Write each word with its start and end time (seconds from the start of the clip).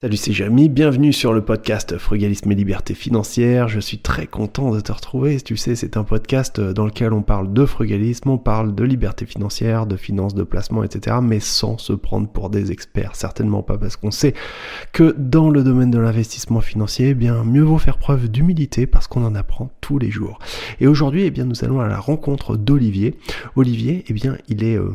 Salut, 0.00 0.16
c'est 0.16 0.32
Jérémy, 0.32 0.68
bienvenue 0.68 1.12
sur 1.12 1.32
le 1.32 1.44
podcast 1.44 1.98
Frugalisme 1.98 2.52
et 2.52 2.54
Liberté 2.54 2.94
Financière. 2.94 3.66
Je 3.66 3.80
suis 3.80 3.98
très 3.98 4.28
content 4.28 4.70
de 4.70 4.78
te 4.78 4.92
retrouver. 4.92 5.40
Tu 5.40 5.56
sais, 5.56 5.74
c'est 5.74 5.96
un 5.96 6.04
podcast 6.04 6.60
dans 6.60 6.86
lequel 6.86 7.12
on 7.12 7.22
parle 7.22 7.52
de 7.52 7.66
frugalisme, 7.66 8.30
on 8.30 8.38
parle 8.38 8.76
de 8.76 8.84
liberté 8.84 9.26
financière, 9.26 9.86
de 9.86 9.96
finances, 9.96 10.36
de 10.36 10.44
placement, 10.44 10.84
etc. 10.84 11.16
Mais 11.20 11.40
sans 11.40 11.78
se 11.78 11.94
prendre 11.94 12.28
pour 12.28 12.48
des 12.48 12.70
experts. 12.70 13.16
Certainement 13.16 13.64
pas 13.64 13.76
parce 13.76 13.96
qu'on 13.96 14.12
sait 14.12 14.34
que 14.92 15.16
dans 15.18 15.50
le 15.50 15.64
domaine 15.64 15.90
de 15.90 15.98
l'investissement 15.98 16.60
financier, 16.60 17.08
eh 17.08 17.14
bien, 17.14 17.42
mieux 17.42 17.64
vaut 17.64 17.78
faire 17.78 17.98
preuve 17.98 18.28
d'humilité 18.28 18.86
parce 18.86 19.08
qu'on 19.08 19.24
en 19.24 19.34
apprend 19.34 19.68
tous 19.80 19.98
les 19.98 20.12
jours. 20.12 20.38
Et 20.78 20.86
aujourd'hui, 20.86 21.24
eh 21.24 21.32
bien, 21.32 21.44
nous 21.44 21.64
allons 21.64 21.80
à 21.80 21.88
la 21.88 21.98
rencontre 21.98 22.56
d'Olivier. 22.56 23.18
Olivier, 23.56 24.04
eh 24.06 24.12
bien, 24.12 24.38
il 24.46 24.62
est 24.62 24.76
euh, 24.76 24.92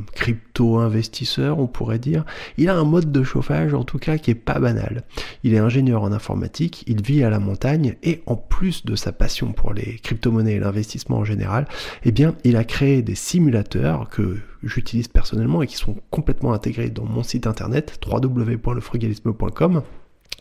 crypto-investisseur, 0.54 1.60
on 1.60 1.68
pourrait 1.68 2.00
dire. 2.00 2.26
Il 2.58 2.70
a 2.70 2.76
un 2.76 2.84
mode 2.84 3.12
de 3.12 3.24
chauffage, 3.24 3.74
en 3.74 3.84
tout 3.84 3.98
cas, 3.98 4.18
qui 4.18 4.32
est 4.32 4.36
pas 4.36 4.60
banal. 4.60 5.04
Il 5.44 5.54
est 5.54 5.60
ingénieur 5.60 6.04
en 6.04 6.12
informatique, 6.12 6.84
il 6.88 7.02
vit 7.02 7.24
à 7.24 7.30
la 7.30 7.40
montagne 7.40 7.96
et 8.04 8.22
en 8.26 8.36
plus 8.36 8.86
de 8.86 8.96
sa 8.96 9.12
passion 9.12 9.52
pour 9.52 9.74
les 9.74 9.98
crypto-monnaies 10.04 10.56
et 10.56 10.60
l'investissement 10.60 11.18
en 11.18 11.26
général, 11.26 11.68
eh 12.04 12.12
bien, 12.12 12.36
il 12.44 12.56
a 12.56 12.64
créé 12.64 13.02
des 13.02 13.16
simulateurs 13.16 14.10
que 14.10 14.38
j'utilise 14.64 15.08
personnellement 15.08 15.62
et 15.62 15.68
qui 15.68 15.78
sont 15.78 15.96
complètement 16.10 16.54
intégrés 16.54 16.90
dans 16.90 17.06
mon 17.06 17.24
site 17.24 17.48
internet 17.48 18.00
www.lefrugalisme.com. 18.06 19.82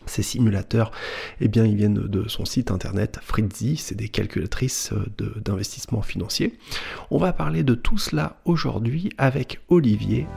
Ces 0.05 0.23
simulateurs, 0.23 0.91
eh 1.39 1.47
bien, 1.47 1.65
ils 1.65 1.75
viennent 1.75 1.93
de 1.93 2.27
son 2.27 2.45
site 2.45 2.71
internet 2.71 3.19
Fritzy, 3.21 3.77
c'est 3.77 3.95
des 3.95 4.09
calculatrices 4.09 4.91
d'investissement 5.43 6.01
financier. 6.01 6.57
On 7.09 7.17
va 7.17 7.31
parler 7.31 7.63
de 7.63 7.73
tout 7.73 7.97
cela 7.97 8.37
aujourd'hui 8.45 9.11
avec 9.17 9.61
Olivier. 9.69 10.27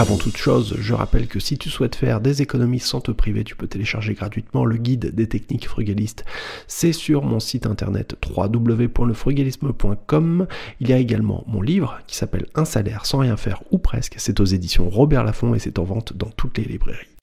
Avant 0.00 0.16
toute 0.16 0.38
chose, 0.38 0.76
je 0.80 0.94
rappelle 0.94 1.26
que 1.26 1.38
si 1.38 1.58
tu 1.58 1.68
souhaites 1.68 1.94
faire 1.94 2.22
des 2.22 2.40
économies 2.40 2.80
sans 2.80 3.02
te 3.02 3.10
priver, 3.10 3.44
tu 3.44 3.54
peux 3.54 3.66
télécharger 3.66 4.14
gratuitement 4.14 4.64
le 4.64 4.78
guide 4.78 5.14
des 5.14 5.28
techniques 5.28 5.68
frugalistes. 5.68 6.24
C'est 6.68 6.94
sur 6.94 7.22
mon 7.22 7.38
site 7.38 7.66
internet 7.66 8.16
www.lefrugalisme.com. 8.34 10.46
Il 10.80 10.88
y 10.88 10.94
a 10.94 10.96
également 10.96 11.44
mon 11.46 11.60
livre 11.60 11.98
qui 12.06 12.16
s'appelle 12.16 12.46
Un 12.54 12.64
salaire 12.64 13.04
sans 13.04 13.18
rien 13.18 13.36
faire 13.36 13.62
ou 13.72 13.76
presque. 13.76 14.14
C'est 14.16 14.40
aux 14.40 14.46
éditions 14.46 14.88
Robert 14.88 15.22
Laffont 15.22 15.54
et 15.54 15.58
c'est 15.58 15.78
en 15.78 15.84
vente 15.84 16.16
dans 16.16 16.30
toutes 16.30 16.56
les 16.56 16.64
librairies. 16.64 17.19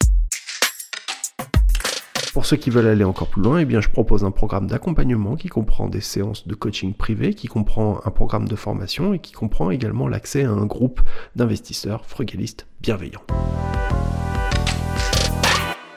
Pour 2.38 2.45
ceux 2.45 2.57
qui 2.57 2.69
veulent 2.69 2.85
aller 2.85 3.03
encore 3.03 3.30
plus 3.30 3.41
loin, 3.41 3.57
eh 3.57 3.66
bien, 3.66 3.81
je 3.81 3.89
propose 3.89 4.23
un 4.23 4.30
programme 4.30 4.67
d'accompagnement 4.67 5.35
qui 5.35 5.47
comprend 5.47 5.88
des 5.88 6.02
séances 6.02 6.47
de 6.47 6.53
coaching 6.53 6.93
privé, 6.93 7.33
qui 7.33 7.47
comprend 7.47 7.99
un 8.05 8.11
programme 8.11 8.47
de 8.47 8.55
formation 8.55 9.16
et 9.16 9.17
qui 9.17 9.31
comprend 9.31 9.71
également 9.71 10.07
l'accès 10.07 10.43
à 10.43 10.52
un 10.52 10.67
groupe 10.67 11.02
d'investisseurs 11.35 12.05
frugalistes 12.05 12.67
bienveillants. 12.80 13.23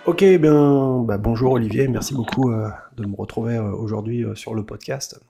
Ok, 0.07 0.23
eh 0.23 0.39
bien, 0.39 1.03
bah, 1.03 1.19
bonjour 1.19 1.53
Olivier, 1.53 1.89
merci 1.89 2.15
beaucoup 2.15 2.51
euh, 2.51 2.71
de 2.97 3.05
me 3.05 3.17
retrouver 3.17 3.57
euh, 3.57 3.73
aujourd'hui 3.73 4.25
euh, 4.25 4.35
sur 4.35 4.55
le 4.55 4.65
podcast. 4.65 5.21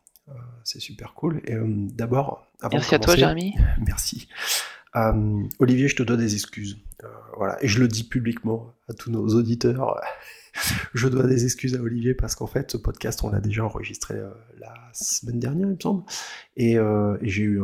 c'est 0.63 0.79
super 0.79 1.15
cool. 1.15 1.41
Et 1.45 1.57
d'abord, 1.59 2.47
merci 2.71 2.95
à 2.95 3.01
toi, 3.01 3.17
Jérémy. 3.17 3.57
Merci. 3.85 4.29
Olivier, 5.59 5.89
je 5.89 5.97
te 5.97 6.05
donne 6.05 6.21
des 6.21 6.35
excuses. 6.35 6.79
voilà, 7.37 7.61
et 7.65 7.67
je 7.67 7.81
le 7.81 7.89
dis 7.89 8.05
publiquement 8.05 8.71
à 8.89 8.93
tous 8.93 9.11
nos 9.11 9.27
auditeurs 9.35 10.01
je 10.95 11.09
dois 11.09 11.27
des 11.27 11.45
excuses 11.45 11.75
à 11.77 11.81
Olivier 11.81 12.15
parce 12.15 12.35
qu'en 12.35 12.47
fait, 12.47 12.71
ce 12.71 12.77
podcast, 12.77 13.23
on 13.25 13.31
l'a 13.31 13.41
déjà 13.41 13.65
enregistré 13.65 14.15
euh, 14.15 14.31
la 14.59 14.75
semaine 14.93 15.39
dernière, 15.39 15.69
il 15.69 15.75
me 15.75 15.81
semble. 15.81 16.05
Et, 16.57 16.79
euh, 16.79 17.17
j'ai 17.23 17.43
eu 17.43 17.63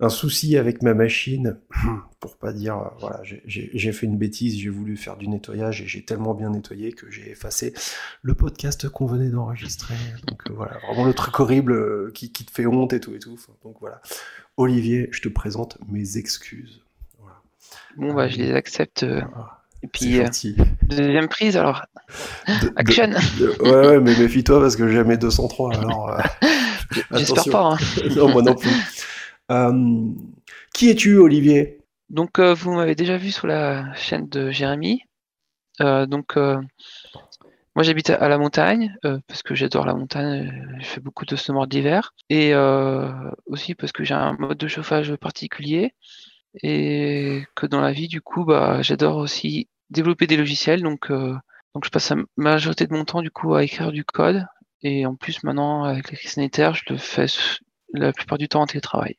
un, 0.00 0.08
souci 0.08 0.56
avec 0.56 0.82
ma 0.82 0.94
machine, 0.94 1.58
pour 2.20 2.36
pas 2.36 2.52
dire, 2.52 2.78
euh, 2.78 2.88
voilà, 3.00 3.20
j'ai 3.24 3.92
fait 3.92 4.06
une 4.06 4.18
bêtise, 4.18 4.58
j'ai 4.58 4.68
voulu 4.68 4.96
faire 4.96 5.16
du 5.16 5.28
nettoyage 5.28 5.82
et 5.82 5.86
j'ai 5.86 6.04
tellement 6.04 6.34
bien 6.34 6.50
nettoyé 6.50 6.92
que 6.92 7.10
j'ai 7.10 7.30
effacé 7.30 7.74
le 8.22 8.34
podcast 8.34 8.88
qu'on 8.88 9.06
venait 9.06 9.30
d'enregistrer. 9.30 9.94
Donc 10.26 10.42
voilà, 10.50 10.78
vraiment 10.86 11.04
le 11.04 11.14
truc 11.14 11.38
horrible 11.40 12.12
qui, 12.12 12.30
te 12.30 12.50
fait 12.50 12.66
honte 12.66 12.92
et 12.92 13.00
tout 13.00 13.14
et 13.14 13.18
tout. 13.18 13.38
Donc 13.62 13.76
voilà. 13.80 14.00
Olivier, 14.56 15.08
je 15.10 15.20
te 15.20 15.28
présente 15.28 15.78
mes 15.88 16.16
excuses. 16.16 16.82
Bon, 17.96 18.12
bah, 18.14 18.28
je 18.28 18.36
les 18.36 18.52
accepte. 18.52 19.04
Et 19.82 19.88
puis, 19.88 20.20
euh, 20.20 20.28
deuxième 20.82 21.28
prise, 21.28 21.56
alors. 21.56 21.84
Action 22.76 23.10
Ouais, 23.60 23.70
ouais, 23.70 24.00
mais 24.00 24.16
méfie-toi 24.16 24.60
parce 24.60 24.76
que 24.76 24.88
j'ai 24.88 25.04
mes 25.04 25.16
203, 25.16 25.74
alors. 25.78 26.10
Euh, 26.10 26.22
j'espère 27.12 27.44
pas. 27.50 27.72
Hein. 27.72 27.76
non, 28.16 28.28
moi 28.30 28.42
non 28.42 28.54
plus. 28.54 28.70
Euh, 29.50 30.10
qui 30.72 30.90
es-tu, 30.90 31.16
Olivier? 31.18 31.78
Donc, 32.08 32.40
vous 32.40 32.72
m'avez 32.72 32.94
déjà 32.94 33.16
vu 33.16 33.30
sur 33.30 33.46
la 33.46 33.92
chaîne 33.94 34.28
de 34.28 34.50
Jérémy. 34.50 35.02
donc, 35.80 36.36
moi, 36.36 37.82
j'habite 37.82 38.10
à 38.10 38.28
la 38.28 38.38
montagne 38.38 38.96
parce 39.02 39.42
que 39.42 39.54
j'adore 39.54 39.84
la 39.84 39.94
montagne. 39.94 40.78
Je 40.80 40.86
fais 40.86 41.00
beaucoup 41.00 41.26
de 41.26 41.36
snowboard 41.36 41.68
d'hiver. 41.68 42.14
Et 42.30 42.54
aussi 43.46 43.74
parce 43.74 43.92
que 43.92 44.04
j'ai 44.04 44.14
un 44.14 44.36
mode 44.38 44.58
de 44.58 44.68
chauffage 44.68 45.14
particulier 45.16 45.92
et 46.62 47.44
que 47.54 47.66
dans 47.66 47.80
la 47.80 47.92
vie, 47.92 48.08
du 48.08 48.20
coup, 48.20 48.44
bah, 48.44 48.82
j'adore 48.82 49.16
aussi 49.16 49.68
développer 49.90 50.26
des 50.26 50.36
logiciels. 50.36 50.82
Donc, 50.82 51.10
euh, 51.10 51.34
donc, 51.74 51.84
je 51.84 51.90
passe 51.90 52.10
la 52.10 52.16
majorité 52.36 52.86
de 52.86 52.94
mon 52.94 53.04
temps, 53.04 53.22
du 53.22 53.30
coup, 53.30 53.54
à 53.54 53.64
écrire 53.64 53.92
du 53.92 54.04
code. 54.04 54.46
Et 54.82 55.06
en 55.06 55.14
plus, 55.14 55.42
maintenant, 55.42 55.84
avec 55.84 56.10
la 56.10 56.16
crise 56.16 56.32
sanitaire, 56.32 56.74
je 56.74 56.84
le 56.90 56.96
fais 56.96 57.26
la 57.92 58.12
plupart 58.12 58.38
du 58.38 58.48
temps 58.48 58.62
en 58.62 58.66
télétravail. 58.66 59.16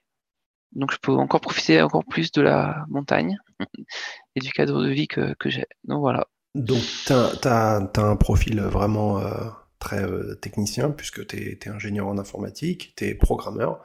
Donc, 0.74 0.92
je 0.92 0.98
peux 0.98 1.14
encore 1.14 1.42
profiter 1.42 1.82
encore 1.82 2.06
plus 2.06 2.32
de 2.32 2.42
la 2.42 2.86
montagne 2.90 3.38
et 4.36 4.40
du 4.40 4.52
cadre 4.52 4.84
de 4.84 4.90
vie 4.90 5.08
que, 5.08 5.34
que 5.36 5.50
j'ai. 5.50 5.66
Donc, 5.84 6.00
voilà. 6.00 6.28
Donc, 6.56 6.82
tu 7.06 7.14
as, 7.14 7.90
un 7.98 8.16
profil 8.16 8.60
vraiment 8.62 9.20
euh, 9.20 9.50
très 9.80 10.04
euh, 10.04 10.36
technicien, 10.36 10.90
puisque 10.90 11.26
tu 11.28 11.38
es, 11.38 11.70
ingénieur 11.70 12.08
en 12.08 12.18
informatique, 12.18 12.94
tu 12.96 13.06
es 13.06 13.16
programmeur, 13.16 13.84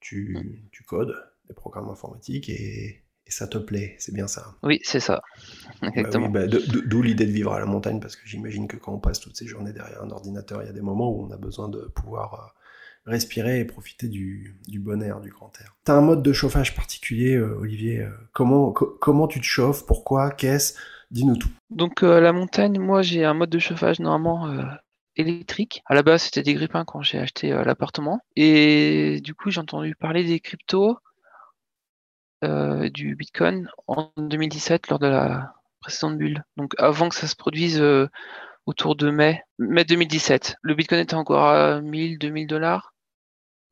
tu, 0.00 0.38
mmh. 0.38 0.68
tu 0.70 0.84
codes 0.84 1.16
des 1.48 1.54
programmes 1.54 1.88
informatiques 1.88 2.48
et, 2.48 3.04
ça 3.30 3.46
te 3.46 3.58
plaît, 3.58 3.94
c'est 3.98 4.14
bien 4.14 4.26
ça. 4.26 4.54
Oui, 4.62 4.80
c'est 4.82 5.00
ça. 5.00 5.20
Bah 5.82 5.88
Exactement. 5.94 6.28
Bah, 6.28 6.46
d'où 6.46 7.02
l'idée 7.02 7.26
de 7.26 7.30
vivre 7.30 7.52
à 7.52 7.60
la 7.60 7.66
montagne, 7.66 8.00
parce 8.00 8.16
que 8.16 8.26
j'imagine 8.26 8.66
que 8.66 8.76
quand 8.76 8.94
on 8.94 8.98
passe 8.98 9.20
toutes 9.20 9.36
ces 9.36 9.46
journées 9.46 9.72
derrière 9.72 10.02
un 10.02 10.10
ordinateur, 10.10 10.62
il 10.62 10.66
y 10.66 10.70
a 10.70 10.72
des 10.72 10.80
moments 10.80 11.10
où 11.10 11.26
on 11.26 11.30
a 11.30 11.36
besoin 11.36 11.68
de 11.68 11.90
pouvoir 11.94 12.34
euh, 12.34 13.10
respirer 13.10 13.60
et 13.60 13.64
profiter 13.64 14.08
du, 14.08 14.58
bon 14.80 15.02
air, 15.02 15.20
du 15.20 15.30
grand 15.30 15.52
air. 15.60 15.76
Tu 15.84 15.92
as 15.92 15.94
un 15.94 16.00
mode 16.00 16.22
de 16.22 16.32
chauffage 16.32 16.74
particulier, 16.74 17.34
euh, 17.34 17.58
Olivier. 17.58 18.00
Euh, 18.00 18.10
comment, 18.32 18.72
comment 18.72 19.28
tu 19.28 19.40
te 19.40 19.46
chauffes 19.46 19.84
Pourquoi 19.84 20.30
Qu'est-ce? 20.30 20.74
Dis-nous 21.10 21.36
tout. 21.36 21.50
Donc, 21.70 22.02
la 22.02 22.32
montagne, 22.32 22.78
moi, 22.78 23.00
j'ai 23.00 23.24
un 23.24 23.32
mode 23.32 23.50
de 23.50 23.58
chauffage 23.58 23.98
normalement 23.98 24.54
électrique. 25.16 25.82
À 25.86 25.94
la 25.94 26.02
base, 26.02 26.24
c'était 26.24 26.42
des 26.42 26.52
grippins 26.52 26.84
quand 26.84 27.00
j'ai 27.00 27.18
acheté 27.18 27.48
l'appartement. 27.48 28.20
Et 28.36 29.22
du 29.22 29.34
coup, 29.34 29.50
j'ai 29.50 29.60
entendu 29.60 29.94
parler 29.94 30.22
des 30.24 30.38
cryptos 30.38 30.98
euh, 32.44 32.88
du 32.90 33.16
Bitcoin 33.16 33.68
en 33.88 34.12
2017 34.16 34.88
lors 34.90 35.00
de 35.00 35.08
la 35.08 35.54
précédente 35.80 36.18
bulle. 36.18 36.44
Donc 36.56 36.74
avant 36.78 37.08
que 37.08 37.16
ça 37.16 37.26
se 37.26 37.34
produise 37.34 37.80
euh, 37.80 38.06
autour 38.66 38.94
de 38.94 39.10
mai, 39.10 39.42
mai 39.58 39.84
2017. 39.84 40.56
Le 40.62 40.74
Bitcoin 40.76 41.00
était 41.00 41.14
encore 41.14 41.44
à 41.44 41.80
1000, 41.80 42.18
2000 42.18 42.46
dollars. 42.46 42.94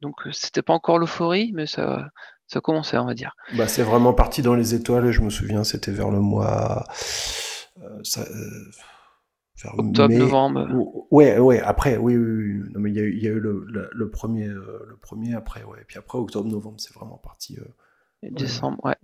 Donc 0.01 0.15
euh, 0.27 0.31
c'était 0.33 0.63
pas 0.63 0.73
encore 0.73 0.99
l'euphorie, 0.99 1.53
mais 1.55 1.67
ça, 1.67 2.09
ça 2.49 2.61
commençait, 2.61 2.99
on 2.99 3.07
va 3.07 3.15
dire. 3.15 3.37
Bah, 3.57 3.69
c'est 3.69 3.85
vraiment 3.85 4.15
parti 4.15 4.43
dans 4.43 4.55
les 4.55 4.75
étoiles, 4.75 5.13
je 5.13 5.21
me 5.21 5.31
souviens, 5.31 5.63
c'était 5.63 5.93
vers 5.93 6.11
le 6.11 6.21
mois. 6.21 6.85
Ça, 8.03 8.25
Octobre, 9.79 10.13
novembre. 10.13 10.69
Ouais, 11.11 11.39
ouais, 11.39 11.61
après, 11.61 11.97
oui, 11.97 12.17
oui, 12.17 12.61
oui. 12.61 12.71
Non, 12.75 12.81
mais 12.81 12.91
il 12.91 12.97
y 12.97 13.01
a 13.01 13.03
eu, 13.03 13.17
y 13.17 13.27
a 13.27 13.31
eu 13.31 13.41
le, 13.41 13.65
le, 13.91 14.11
premier, 14.11 14.49
le 14.49 14.99
premier 15.01 15.35
après, 15.35 15.63
ouais. 15.63 15.81
Et 15.81 15.85
puis 15.85 15.99
après, 15.99 16.19
octobre, 16.19 16.49
novembre, 16.49 16.77
c'est 16.79 16.93
vraiment 16.95 17.17
parti. 17.17 17.59
Décembre, 18.23 18.79
ouais. 18.85 18.97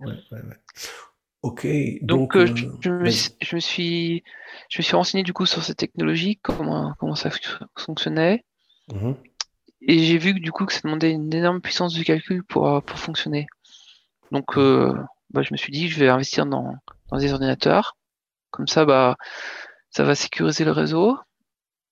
Ok. 1.43 1.67
Donc, 2.01 2.37
euh, 2.37 2.47
euh, 2.47 2.69
je, 2.79 2.89
me, 2.89 3.59
suis, 3.59 4.23
je 4.69 4.79
me 4.79 4.81
suis 4.81 4.95
renseigné 4.95 5.23
du 5.23 5.33
coup 5.33 5.45
sur 5.45 5.61
cette 5.61 5.77
technologie, 5.77 6.39
comment, 6.41 6.93
comment 6.97 7.15
ça 7.15 7.29
fonctionnait. 7.77 8.45
Mhm. 8.93 9.17
Et 9.81 9.99
j'ai 9.99 10.17
vu 10.17 10.33
que 10.33 10.39
du 10.39 10.53
coup 10.53 10.65
que 10.65 10.71
ça 10.71 10.79
demandait 10.85 11.11
une 11.11 11.33
énorme 11.33 11.59
puissance 11.59 11.93
de 11.93 12.03
calcul 12.03 12.43
pour, 12.45 12.69
euh, 12.69 12.79
pour 12.79 12.97
fonctionner. 12.97 13.47
Donc, 14.31 14.55
bah, 14.55 15.41
je 15.41 15.49
me 15.51 15.57
suis 15.57 15.71
dit, 15.71 15.89
je 15.89 15.99
vais 15.99 16.07
investir 16.07 16.45
dans, 16.45 16.75
dans 17.11 17.17
des 17.17 17.33
ordinateurs. 17.33 17.97
Comme 18.49 18.67
ça, 18.67 18.85
bah, 18.85 19.17
ça 19.89 20.05
va 20.05 20.15
sécuriser 20.15 20.63
le 20.63 20.71
réseau. 20.71 21.19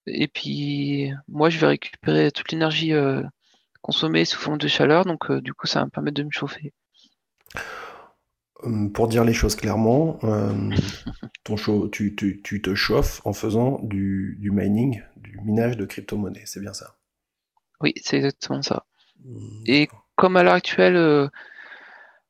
Et 0.08 0.28
puis, 0.30 1.12
moi, 1.28 1.50
je 1.50 1.60
vais 1.60 1.68
récupérer 1.68 2.32
toute 2.32 2.52
l'énergie 2.52 2.94
consommée 3.82 4.26
sous 4.26 4.40
forme 4.40 4.58
de 4.58 4.68
chaleur. 4.68 5.06
Donc, 5.06 5.30
du 5.32 5.54
coup, 5.54 5.68
ça 5.68 5.82
va 5.82 5.86
me 5.86 5.92
permettre 5.92 6.16
de 6.16 6.24
me 6.24 6.32
chauffer. 6.32 6.74
Hum, 8.63 8.92
pour 8.92 9.07
dire 9.07 9.24
les 9.24 9.33
choses 9.33 9.56
clairement, 9.56 10.19
euh, 10.24 10.51
ton 11.44 11.56
tu, 11.92 12.15
tu, 12.15 12.62
te 12.62 12.75
chauffes 12.75 13.21
en 13.25 13.33
faisant 13.33 13.80
du, 13.83 14.38
du 14.39 14.51
mining, 14.51 15.01
du 15.18 15.39
minage 15.44 15.77
de 15.77 15.86
crypto-monnaies, 15.86 16.44
c'est 16.45 16.59
bien 16.59 16.74
ça? 16.74 16.95
Oui, 17.81 17.94
c'est 18.01 18.18
exactement 18.18 18.62
ça. 18.62 18.86
Hum, 19.25 19.63
Et 19.65 19.89
comme 20.15 20.38
à 20.38 20.44
l'heure 20.44 20.53
actuelle, 20.53 20.95
euh, 20.95 21.27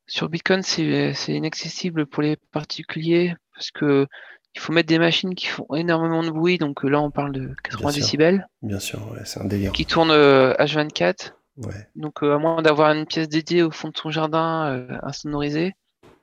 sur 0.06 0.28
Bitcoin, 0.28 0.62
c'est 0.62 1.14
inaccessible 1.28 2.06
pour 2.06 2.22
les 2.22 2.36
particuliers 2.50 3.34
parce 3.54 3.70
que 3.70 4.06
il 4.54 4.60
faut 4.60 4.72
mettre 4.72 4.88
des 4.88 4.98
machines 4.98 5.34
qui 5.34 5.46
font 5.46 5.66
énormément 5.74 6.22
de 6.22 6.30
bruit. 6.30 6.58
Donc 6.58 6.84
là, 6.84 7.00
on 7.00 7.10
parle 7.10 7.32
de 7.32 7.54
80 7.64 7.92
décibels. 7.92 8.48
Bien 8.60 8.80
sûr, 8.80 9.16
c'est 9.24 9.40
un 9.40 9.46
délire. 9.46 9.72
Qui 9.72 9.86
tournent 9.86 10.12
H24. 10.12 11.32
Donc, 11.96 12.22
euh, 12.22 12.34
à 12.34 12.38
moins 12.38 12.62
d'avoir 12.62 12.92
une 12.92 13.06
pièce 13.06 13.28
dédiée 13.28 13.62
au 13.62 13.70
fond 13.70 13.88
de 13.88 13.96
son 13.96 14.10
jardin 14.10 14.66
euh, 14.68 14.98
insonorisée, 15.02 15.74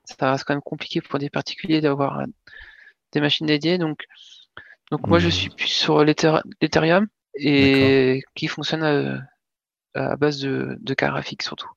ça 0.06 0.32
reste 0.32 0.44
quand 0.44 0.54
même 0.54 0.62
compliqué 0.62 1.02
pour 1.02 1.20
des 1.20 1.30
particuliers 1.30 1.82
d'avoir 1.82 2.20
euh, 2.20 2.26
des 3.12 3.22
machines 3.22 3.46
dédiées. 3.46 3.78
Donc, 3.78 4.06
donc 4.92 5.08
moi, 5.08 5.20
je 5.20 5.28
hmm. 5.28 5.32
suis 5.32 5.50
plus 5.50 5.68
sur 5.68 6.04
l'Ethereum 6.04 7.08
et 7.36 8.24
qui 8.34 8.48
fonctionne 8.48 9.24
à, 9.94 10.16
base 10.16 10.40
de, 10.40 10.78
de 10.82 10.94
cartes 10.94 11.14
graphiques 11.14 11.44
surtout. 11.44 11.70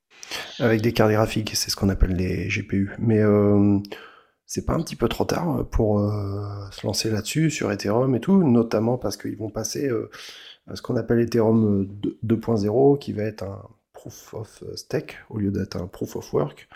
Avec 0.59 0.81
des 0.81 0.93
cartes 0.93 1.13
graphiques, 1.13 1.55
c'est 1.55 1.71
ce 1.71 1.77
qu'on 1.77 1.91
appelle 1.91 2.15
les 2.15 2.49
GPU. 2.49 2.93
Mais 2.99 3.21
c'est 4.47 4.65
pas 4.65 4.73
un 4.73 4.83
petit 4.83 4.97
peu 4.97 5.09
trop 5.09 5.25
tard 5.25 5.69
pour 5.71 5.99
se 6.71 6.87
lancer 6.87 7.11
là-dessus, 7.11 7.51
sur 7.51 7.71
Ethereum 7.71 8.15
et 8.15 8.21
tout, 8.21 8.43
notamment 8.43 8.97
parce 8.97 9.19
qu'ils 9.19 9.37
vont 9.37 9.51
passer 9.51 9.91
ce 10.75 10.83
qu'on 10.83 10.97
appelle 10.97 11.21
Ethereum 11.21 11.89
2.0, 12.25 12.99
qui 12.99 13.13
va 13.13 13.25
être 13.25 13.43
un 13.43 13.63
proof 13.93 14.35
of 14.35 14.65
stake 14.75 15.19
au 15.31 15.39
lieu 15.39 15.51
d'être 15.51 15.77
un 15.77 15.87
proof 15.87 16.17
of 16.17 16.33
work. 16.33 16.69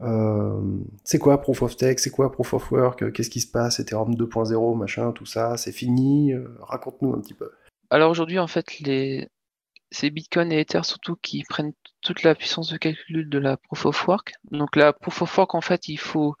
Euh, 0.00 0.60
c'est 1.04 1.18
quoi 1.18 1.40
proof 1.40 1.62
of 1.62 1.72
stake? 1.72 2.00
C'est 2.00 2.10
quoi 2.10 2.32
proof 2.32 2.54
of 2.54 2.70
work? 2.72 3.12
Qu'est-ce 3.12 3.30
qui 3.30 3.40
se 3.40 3.50
passe? 3.50 3.80
Ethereum 3.80 4.14
2.0, 4.14 4.76
machin, 4.76 5.12
tout 5.12 5.26
ça, 5.26 5.56
c'est 5.56 5.72
fini 5.72 6.32
euh, 6.32 6.48
Raconte-nous 6.60 7.14
un 7.14 7.20
petit 7.20 7.34
peu. 7.34 7.50
Alors 7.90 8.10
aujourd'hui, 8.10 8.38
en 8.38 8.46
fait, 8.46 8.80
les... 8.80 9.28
c'est 9.90 10.10
Bitcoin 10.10 10.52
et 10.52 10.60
Ether 10.60 10.82
surtout 10.82 11.16
qui 11.16 11.44
prennent 11.48 11.72
toute 12.02 12.22
la 12.22 12.34
puissance 12.34 12.70
de 12.70 12.76
calcul 12.76 13.28
de 13.28 13.38
la 13.38 13.56
proof 13.56 13.86
of 13.86 14.08
work. 14.08 14.32
Donc 14.50 14.76
la 14.76 14.92
proof 14.92 15.22
of 15.22 15.38
work, 15.38 15.54
en 15.54 15.60
fait, 15.60 15.88
il 15.88 15.98
faut 15.98 16.34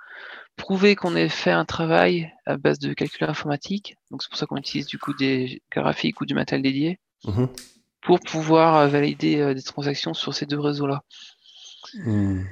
prouver 0.56 0.94
qu'on 0.96 1.16
ait 1.16 1.28
fait 1.28 1.50
un 1.50 1.64
travail 1.64 2.32
à 2.46 2.56
base 2.56 2.78
de 2.78 2.92
calcul 2.92 3.28
informatique. 3.28 3.96
Donc 4.10 4.22
c'est 4.22 4.28
pour 4.28 4.38
ça 4.38 4.46
qu'on 4.46 4.56
utilise 4.56 4.86
du 4.86 4.98
coup 4.98 5.14
des 5.14 5.62
graphiques 5.70 6.20
ou 6.20 6.26
du 6.26 6.34
matériel 6.34 6.62
dédié 6.62 6.98
mhm. 7.24 7.48
pour 8.00 8.20
pouvoir 8.20 8.76
euh, 8.76 8.86
valider 8.86 9.40
euh, 9.40 9.54
des 9.54 9.62
transactions 9.62 10.14
sur 10.14 10.34
ces 10.34 10.46
deux 10.46 10.60
réseaux-là. 10.60 11.02
Hmm. 11.94 12.44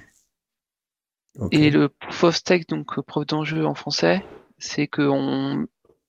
Et 1.50 1.70
le 1.70 1.88
proof 1.88 2.24
of 2.24 2.36
stake, 2.36 2.68
donc 2.68 2.98
euh, 2.98 3.02
preuve 3.02 3.24
d'enjeu 3.24 3.64
en 3.64 3.74
français, 3.74 4.22
c'est 4.58 4.86
qu'on 4.86 5.66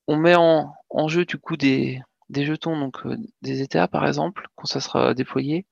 on 0.07 0.17
met 0.17 0.35
en, 0.35 0.73
jeu 1.07 1.23
du 1.25 1.37
coup 1.37 1.55
des, 1.55 2.01
jetons, 2.29 2.77
donc 2.77 3.01
des 3.41 3.61
ETA 3.61 3.87
par 3.87 4.05
exemple, 4.05 4.47
quand 4.55 4.65
ça 4.65 4.81
sera 4.81 5.13
déployé, 5.13 5.65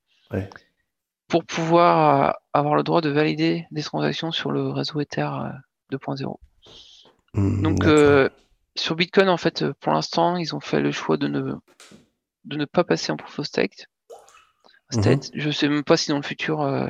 pour 1.28 1.44
pouvoir 1.44 2.38
avoir 2.54 2.74
le 2.74 2.82
droit 2.82 3.02
de 3.02 3.10
valider 3.10 3.66
des 3.70 3.82
transactions 3.82 4.32
sur 4.32 4.50
le 4.50 4.70
réseau 4.70 5.00
Ether 5.00 5.28
2.0. 5.96 6.36
Hmm, 7.34 7.62
Donc 7.62 7.84
euh, 7.84 8.28
sur 8.76 8.96
Bitcoin, 8.96 9.28
en 9.28 9.36
fait, 9.36 9.70
pour 9.80 9.92
l'instant, 9.92 10.36
ils 10.36 10.54
ont 10.54 10.60
fait 10.60 10.80
le 10.80 10.92
choix 10.92 11.16
de 11.16 11.28
ne, 11.28 11.54
de 12.44 12.56
ne 12.56 12.64
pas 12.64 12.84
passer 12.84 13.12
en 13.12 13.16
proof 13.16 13.38
of 13.38 13.46
stake. 13.46 13.86
Mhm. 14.94 15.20
Je 15.34 15.50
sais 15.50 15.68
même 15.68 15.84
pas 15.84 15.96
si 15.96 16.10
dans 16.10 16.16
le 16.16 16.22
futur 16.22 16.60
euh, 16.60 16.86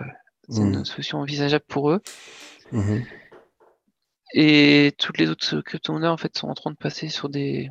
c'est 0.48 0.60
une 0.60 0.80
hmm. 0.80 0.84
solution 0.84 1.18
envisageable 1.18 1.64
pour 1.68 1.90
eux. 1.90 2.00
Mhm. 2.72 3.04
Et 4.34 4.92
toutes 4.98 5.18
les 5.18 5.28
autres 5.28 5.60
crypto-monnaies 5.60 6.08
en 6.08 6.16
fait 6.16 6.36
sont 6.36 6.48
en 6.48 6.54
train 6.54 6.70
de 6.70 6.76
passer 6.76 7.08
sur 7.08 7.28
des, 7.28 7.70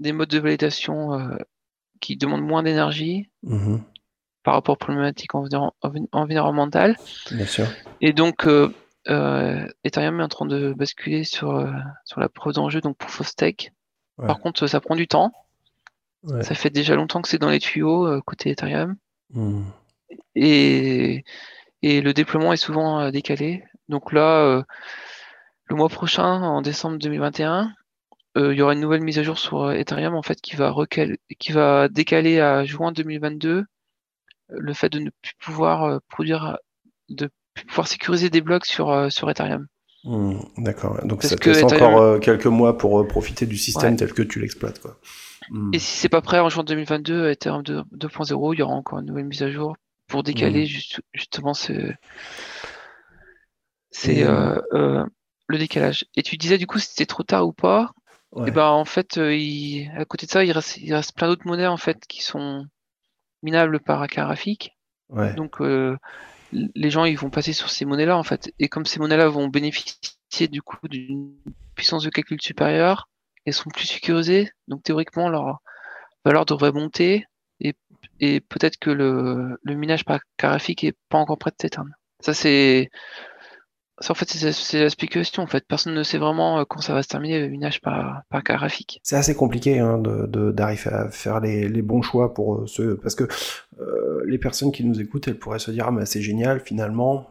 des 0.00 0.12
modes 0.12 0.28
de 0.28 0.38
validation 0.38 1.14
euh, 1.14 1.36
qui 2.00 2.16
demandent 2.16 2.42
moins 2.42 2.62
d'énergie 2.62 3.30
mhm. 3.42 3.80
par 4.42 4.54
rapport 4.54 4.74
aux 4.74 4.76
problématiques 4.76 5.34
environnementales. 5.34 6.96
Bien 7.30 7.46
sûr. 7.46 7.66
Et 8.00 8.12
donc 8.12 8.46
euh, 8.46 8.74
Ethereum 9.06 10.20
est 10.20 10.24
en 10.24 10.28
train 10.28 10.46
de 10.46 10.72
basculer 10.72 11.24
sur, 11.24 11.56
euh, 11.56 11.70
sur 12.04 12.20
la 12.20 12.28
preuve 12.28 12.54
d'enjeu, 12.54 12.80
donc 12.80 12.96
proof 12.96 13.20
of 13.20 13.26
stake. 13.26 13.72
Par 14.16 14.38
contre, 14.38 14.66
ça 14.68 14.80
prend 14.80 14.94
du 14.94 15.08
temps. 15.08 15.32
Ça 16.42 16.54
fait 16.54 16.70
déjà 16.70 16.94
longtemps 16.94 17.20
que 17.20 17.28
c'est 17.28 17.38
dans 17.38 17.50
les 17.50 17.58
tuyaux 17.58 18.06
euh, 18.06 18.20
côté 18.24 18.50
Ethereum. 18.50 18.96
Hmm. 19.30 19.64
Et, 20.36 21.24
et, 21.82 22.00
le 22.00 22.12
déploiement 22.12 22.52
est 22.52 22.56
souvent 22.56 23.10
décalé. 23.10 23.64
Donc 23.88 24.12
là, 24.12 24.64
le 25.64 25.76
mois 25.76 25.88
prochain, 25.88 26.42
en 26.42 26.62
décembre 26.62 26.98
2021, 26.98 27.72
il 28.36 28.52
y 28.52 28.62
aura 28.62 28.74
une 28.74 28.80
nouvelle 28.80 29.02
mise 29.02 29.18
à 29.18 29.24
jour 29.24 29.38
sur 29.38 29.72
Ethereum 29.72 30.14
en 30.14 30.22
fait 30.22 30.40
qui 30.40 30.54
va, 30.54 30.72
qui 31.38 31.52
va 31.52 31.88
décaler 31.88 32.38
à 32.38 32.64
juin 32.64 32.92
2022 32.92 33.64
le 34.48 34.74
fait 34.74 34.90
de 34.90 35.00
ne 35.00 35.10
plus 35.22 35.34
pouvoir 35.40 36.00
produire 36.08 36.58
de 37.08 37.30
pouvoir 37.66 37.88
sécuriser 37.88 38.30
des 38.30 38.40
blocs 38.40 38.66
sur, 38.66 38.90
euh, 38.90 39.10
sur 39.10 39.30
Ethereum. 39.30 39.66
Hmm, 40.04 40.40
d'accord. 40.58 41.04
Donc 41.04 41.22
ça 41.22 41.36
te 41.36 41.48
laisse 41.48 41.62
encore 41.62 41.98
euh, 41.98 42.18
quelques 42.18 42.46
mois 42.46 42.76
pour 42.76 43.00
euh, 43.00 43.06
profiter 43.06 43.46
du 43.46 43.56
système 43.56 43.96
tel 43.96 44.12
que 44.12 44.22
tu 44.22 44.40
l'exploites. 44.40 44.80
Quoi. 44.80 44.98
Hmm. 45.50 45.70
Et 45.72 45.78
si 45.78 45.98
c'est 45.98 46.08
pas 46.08 46.22
prêt 46.22 46.40
en 46.40 46.48
juin 46.48 46.64
2022, 46.64 47.30
Ethereum 47.30 47.62
2.0, 47.62 48.54
il 48.54 48.58
y 48.58 48.62
aura 48.62 48.74
encore 48.74 48.98
une 48.98 49.06
nouvelle 49.06 49.26
mise 49.26 49.42
à 49.42 49.50
jour 49.50 49.76
pour 50.08 50.22
décaler 50.22 50.64
hmm. 50.64 51.00
justement 51.14 51.54
ce, 51.54 51.92
c'est 53.90 54.24
le 54.24 55.58
décalage. 55.58 56.06
Et 56.16 56.22
tu 56.22 56.36
disais 56.36 56.58
du 56.58 56.66
coup 56.66 56.78
si 56.78 56.88
c'était 56.88 57.06
trop 57.06 57.22
tard 57.22 57.46
ou 57.46 57.52
pas? 57.52 57.92
Et 58.38 58.44
eh 58.46 58.50
ben 58.50 58.68
en 58.68 58.86
fait, 58.86 59.16
il, 59.16 59.92
à 59.94 60.06
côté 60.06 60.24
de 60.24 60.30
ça, 60.30 60.42
il 60.42 60.52
reste, 60.52 60.78
il 60.78 60.94
reste 60.94 61.14
plein 61.14 61.28
d'autres 61.28 61.46
monnaies 61.46 61.66
en 61.66 61.76
fait 61.76 62.06
qui 62.06 62.22
sont 62.22 62.64
minables 63.42 63.78
par 63.78 64.06
graphique. 64.06 64.74
Ouais. 65.10 65.34
Donc 65.34 65.60
les 66.52 66.90
gens 66.90 67.04
ils 67.04 67.18
vont 67.18 67.30
passer 67.30 67.52
sur 67.52 67.70
ces 67.70 67.84
monnaies-là 67.84 68.16
en 68.16 68.22
fait. 68.22 68.52
Et 68.58 68.68
comme 68.68 68.86
ces 68.86 69.00
monnaies-là 69.00 69.28
vont 69.28 69.48
bénéficier 69.48 70.48
du 70.48 70.62
coup 70.62 70.88
d'une 70.88 71.34
puissance 71.74 72.04
de 72.04 72.10
calcul 72.10 72.40
supérieure, 72.40 73.08
elles 73.44 73.54
sont 73.54 73.70
plus 73.70 73.86
sécurisées, 73.86 74.50
donc 74.68 74.82
théoriquement 74.82 75.28
leur 75.28 75.60
valeur 76.24 76.46
devrait 76.46 76.72
monter 76.72 77.26
et, 78.20 78.40
peut-être 78.40 78.76
que 78.78 78.90
le, 78.90 79.58
le 79.62 79.74
minage 79.74 80.04
par 80.04 80.20
graphique 80.38 80.84
est 80.84 80.96
pas 81.08 81.18
encore 81.18 81.38
prêt 81.38 81.50
de 81.50 81.56
s'éteindre. 81.60 81.90
Ça 82.20 82.34
c'est 82.34 82.90
en 84.08 84.14
fait, 84.14 84.28
c'est 84.28 84.80
la 84.80 84.90
spéculation. 84.90 85.42
En 85.42 85.46
fait, 85.46 85.64
personne 85.66 85.94
ne 85.94 86.02
sait 86.02 86.18
vraiment 86.18 86.58
euh, 86.58 86.64
quand 86.64 86.80
ça 86.80 86.94
va 86.94 87.02
se 87.02 87.08
terminer 87.08 87.40
le 87.40 87.48
minage 87.48 87.80
par, 87.80 88.22
par 88.30 88.42
graphique. 88.42 89.00
C'est 89.02 89.16
assez 89.16 89.34
compliqué 89.34 89.78
hein, 89.78 89.98
d'arriver 89.98 90.90
à 90.90 91.10
faire 91.10 91.40
les, 91.40 91.82
bons 91.82 92.02
choix 92.02 92.34
pour 92.34 92.54
euh, 92.54 92.66
ceux. 92.66 92.96
Parce 92.96 93.14
que 93.14 93.24
euh, 93.80 94.22
les 94.26 94.38
personnes 94.38 94.72
qui 94.72 94.84
nous 94.84 95.00
écoutent, 95.00 95.28
elles 95.28 95.38
pourraient 95.38 95.58
se 95.58 95.70
dire 95.70 95.86
Ah, 95.88 95.92
mais 95.92 96.06
c'est 96.06 96.22
génial, 96.22 96.60
finalement, 96.60 97.28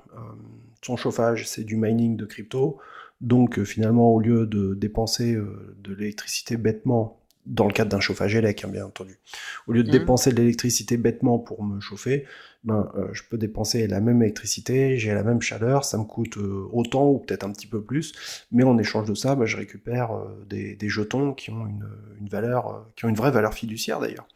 son 0.82 0.98
chauffage, 0.98 1.48
c'est 1.48 1.64
du 1.64 1.76
mining 1.76 2.18
de 2.18 2.26
crypto. 2.26 2.78
Donc, 3.22 3.64
finalement, 3.64 4.12
au 4.14 4.20
lieu 4.20 4.48
de 4.48 4.74
dépenser 4.74 5.36
de 5.36 5.94
l'électricité 5.94 6.58
bêtement 6.58 7.21
dans 7.46 7.68
le 7.68 7.74
cadre 7.74 7.90
d'un 7.90 8.00
chauffage 8.00 8.36
élec, 8.36 8.64
hein, 8.64 8.70
bien 8.70 8.86
entendu. 8.86 9.20
Au 9.68 9.74
lieu 9.74 9.84
de 9.84 9.90
mmh. 9.90 9.92
dépenser 9.92 10.32
de 10.32 10.38
l'électricité 10.38 10.98
bêtement 10.98 11.40
pour 11.40 11.64
me 11.64 11.80
chauffer, 11.80 12.26
ben, 12.64 12.92
euh, 12.96 13.08
je 13.14 13.24
peux 13.28 13.38
dépenser 13.38 13.88
la 13.88 14.02
même 14.02 14.22
électricité, 14.22 14.98
j'ai 14.98 15.14
la 15.14 15.24
même 15.24 15.42
chaleur, 15.42 15.84
ça 15.84 15.98
me 15.98 16.04
coûte 16.04 16.38
euh, 16.38 16.68
autant 16.72 17.10
ou 17.10 17.18
peut-être 17.18 17.44
un 17.44 17.52
petit 17.52 17.66
peu 17.66 17.82
plus, 17.82 18.14
mais 18.52 18.64
en 18.64 18.78
échange 18.78 19.08
de 19.08 19.16
ça, 19.16 19.36
ben, 19.36 19.46
je 19.46 19.58
récupère 19.58 20.12
euh, 20.12 20.46
des, 20.48 20.78
jetons 20.90 21.34
qui 21.34 21.50
ont 21.50 21.66
une, 21.66 22.30
valeur, 22.30 22.88
qui 22.96 23.06
ont 23.06 23.10
une 23.10 23.16
vraie 23.16 23.32
valeur 23.32 23.54
fiduciaire 23.54 24.00
d'ailleurs, 24.00 24.28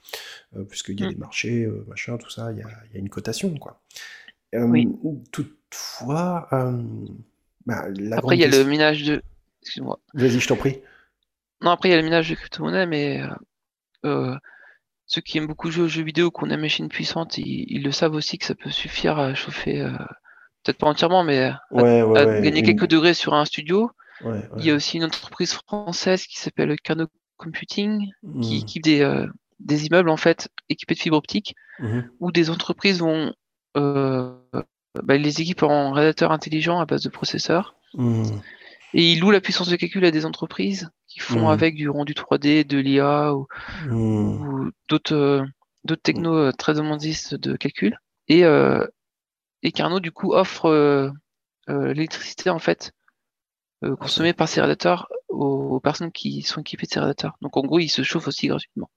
puisqu'il 0.70 1.00
y 1.00 1.04
a 1.04 1.08
mmh. 1.08 1.14
des 1.14 1.20
marchés, 1.20 1.70
machin, 1.88 2.18
tout 2.18 2.30
ça, 2.30 2.52
il 2.52 2.58
y 2.58 2.64
a, 2.64 3.00
une 3.00 3.10
cotation, 3.10 3.54
quoi. 3.56 3.82
Toutefois, 5.32 6.48
ben, 7.66 8.14
après 8.14 8.38
il 8.38 8.40
y 8.40 8.46
a 8.46 8.48
le 8.48 8.64
minage 8.64 9.04
de, 9.04 9.22
excuse-moi. 9.62 10.00
Vas-y, 10.14 10.40
je 10.40 10.48
t'en 10.48 10.56
prie. 10.56 10.80
Non, 11.66 11.72
après 11.72 11.90
il 11.90 11.92
y 11.92 11.96
a 11.96 11.98
le 11.98 12.04
minage 12.04 12.30
de 12.30 12.36
crypto-monnaie, 12.36 12.86
mais 12.86 13.22
ceux 15.08 15.22
qui 15.22 15.38
aiment 15.38 15.48
beaucoup 15.48 15.70
jouer 15.70 15.84
aux 15.84 15.90
jeux 15.90 16.04
vidéo, 16.04 16.32
qu'on 16.32 16.50
a 16.50 16.56
une 16.56 16.62
machine 16.62 16.90
puissante, 16.90 17.38
ils, 17.38 17.84
le 17.84 17.92
savent 17.92 18.16
aussi 18.16 18.38
que 18.38 18.46
ça 18.46 18.56
peut 18.56 18.72
suffire 18.72 19.20
à 19.20 19.36
chauffer, 19.36 19.82
euh, 19.82 19.92
peut-être 20.64 20.78
pas 20.78 20.88
entièrement, 20.88 21.24
mais 21.24 21.44
à, 21.44 22.42
gagner 22.42 22.64
quelques 22.64 22.88
degrés 22.88 23.14
sur 23.14 23.34
un 23.34 23.46
studio. 23.46 23.92
Il 24.58 24.66
y 24.66 24.72
a 24.72 24.76
aussi 24.76 24.98
une 24.98 25.04
entreprise 25.04 25.54
française 25.54 26.26
qui 26.26 26.40
s'appelle 26.40 26.76
Carnot 26.82 27.08
Computing, 27.38 28.12
qui 28.42 28.56
hmm. 28.56 28.64
équipe 28.64 28.84
des, 28.84 29.02
euh, 29.02 29.28
des, 29.60 29.88
immeubles 29.88 30.10
en 30.10 30.18
fait 30.18 30.48
équipés 30.70 30.96
de 30.96 31.00
fibres 31.00 31.18
optiques, 31.18 31.54
hmm. 31.80 32.02
où 32.22 32.32
des 32.32 32.50
entreprises 32.50 33.00
vont 33.00 33.34
euh, 33.76 34.34
bah, 35.04 35.18
les 35.18 35.42
équipes 35.42 35.64
en 35.64 35.92
radiateur 35.92 36.32
intelligent 36.32 36.80
à 36.80 36.86
base 36.86 37.04
de 37.04 37.10
processeurs. 37.10 37.76
Hmm. 37.94 38.24
Et 38.94 39.12
ils 39.12 39.20
louent 39.20 39.32
la 39.32 39.42
puissance 39.42 39.68
de 39.68 39.76
calcul 39.76 40.06
à 40.06 40.12
des 40.12 40.26
entreprises 40.26 40.90
qui 41.16 41.22
font 41.22 41.48
mmh. 41.48 41.52
avec 41.52 41.76
du 41.76 41.90
rendu 41.90 42.14
3D, 42.14 42.68
de 42.68 42.78
l'IA 42.78 43.34
ou, 43.34 43.48
mmh. 43.88 44.72
d'autres 44.90 45.16
euh, 45.16 45.46
d'autres 45.86 46.02
technos 46.02 46.36
euh, 46.36 46.52
très 46.52 46.74
demandistes 46.74 47.36
de 47.36 47.56
calcul. 47.56 47.98
Et, 48.28 48.44
euh, 48.44 48.86
et 49.64 49.72
Carnot, 49.72 50.02
du 50.02 50.12
coup, 50.12 50.34
offre 50.34 51.14
l'électricité 51.68 52.50
en 52.50 52.60
fait 52.60 52.92
consommée 54.00 54.34
par 54.34 54.50
ces 54.50 54.62
radiateurs 54.62 55.08
aux, 55.30 55.80
personnes 55.80 56.12
qui 56.12 56.42
sont 56.42 56.62
équipées 56.62 56.86
de 56.86 56.92
ces 56.92 57.00
radiateurs. 57.00 57.38
Donc 57.42 57.56
en 57.56 57.62
gros, 57.62 57.80
ils 57.80 57.90
se 57.90 58.04
chauffent 58.04 58.28
aussi 58.28 58.48
gratuitement. 58.48 58.90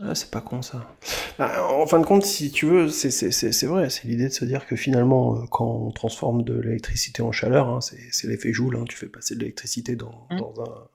Ah, 0.00 0.14
c'est 0.14 0.30
pas 0.30 0.40
con 0.40 0.62
ça. 0.62 0.96
Bah, 1.38 1.66
en 1.66 1.86
fin 1.86 1.98
de 1.98 2.06
compte, 2.06 2.24
si 2.24 2.52
tu 2.52 2.66
veux, 2.66 2.88
c'est 2.88 3.66
vrai, 3.66 3.90
c'est 3.90 4.06
l'idée 4.06 4.28
de 4.28 4.32
se 4.32 4.44
dire 4.44 4.66
que 4.66 4.76
finalement, 4.76 5.44
quand 5.46 5.66
on 5.66 5.90
transforme 5.90 6.44
de 6.44 6.54
l'électricité 6.54 7.22
en 7.22 7.32
chaleur, 7.32 7.68
hein, 7.68 7.80
c'est 7.80 8.28
l'effet 8.28 8.52
Joule, 8.52 8.76
hein, 8.76 8.84
tu 8.88 8.96
fais 8.96 9.08
passer 9.08 9.34
de 9.34 9.40
l'électricité 9.40 9.96
dans, 9.96 10.26
mmh. 10.30 10.38
dans, 10.38 10.54
un, 10.62 10.88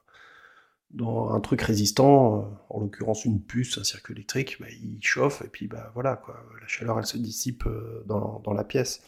dans 0.94 1.32
un 1.32 1.40
truc 1.40 1.62
résistant, 1.62 2.52
en 2.70 2.80
l'occurrence 2.80 3.26
une 3.26 3.42
puce, 3.42 3.78
un 3.78 3.84
circuit 3.84 4.14
électrique, 4.14 4.58
bah, 4.60 4.68
il 4.70 5.00
chauffe 5.02 5.42
et 5.44 5.48
puis 5.48 5.68
bah 5.68 5.92
voilà 5.94 6.16
quoi, 6.16 6.36
la 6.62 6.68
chaleur 6.68 7.00
elle 7.00 7.06
se 7.06 7.18
dissipe 7.18 7.68
dans, 8.06 8.42
dans 8.44 8.54
la 8.54 8.64
pièce. 8.64 9.02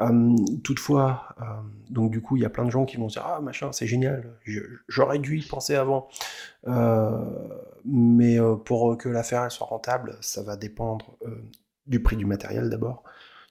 Euh, 0.00 0.36
toutefois, 0.64 1.34
euh, 1.40 1.44
donc 1.90 2.10
du 2.10 2.22
coup, 2.22 2.36
il 2.36 2.42
y 2.42 2.46
a 2.46 2.50
plein 2.50 2.64
de 2.64 2.70
gens 2.70 2.84
qui 2.84 2.96
vont 2.96 3.06
dire 3.08 3.24
ah 3.26 3.40
machin, 3.40 3.72
c'est 3.72 3.86
génial, 3.86 4.38
j'aurais 4.88 5.18
dû 5.18 5.38
y 5.38 5.42
penser 5.46 5.74
avant. 5.74 6.08
Euh, 6.66 7.24
mais 7.84 8.38
pour 8.64 8.96
que 8.96 9.08
l'affaire 9.08 9.50
soit 9.50 9.66
rentable, 9.66 10.16
ça 10.20 10.42
va 10.42 10.56
dépendre 10.56 11.18
du 11.86 12.02
prix 12.02 12.16
du 12.16 12.24
matériel 12.24 12.70
d'abord, 12.70 13.02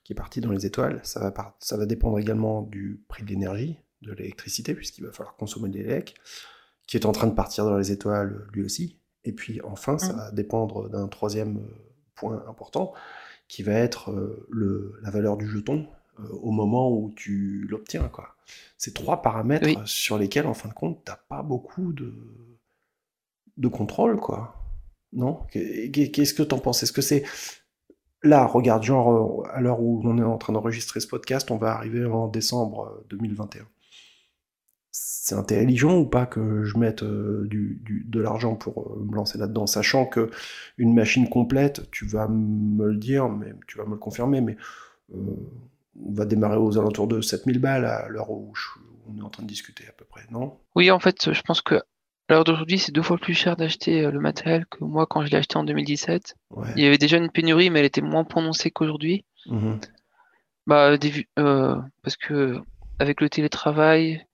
qui 0.04 0.14
est 0.14 0.16
parti 0.16 0.42
dans 0.42 0.52
les 0.52 0.66
étoiles. 0.66 1.00
Ça 1.04 1.20
va, 1.20 1.56
ça 1.60 1.78
va 1.78 1.86
dépendre 1.86 2.18
également 2.18 2.64
du 2.64 3.02
prix 3.08 3.24
de 3.24 3.30
l'énergie, 3.30 3.78
de 4.02 4.14
l'électricité, 4.14 4.74
puisqu'il 4.74 5.06
va 5.06 5.12
falloir 5.12 5.36
consommer 5.36 5.70
de 5.70 5.78
l'élec, 5.78 6.16
qui 6.88 6.98
est 6.98 7.06
en 7.06 7.12
train 7.12 7.28
de 7.28 7.34
partir 7.34 7.66
dans 7.66 7.78
les 7.78 7.92
étoiles 7.92 8.46
lui 8.54 8.64
aussi. 8.64 8.98
Et 9.24 9.34
puis 9.34 9.62
enfin, 9.64 9.98
ça 9.98 10.14
mmh. 10.14 10.18
va 10.18 10.32
dépendre 10.32 10.90
d'un 10.90 11.08
troisième 11.08 11.60
point 12.16 12.44
important, 12.48 12.94
qui 13.48 13.64
va 13.64 13.74
être 13.74 14.12
le, 14.50 15.00
la 15.04 15.12
valeur 15.12 15.38
du 15.38 15.48
jeton, 15.48 15.88
euh, 16.20 16.28
au 16.42 16.52
moment 16.52 16.92
où 16.92 17.12
tu 17.16 17.68
l'obtiens. 17.70 18.10
Quoi. 18.10 18.36
C'est 18.78 18.94
trois 18.94 19.22
paramètres 19.22 19.88
sur 19.88 20.18
lesquels, 20.18 20.48
en 20.48 20.54
fin 20.54 20.70
de 20.70 20.74
compte, 20.74 21.02
t'as 21.06 21.20
pas 21.30 21.42
beaucoup 21.42 21.94
de, 21.94 22.14
de 23.58 23.68
contrôle, 23.68 24.20
quoi. 24.20 24.56
Non? 25.14 25.42
Qu'est-ce 25.52 26.34
que 26.34 26.44
t'en 26.44 26.60
penses? 26.60 26.84
Est-ce 26.84 26.94
que 26.94 27.02
c'est... 27.02 27.24
Là, 28.24 28.46
regarde, 28.46 28.84
genre, 28.84 29.44
euh, 29.46 29.50
à 29.52 29.62
l'heure 29.62 29.82
où 29.82 30.02
on 30.04 30.18
est 30.18 30.24
en 30.24 30.38
train 30.38 30.54
d'enregistrer 30.54 31.00
ce 31.00 31.08
podcast, 31.08 31.50
on 31.50 31.58
va 31.58 31.72
arriver 31.72 32.06
en 32.06 32.28
décembre 32.28 33.04
2021. 33.10 33.66
Euh, 34.92 34.98
c'est 35.22 35.36
intelligent 35.36 35.98
ou 35.98 36.06
pas 36.06 36.26
que 36.26 36.64
je 36.64 36.78
mette 36.78 37.04
du, 37.04 37.82
de 37.86 38.20
l'argent 38.20 38.56
pour 38.56 38.98
me 39.00 39.16
lancer 39.16 39.38
là-dedans, 39.38 39.68
sachant 39.68 40.06
que 40.06 40.30
une 40.78 40.94
machine 40.94 41.30
complète, 41.30 41.90
tu 41.92 42.06
vas 42.06 42.28
me 42.28 42.88
le 42.88 42.98
dire, 42.98 43.30
mais 43.30 43.54
tu 43.68 43.78
vas 43.78 43.86
me 43.86 43.92
le 43.92 43.98
confirmer, 43.98 44.42
mais 44.42 44.58
on 45.14 46.14
va 46.14 46.26
démarrer 46.26 46.58
aux 46.58 46.78
alentours 46.78 47.08
de 47.08 47.22
7000 47.22 47.60
balles 47.60 47.86
à 47.86 48.08
l'heure 48.10 48.32
où 48.32 48.54
on 49.08 49.18
est 49.18 49.22
en 49.22 49.30
train 49.30 49.44
de 49.44 49.48
discuter 49.48 49.86
à 49.88 49.92
peu 49.92 50.06
près, 50.06 50.24
non? 50.32 50.58
Oui, 50.76 50.92
en 50.92 51.00
fait, 51.00 51.34
je 51.34 51.42
pense 51.42 51.62
que 51.62 51.82
à 52.32 52.34
l'heure 52.34 52.44
d'aujourd'hui, 52.46 52.80
c'est 52.80 52.94
deux 52.94 53.02
fois 53.02 53.18
plus 53.18 53.34
cher 53.34 53.58
d'acheter 53.58 54.06
euh, 54.06 54.12
le 54.12 54.20
matériel 54.20 54.66
que 54.66 54.86
moi 54.86 55.06
quand 55.06 55.26
je 55.26 55.32
l'ai 55.32 55.38
acheté 55.38 55.58
en 55.58 55.66
2017. 55.66 56.36
Il 56.78 56.84
y 56.84 56.88
avait 56.88 56.98
déjà 56.98 57.18
une 57.18 57.30
pénurie, 57.30 57.70
mais 57.70 57.80
elle 57.80 57.86
était 57.86 58.02
moins 58.02 58.24
prononcée 58.24 58.72
qu'aujourd'hui. 58.72 59.26
Mmh 59.48 59.74
bah, 60.68 60.96
euh, 61.40 61.76
parce 62.04 62.16
que 62.16 62.62
avec 63.00 63.20
le 63.20 63.30
télétravail, 63.30 64.18
euh, 64.18 64.31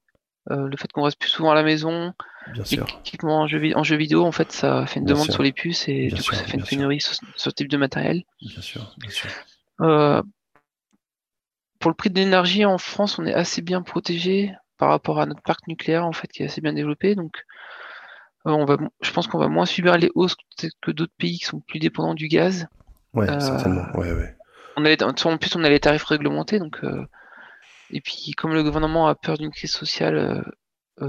le 0.49 0.77
fait 0.77 0.91
qu'on 0.91 1.03
reste 1.03 1.19
plus 1.19 1.29
souvent 1.29 1.51
à 1.51 1.55
la 1.55 1.63
maison, 1.63 2.13
l'équipement 2.55 3.41
en 3.41 3.47
jeu, 3.47 3.61
en 3.75 3.83
jeu 3.83 3.95
vidéo, 3.97 4.23
en 4.23 4.31
fait, 4.31 4.51
ça 4.51 4.85
fait 4.85 4.99
une 4.99 5.05
demande 5.05 5.31
sur 5.31 5.43
les 5.43 5.51
puces 5.51 5.87
et 5.87 6.07
du 6.07 6.15
coup, 6.15 6.33
ça 6.33 6.43
fait 6.43 6.57
une 6.57 6.63
pénurie 6.63 7.01
sur, 7.01 7.15
ce 7.35 7.49
type 7.49 7.69
de 7.69 7.77
matériel. 7.77 8.23
Bien 8.41 8.61
sûr, 8.61 8.95
bien 8.97 9.09
sûr 9.09 9.29
pour 11.79 11.91
le 11.91 11.95
prix 11.95 12.09
de 12.09 12.19
l'énergie 12.19 12.65
en 12.65 12.77
France, 12.77 13.19
on 13.19 13.25
est 13.25 13.33
assez 13.33 13.61
bien 13.61 13.81
protégé 13.81 14.53
par 14.77 14.89
rapport 14.89 15.19
à 15.19 15.25
notre 15.25 15.41
parc 15.41 15.67
nucléaire 15.67 16.05
en 16.05 16.11
fait 16.11 16.27
qui 16.27 16.43
est 16.43 16.45
assez 16.45 16.61
bien 16.61 16.73
développé. 16.73 17.15
Donc, 17.15 17.45
euh, 18.45 18.51
on 18.51 18.65
va, 18.65 18.77
je 19.01 19.11
pense 19.11 19.27
qu'on 19.27 19.39
va 19.39 19.47
moins 19.47 19.65
subir 19.65 19.97
les 19.97 20.11
hausses 20.15 20.35
que 20.81 20.91
d'autres 20.91 21.13
pays 21.17 21.39
qui 21.39 21.45
sont 21.45 21.59
plus 21.59 21.79
dépendants 21.79 22.13
du 22.13 22.27
gaz. 22.27 22.67
Ouais, 23.13 23.29
euh, 23.29 23.39
certainement. 23.39 23.85
Ouais, 23.95 24.11
ouais. 24.11 24.35
On 24.75 24.85
en 24.85 25.37
plus, 25.37 25.55
on 25.55 25.63
a 25.63 25.69
les 25.69 25.79
tarifs 25.79 26.03
réglementés, 26.03 26.59
donc 26.59 26.79
euh, 26.83 27.05
et 27.91 28.01
puis 28.01 28.31
comme 28.35 28.53
le 28.53 28.63
gouvernement 28.63 29.07
a 29.07 29.15
peur 29.15 29.37
d'une 29.37 29.51
crise 29.51 29.71
sociale, 29.71 30.43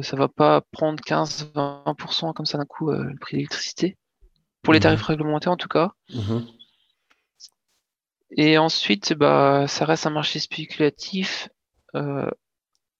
ça 0.02 0.16
va 0.16 0.28
pas 0.28 0.60
prendre 0.70 1.02
15-20% 1.02 2.34
comme 2.34 2.46
ça 2.46 2.58
d'un 2.58 2.66
coup 2.66 2.90
le 2.90 3.16
prix 3.18 3.34
de 3.34 3.38
l'électricité 3.38 3.96
pour 4.62 4.72
les 4.72 4.80
mmh 4.80 4.82
tarifs 4.82 5.02
réglementés 5.02 5.48
en 5.48 5.56
tout 5.56 5.68
cas. 5.68 5.92
Mmh 6.14 6.40
et 8.30 8.58
ensuite, 8.58 9.14
bah, 9.14 9.66
ça 9.68 9.84
reste 9.84 10.06
un 10.06 10.10
marché 10.10 10.38
spéculatif. 10.38 11.48
Euh, 11.94 12.30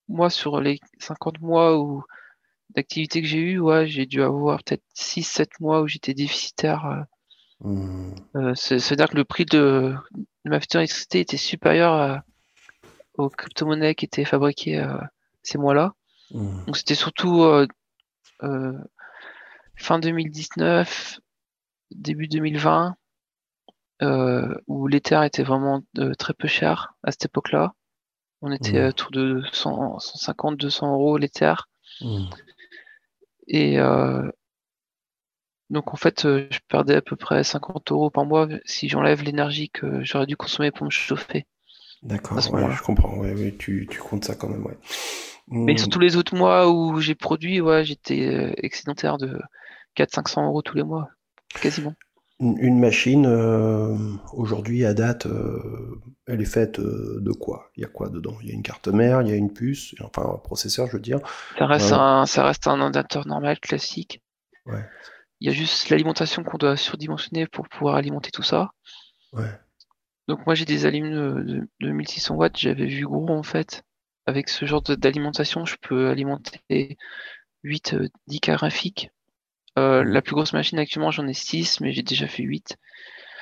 moi, 0.08 0.30
sur 0.30 0.61
les 0.61 0.80
50 0.99 1.40
mois 1.40 1.78
où 1.78 2.02
d'activité 2.75 3.23
que 3.23 3.28
j'ai 3.28 3.38
eu, 3.38 3.58
ouais, 3.58 3.87
j'ai 3.87 4.06
dû 4.06 4.23
avoir 4.23 4.62
peut-être 4.62 4.85
6-7 4.97 5.49
mois 5.61 5.82
où 5.82 5.88
j'étais 5.88 6.14
déficitaire. 6.14 6.87
Euh, 7.64 7.68
mmh. 7.68 8.14
euh, 8.37 8.54
c'est-à-dire 8.54 9.11
que 9.11 9.16
le 9.16 9.25
prix 9.25 9.44
de, 9.44 9.94
ma 10.44 10.61
facture 10.61 10.78
d'électricité 10.78 11.20
était 11.20 11.37
supérieur 11.37 12.23
aux 13.18 13.28
crypto-monnaies 13.28 13.94
qui 13.94 14.04
étaient 14.04 14.25
fabriquées 14.25 14.84
ces 15.42 15.58
mois-là. 15.58 15.92
Mmh. 16.30 16.64
Donc 16.66 16.76
c'était 16.76 16.94
surtout 16.94 17.44
fin 19.76 19.98
2019, 19.98 21.20
début 21.90 22.28
2020 22.28 22.96
euh, 24.00 24.54
où 24.68 24.87
l'Ether 24.87 25.20
était 25.25 25.42
vraiment 25.42 25.82
euh, 25.98 26.14
très 26.14 26.32
peu 26.32 26.46
cher 26.46 26.94
à 27.02 27.10
cette 27.10 27.26
époque-là. 27.26 27.75
On 28.42 28.52
était 28.52 28.80
mmh. 28.80 28.88
autour 28.88 29.10
de 29.10 29.42
150, 29.52 30.56
200 30.56 30.92
euros 30.92 31.18
l'Ether. 31.18 31.54
Mmh. 32.00 32.26
Et 33.48 33.80
euh, 33.80 34.30
donc 35.70 35.92
en 35.92 35.96
fait, 35.96 36.22
je 36.22 36.58
perdais 36.68 36.94
à 36.96 37.02
peu 37.02 37.16
près 37.16 37.42
50 37.42 37.90
euros 37.90 38.10
par 38.10 38.25
mois 38.25 38.46
si 38.64 38.88
j'enlève 38.88 39.25
l'énergie 39.25 39.70
que 39.70 40.04
j'aurais 40.04 40.26
dû 40.26 40.37
consommer 40.37 40.70
pour 40.70 40.84
me 40.84 40.90
chauffer. 40.90 41.46
D'accord, 42.02 42.40
je 42.40 42.82
comprends. 42.82 43.16
Ouais, 43.18 43.54
tu, 43.58 43.88
tu, 43.90 43.98
comptes 43.98 44.24
ça 44.24 44.34
quand 44.34 44.48
même, 44.48 44.64
ouais. 44.64 44.78
Mais 45.48 45.76
sur 45.76 45.88
mmh. 45.88 45.90
tous 45.90 45.98
les 45.98 46.16
autres 46.16 46.36
mois 46.36 46.70
où 46.70 47.00
j'ai 47.00 47.14
produit, 47.14 47.60
ouais, 47.60 47.84
j'étais 47.84 48.54
excédentaire 48.58 49.18
de 49.18 49.38
400-500 49.96 50.44
euros 50.46 50.62
tous 50.62 50.76
les 50.76 50.84
mois, 50.84 51.08
quasiment. 51.60 51.94
Une 52.40 52.78
machine, 52.78 53.26
euh, 53.26 53.96
aujourd'hui, 54.32 54.84
à 54.84 54.94
date, 54.94 55.26
euh, 55.26 56.00
elle 56.26 56.40
est 56.40 56.44
faite 56.44 56.78
euh, 56.78 57.18
de 57.20 57.32
quoi? 57.32 57.72
Il 57.74 57.82
y 57.82 57.84
a 57.84 57.88
quoi 57.88 58.10
dedans? 58.10 58.36
Il 58.42 58.48
y 58.48 58.52
a 58.52 58.54
une 58.54 58.62
carte 58.62 58.86
mère, 58.86 59.22
il 59.22 59.28
y 59.28 59.32
a 59.32 59.34
une 59.34 59.52
puce, 59.52 59.96
enfin 60.00 60.22
un 60.22 60.38
processeur, 60.38 60.86
je 60.86 60.92
veux 60.92 61.02
dire. 61.02 61.18
Ça 61.58 61.66
reste, 61.66 61.92
un, 61.92 62.26
ça 62.26 62.44
reste 62.44 62.68
un 62.68 62.80
ordinateur 62.80 63.26
normal, 63.26 63.58
classique. 63.58 64.22
Ouais. 64.66 64.84
Il 65.40 65.48
y 65.48 65.50
a 65.50 65.52
juste 65.52 65.90
l'alimentation 65.90 66.44
qu'on 66.44 66.58
doit 66.58 66.76
surdimensionner 66.76 67.48
pour 67.48 67.68
pouvoir 67.68 67.96
alimenter 67.96 68.30
tout 68.30 68.44
ça. 68.44 68.70
Ouais. 69.32 69.50
Donc 70.28 70.47
moi 70.47 70.54
j'ai 70.54 70.64
des 70.64 70.87
allumes 70.87 71.11
de, 71.11 71.68
de, 71.80 71.90
1600 71.90 72.35
watts, 72.37 72.58
j'avais 72.58 72.87
vu 72.87 73.04
gros 73.06 73.28
en 73.30 73.42
fait. 73.42 73.82
Avec 74.26 74.50
ce 74.50 74.66
genre 74.66 74.82
d'alimentation, 74.82 75.64
je 75.64 75.76
peux 75.80 76.08
alimenter 76.11 76.99
8-10 77.64 78.11
cartes 78.40 78.58
graphiques 78.58 79.11
euh, 79.78 80.02
la 80.02 80.23
plus 80.23 80.35
grosse 80.35 80.52
machine 80.52 80.78
actuellement, 80.78 81.11
j'en 81.11 81.28
ai 81.28 81.35
6, 81.35 81.80
mais 81.80 81.92
j'ai 81.92 82.02
déjà 82.02 82.26
fait 82.26 82.42
8. 82.42 82.76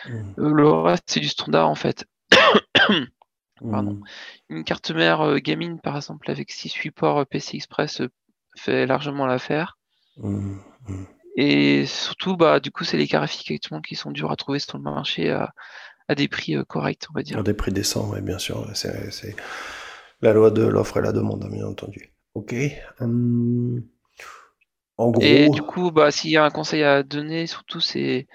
Mmh. 0.06 0.34
Euh, 0.38 0.52
le 0.52 0.68
reste, 0.68 1.04
c'est 1.06 1.20
du 1.20 1.28
standard 1.28 1.68
en 1.68 1.74
fait. 1.74 2.06
Mmh. 3.62 4.02
Une 4.50 4.64
carte 4.64 4.90
mère 4.90 5.22
euh, 5.22 5.38
gaming, 5.38 5.80
par 5.80 5.96
exemple, 5.96 6.30
avec 6.30 6.50
6 6.50 6.68
supports 6.68 7.24
PC 7.26 7.56
Express, 7.56 8.02
fait 8.54 8.84
largement 8.84 9.24
l'affaire. 9.24 9.78
Mmh. 10.18 10.58
Et 11.38 11.86
surtout, 11.86 12.36
bah, 12.36 12.60
du 12.60 12.70
coup, 12.70 12.84
c'est 12.84 12.98
les 12.98 13.06
graphiques 13.06 13.50
actuellement 13.50 13.80
qui 13.80 13.94
sont 13.94 14.10
durs 14.10 14.30
à 14.30 14.36
trouver 14.36 14.58
sur 14.58 14.76
le 14.76 14.82
marché 14.84 15.30
à, 15.30 15.54
des 16.14 16.28
prix 16.28 16.56
corrects, 16.68 17.06
on 17.10 17.14
va 17.14 17.22
dire. 17.22 17.38
À 17.38 17.42
des 17.42 17.54
prix 17.54 17.72
décents, 17.72 18.10
oui, 18.12 18.20
bien 18.20 18.38
sûr. 18.38 18.68
C'est 18.74 19.34
la 20.22 20.32
loi 20.32 20.50
de 20.50 20.62
l'offre 20.62 20.98
et 20.98 21.02
la 21.02 21.12
demande, 21.12 21.48
bien 21.50 21.66
entendu. 21.66 22.12
Ok. 22.34 22.54
Hum. 23.00 23.82
Et 25.20 25.50
du 25.50 25.62
coup, 25.62 25.90
bah, 25.90 26.10
s'il 26.10 26.30
y 26.30 26.36
a 26.36 26.44
un 26.44 26.50
conseil 26.50 26.82
à 26.82 27.02
donner, 27.02 27.46
surtout, 27.46 27.80
c'est 27.80 28.26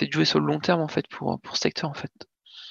de 0.00 0.12
jouer 0.12 0.24
sur 0.24 0.40
le 0.40 0.46
long 0.46 0.58
terme 0.60 0.80
en 0.80 0.88
fait 0.88 1.06
pour, 1.08 1.40
pour 1.40 1.56
ce 1.56 1.62
secteur 1.62 1.90
en 1.90 1.94
fait. 1.94 2.10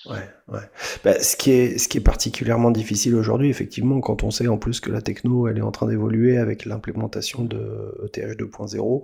Ouais, 0.05 0.29
ouais. 0.47 0.61
Bah, 1.03 1.19
ce, 1.19 1.35
qui 1.35 1.51
est, 1.51 1.77
ce 1.77 1.87
qui 1.87 1.97
est 1.97 2.01
particulièrement 2.01 2.71
difficile 2.71 3.15
aujourd'hui, 3.15 3.49
effectivement, 3.49 3.99
quand 3.99 4.23
on 4.23 4.31
sait 4.31 4.47
en 4.47 4.57
plus 4.57 4.79
que 4.79 4.89
la 4.89 5.01
techno, 5.01 5.47
elle 5.47 5.57
est 5.57 5.61
en 5.61 5.71
train 5.71 5.87
d'évoluer 5.87 6.37
avec 6.37 6.65
l'implémentation 6.65 7.43
de 7.43 7.93
ETH 8.05 8.39
2.0, 8.39 9.03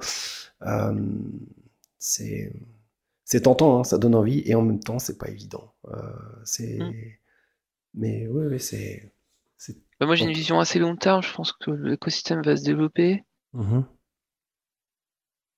euh, 0.61 0.93
c'est 1.97 2.53
tentant, 3.41 3.79
hein, 3.79 3.83
ça 3.83 3.97
donne 3.97 4.15
envie, 4.15 4.41
et 4.45 4.55
en 4.55 4.61
même 4.61 4.79
temps, 4.79 4.99
c'est 4.99 5.17
pas 5.17 5.29
évident. 5.29 5.73
Euh, 5.87 5.97
c'est... 6.43 6.77
Mm. 6.79 6.93
Mais 7.95 8.27
oui, 8.27 8.47
ouais, 8.47 8.59
c'est... 8.59 9.13
Bah, 9.99 10.05
moi, 10.05 10.15
j'ai 10.15 10.25
une 10.25 10.33
vision 10.33 10.59
assez 10.59 10.79
long 10.79 10.95
terme, 10.95 11.23
je 11.23 11.33
pense 11.33 11.53
que 11.53 11.71
l'écosystème 11.71 12.41
va 12.41 12.57
se 12.57 12.63
développer. 12.63 13.23
Mmh 13.53 13.81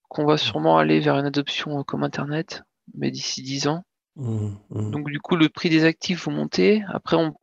Qu'on 0.08 0.25
va 0.25 0.38
sûrement 0.38 0.77
aller 0.77 1.00
vers 1.00 1.17
une 1.17 1.25
adoption 1.25 1.84
comme 1.84 2.03
Internet, 2.03 2.63
mais 2.94 3.12
d'ici 3.12 3.41
10 3.41 3.67
ans. 3.67 3.86
Mmh, 4.15 4.50
mmh. 4.70 4.91
Donc 4.91 5.10
du 5.10 5.20
coup, 5.20 5.36
le 5.36 5.50
prix 5.50 5.70
des 5.70 5.84
actifs 5.84 6.27
va 6.27 6.32
monter. 6.32 6.84
Après, 6.88 7.17
on 7.17 7.34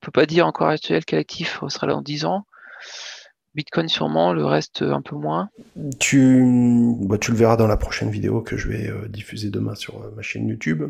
peut 0.00 0.10
pas 0.10 0.26
dire 0.26 0.46
encore 0.46 0.68
actuel 0.68 1.04
quel 1.04 1.20
actif 1.20 1.60
sera 1.68 1.86
là 1.86 1.94
dans 1.94 2.02
10 2.02 2.24
ans. 2.24 2.44
Bitcoin 3.54 3.88
sûrement, 3.88 4.32
le 4.32 4.44
reste 4.44 4.82
un 4.82 5.02
peu 5.02 5.16
moins. 5.16 5.50
Tu, 5.98 6.42
bah, 7.00 7.18
tu 7.18 7.32
le 7.32 7.36
verras 7.36 7.56
dans 7.56 7.66
la 7.66 7.76
prochaine 7.76 8.10
vidéo 8.10 8.40
que 8.40 8.56
je 8.56 8.68
vais 8.68 8.90
diffuser 9.08 9.50
demain 9.50 9.74
sur 9.74 10.10
ma 10.14 10.22
chaîne 10.22 10.48
YouTube. 10.48 10.84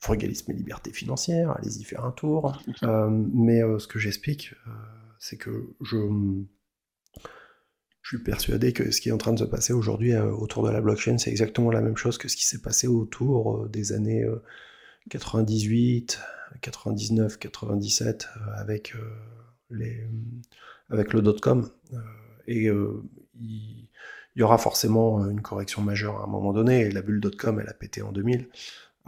Frugalisme 0.00 0.50
et 0.50 0.54
liberté 0.54 0.92
financière, 0.92 1.56
allez-y 1.56 1.84
faire 1.84 2.04
un 2.04 2.10
tour. 2.10 2.60
mais 2.82 3.60
ce 3.78 3.86
que 3.86 3.98
j'explique, 3.98 4.54
c'est 5.18 5.36
que 5.36 5.74
je, 5.80 5.96
je 8.02 8.16
suis 8.16 8.24
persuadé 8.24 8.72
que 8.72 8.90
ce 8.90 9.00
qui 9.00 9.08
est 9.08 9.12
en 9.12 9.18
train 9.18 9.32
de 9.32 9.38
se 9.38 9.44
passer 9.44 9.72
aujourd'hui 9.72 10.12
euh, 10.12 10.30
autour 10.32 10.64
de 10.64 10.70
la 10.70 10.80
blockchain, 10.80 11.18
c'est 11.18 11.30
exactement 11.30 11.70
la 11.70 11.80
même 11.80 11.96
chose 11.96 12.18
que 12.18 12.28
ce 12.28 12.36
qui 12.36 12.44
s'est 12.44 12.60
passé 12.60 12.88
autour 12.88 13.56
euh, 13.56 13.68
des 13.68 13.92
années 13.92 14.26
98, 15.10 16.20
99, 16.60 17.38
97 17.38 18.28
avec, 18.56 18.94
les, 19.70 20.04
avec 20.92 21.12
le 21.12 21.22
dot-com. 21.22 21.68
et 22.46 22.68
il 23.40 23.88
y, 24.36 24.42
aura 24.42 24.58
forcément 24.58 25.28
une 25.28 25.42
correction 25.42 25.82
majeure 25.82 26.20
à 26.20 26.24
un 26.24 26.28
moment 26.28 26.52
donné. 26.52 26.90
la 26.90 27.02
bulle 27.02 27.20
dot-com, 27.20 27.60
elle 27.60 27.68
a 27.68 27.74
pété 27.74 28.02
en 28.02 28.12
2000. 28.12 28.48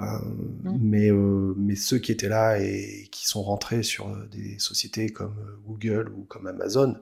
Euh, 0.01 0.05
mmh. 0.05 0.79
mais, 0.81 1.11
mais 1.57 1.77
ceux 1.77 1.99
qui 1.99 2.11
étaient 2.11 2.29
là 2.29 2.59
et 2.59 3.09
qui 3.13 3.29
sont 3.29 3.43
rentrés 3.43 3.85
sur 3.85 4.09
des 4.27 4.59
sociétés 4.59 5.11
comme 5.11 5.37
Google 5.65 6.13
ou 6.17 6.25
comme 6.25 6.49
Amazon, 6.49 6.97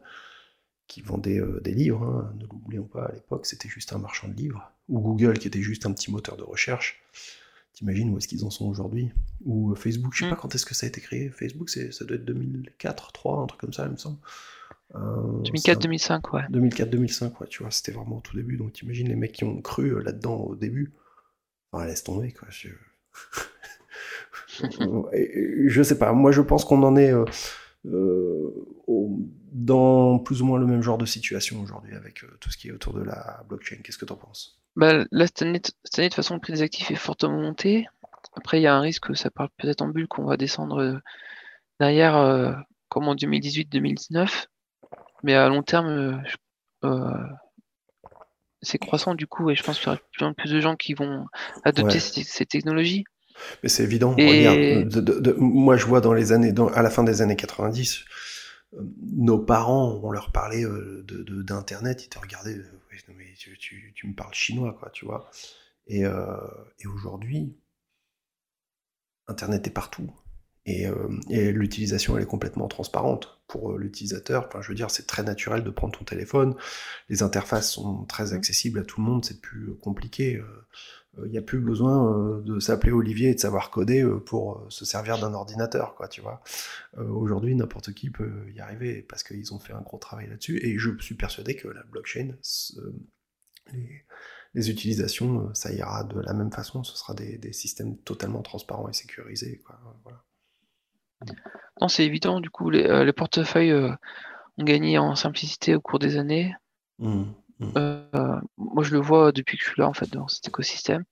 qui 0.92 1.00
vendait 1.00 1.40
euh, 1.40 1.58
des 1.60 1.72
livres, 1.72 2.02
hein, 2.02 2.34
ne 2.36 2.46
l'oublions 2.46 2.84
pas, 2.84 3.06
à 3.06 3.12
l'époque 3.12 3.46
c'était 3.46 3.70
juste 3.70 3.94
un 3.94 3.98
marchand 3.98 4.28
de 4.28 4.34
livres, 4.34 4.70
ou 4.90 5.00
Google 5.00 5.38
qui 5.38 5.48
était 5.48 5.62
juste 5.62 5.86
un 5.86 5.92
petit 5.92 6.10
moteur 6.10 6.36
de 6.36 6.42
recherche. 6.42 7.02
T'imagines 7.72 8.10
où 8.10 8.18
est-ce 8.18 8.28
qu'ils 8.28 8.44
en 8.44 8.50
sont 8.50 8.66
aujourd'hui? 8.66 9.10
Ou 9.46 9.72
euh, 9.72 9.74
Facebook, 9.74 10.12
je 10.12 10.20
sais 10.20 10.26
mm. 10.26 10.30
pas 10.30 10.36
quand 10.36 10.54
est-ce 10.54 10.66
que 10.66 10.74
ça 10.74 10.84
a 10.84 10.90
été 10.90 11.00
créé. 11.00 11.30
Facebook, 11.30 11.70
ça 11.70 12.04
doit 12.04 12.16
être 12.16 12.26
2004, 12.26 13.12
3, 13.12 13.42
un 13.42 13.46
truc 13.46 13.58
comme 13.58 13.72
ça, 13.72 13.86
il 13.86 13.92
me 13.92 13.96
semble. 13.96 14.18
2004-2005, 14.94 16.12
euh, 16.12 16.36
ouais. 16.36 16.42
2004-2005, 16.50 17.40
ouais, 17.40 17.46
tu 17.48 17.62
vois, 17.62 17.70
c'était 17.70 17.92
vraiment 17.92 18.18
au 18.18 18.20
tout 18.20 18.36
début. 18.36 18.56
Donc 18.56 18.72
t'imagines 18.72 19.08
les 19.08 19.16
mecs 19.16 19.32
qui 19.32 19.44
ont 19.44 19.60
cru 19.60 20.02
là-dedans 20.02 20.36
au 20.36 20.54
début. 20.54 20.92
Enfin, 21.72 21.86
laisse 21.86 22.04
tomber, 22.04 22.32
quoi. 22.32 22.48
Je... 22.50 22.68
je 25.68 25.82
sais 25.82 25.98
pas, 25.98 26.12
moi 26.12 26.32
je 26.32 26.42
pense 26.42 26.64
qu'on 26.64 26.82
en 26.82 26.96
est 26.96 27.12
dans 29.52 30.18
plus 30.18 30.42
ou 30.42 30.46
moins 30.46 30.58
le 30.58 30.66
même 30.66 30.82
genre 30.82 30.98
de 30.98 31.06
situation 31.06 31.60
aujourd'hui 31.62 31.94
avec 31.94 32.24
euh, 32.24 32.28
tout 32.40 32.50
ce 32.50 32.56
qui 32.56 32.68
est 32.68 32.72
autour 32.72 32.94
de 32.94 33.02
la 33.02 33.44
blockchain. 33.48 33.76
Qu'est-ce 33.84 33.98
que 33.98 34.06
tu 34.06 34.12
en 34.12 34.16
penses? 34.16 34.60
Bah, 34.76 35.04
Là, 35.10 35.26
cette 35.26 35.42
année, 35.42 35.60
de 35.60 35.70
toute 35.84 36.14
façon, 36.14 36.34
le 36.34 36.40
prix 36.40 36.54
des 36.54 36.62
actifs 36.62 36.90
est 36.90 36.96
fortement 36.96 37.38
monté. 37.38 37.86
Après, 38.34 38.58
il 38.58 38.62
y 38.62 38.66
a 38.66 38.74
un 38.74 38.80
risque, 38.80 39.08
que 39.08 39.14
ça 39.14 39.30
parle 39.30 39.50
peut-être 39.58 39.82
en 39.82 39.88
bulle, 39.88 40.08
qu'on 40.08 40.24
va 40.24 40.38
descendre 40.38 40.78
euh, 40.80 40.98
derrière, 41.80 42.16
euh, 42.16 42.52
comme 42.88 43.08
en 43.08 43.14
2018-2019. 43.14 44.46
Mais 45.22 45.34
à 45.34 45.48
long 45.48 45.62
terme, 45.62 46.22
c'est 48.62 48.78
croissant 48.78 49.14
du 49.14 49.26
coup, 49.26 49.50
et 49.50 49.54
je 49.54 49.62
pense 49.62 49.78
qu'il 49.78 49.88
y 49.88 50.24
aura 50.24 50.34
plus, 50.34 50.52
de 50.52 50.60
gens 50.60 50.76
qui 50.76 50.94
vont 50.94 51.26
adopter 51.64 52.00
ces, 52.00 52.46
technologies. 52.46 53.04
Mais 53.62 53.68
c'est 53.68 53.82
évident. 53.82 54.14
Regarde, 54.16 55.36
moi, 55.38 55.76
je 55.76 55.86
vois 55.86 56.00
dans 56.00 56.12
les 56.12 56.32
années, 56.32 56.52
à 56.74 56.82
la 56.82 56.90
fin 56.90 57.02
des 57.02 57.22
années 57.22 57.36
90, 57.36 58.04
nos 58.80 59.38
parents, 59.38 60.00
on 60.02 60.10
leur 60.10 60.32
parlait 60.32 60.64
euh, 60.64 61.04
d'internet, 61.44 62.04
ils 62.04 62.08
te 62.08 62.18
regardaient, 62.18 62.56
euh, 62.56 62.80
mais 63.08 63.34
tu, 63.36 64.06
me 64.06 64.14
parles 64.14 64.34
chinois, 64.34 64.76
quoi, 64.78 64.90
tu 64.90 65.04
vois. 65.04 65.30
Et, 65.86 66.06
euh, 66.06 66.36
et 66.78 66.86
aujourd'hui, 66.86 67.56
internet 69.26 69.66
est 69.66 69.72
partout. 69.72 70.10
Et, 70.64 70.86
l'utilisation, 71.52 72.16
elle 72.16 72.22
est 72.22 72.26
complètement 72.26 72.68
transparente 72.68 73.40
pour 73.48 73.76
l'utilisateur. 73.76 74.46
Enfin, 74.46 74.62
je 74.62 74.68
veux 74.68 74.74
dire, 74.74 74.90
c'est 74.90 75.06
très 75.06 75.22
naturel 75.22 75.64
de 75.64 75.70
prendre 75.70 75.98
ton 75.98 76.04
téléphone. 76.04 76.54
Les 77.08 77.22
interfaces 77.22 77.72
sont 77.72 78.04
très 78.04 78.32
mmh. 78.32 78.34
accessibles 78.34 78.78
à 78.78 78.84
tout 78.84 79.00
le 79.00 79.06
monde, 79.06 79.24
c'est 79.24 79.40
plus 79.40 79.74
compliqué 79.80 80.40
il 81.18 81.24
euh, 81.24 81.28
n'y 81.28 81.38
a 81.38 81.42
plus 81.42 81.60
besoin 81.60 82.16
euh, 82.16 82.40
de 82.40 82.58
s'appeler 82.58 82.92
Olivier 82.92 83.30
et 83.30 83.34
de 83.34 83.40
savoir 83.40 83.70
coder 83.70 84.02
euh, 84.02 84.18
pour 84.18 84.64
se 84.70 84.84
servir 84.84 85.18
d'un 85.18 85.34
ordinateur, 85.34 85.94
quoi, 85.94 86.08
tu 86.08 86.20
vois. 86.20 86.42
Aujourd'hui, 86.96 87.54
n'importe 87.54 87.92
qui 87.92 88.10
peut 88.10 88.50
y 88.54 88.60
arriver 88.60 89.02
parce 89.02 89.22
qu'ils 89.22 89.52
ont 89.54 89.58
fait 89.58 89.72
un 89.72 89.80
gros 89.80 89.98
travail 89.98 90.28
là-dessus. 90.28 90.58
Et 90.64 90.78
je 90.78 90.90
suis 91.00 91.14
persuadé 91.14 91.56
que 91.56 91.68
la 91.68 91.82
blockchain, 91.84 92.36
les, 94.54 94.70
utilisations, 94.70 95.52
ça 95.54 95.72
ira 95.72 96.04
de 96.04 96.20
la 96.20 96.34
même 96.34 96.52
façon. 96.52 96.84
Ce 96.84 96.96
sera 96.96 97.14
des, 97.14 97.52
systèmes 97.52 97.96
totalement 97.98 98.42
transparents 98.42 98.88
et 98.88 98.92
sécurisés, 98.92 99.62
quoi. 99.64 99.78
Non, 101.80 101.88
c'est 101.88 102.04
évident. 102.04 102.40
Du 102.40 102.50
coup, 102.50 102.70
les, 102.70 103.12
portefeuilles 103.12 103.74
ont 103.74 104.64
gagné 104.64 104.98
en 104.98 105.14
simplicité 105.14 105.74
au 105.74 105.80
cours 105.80 105.98
des 105.98 106.16
années. 106.16 106.54
Mmh. 106.98 107.24
Mm. 107.62 107.72
Euh, 107.76 108.40
moi, 108.56 108.82
je 108.82 108.92
le 108.92 109.00
vois 109.00 109.32
depuis 109.32 109.56
que 109.56 109.64
je 109.64 109.70
suis 109.70 109.80
là, 109.80 109.88
en 109.88 109.92
fait, 109.92 110.10
dans 110.12 110.28
cet 110.28 110.48
écosystème. 110.48 111.04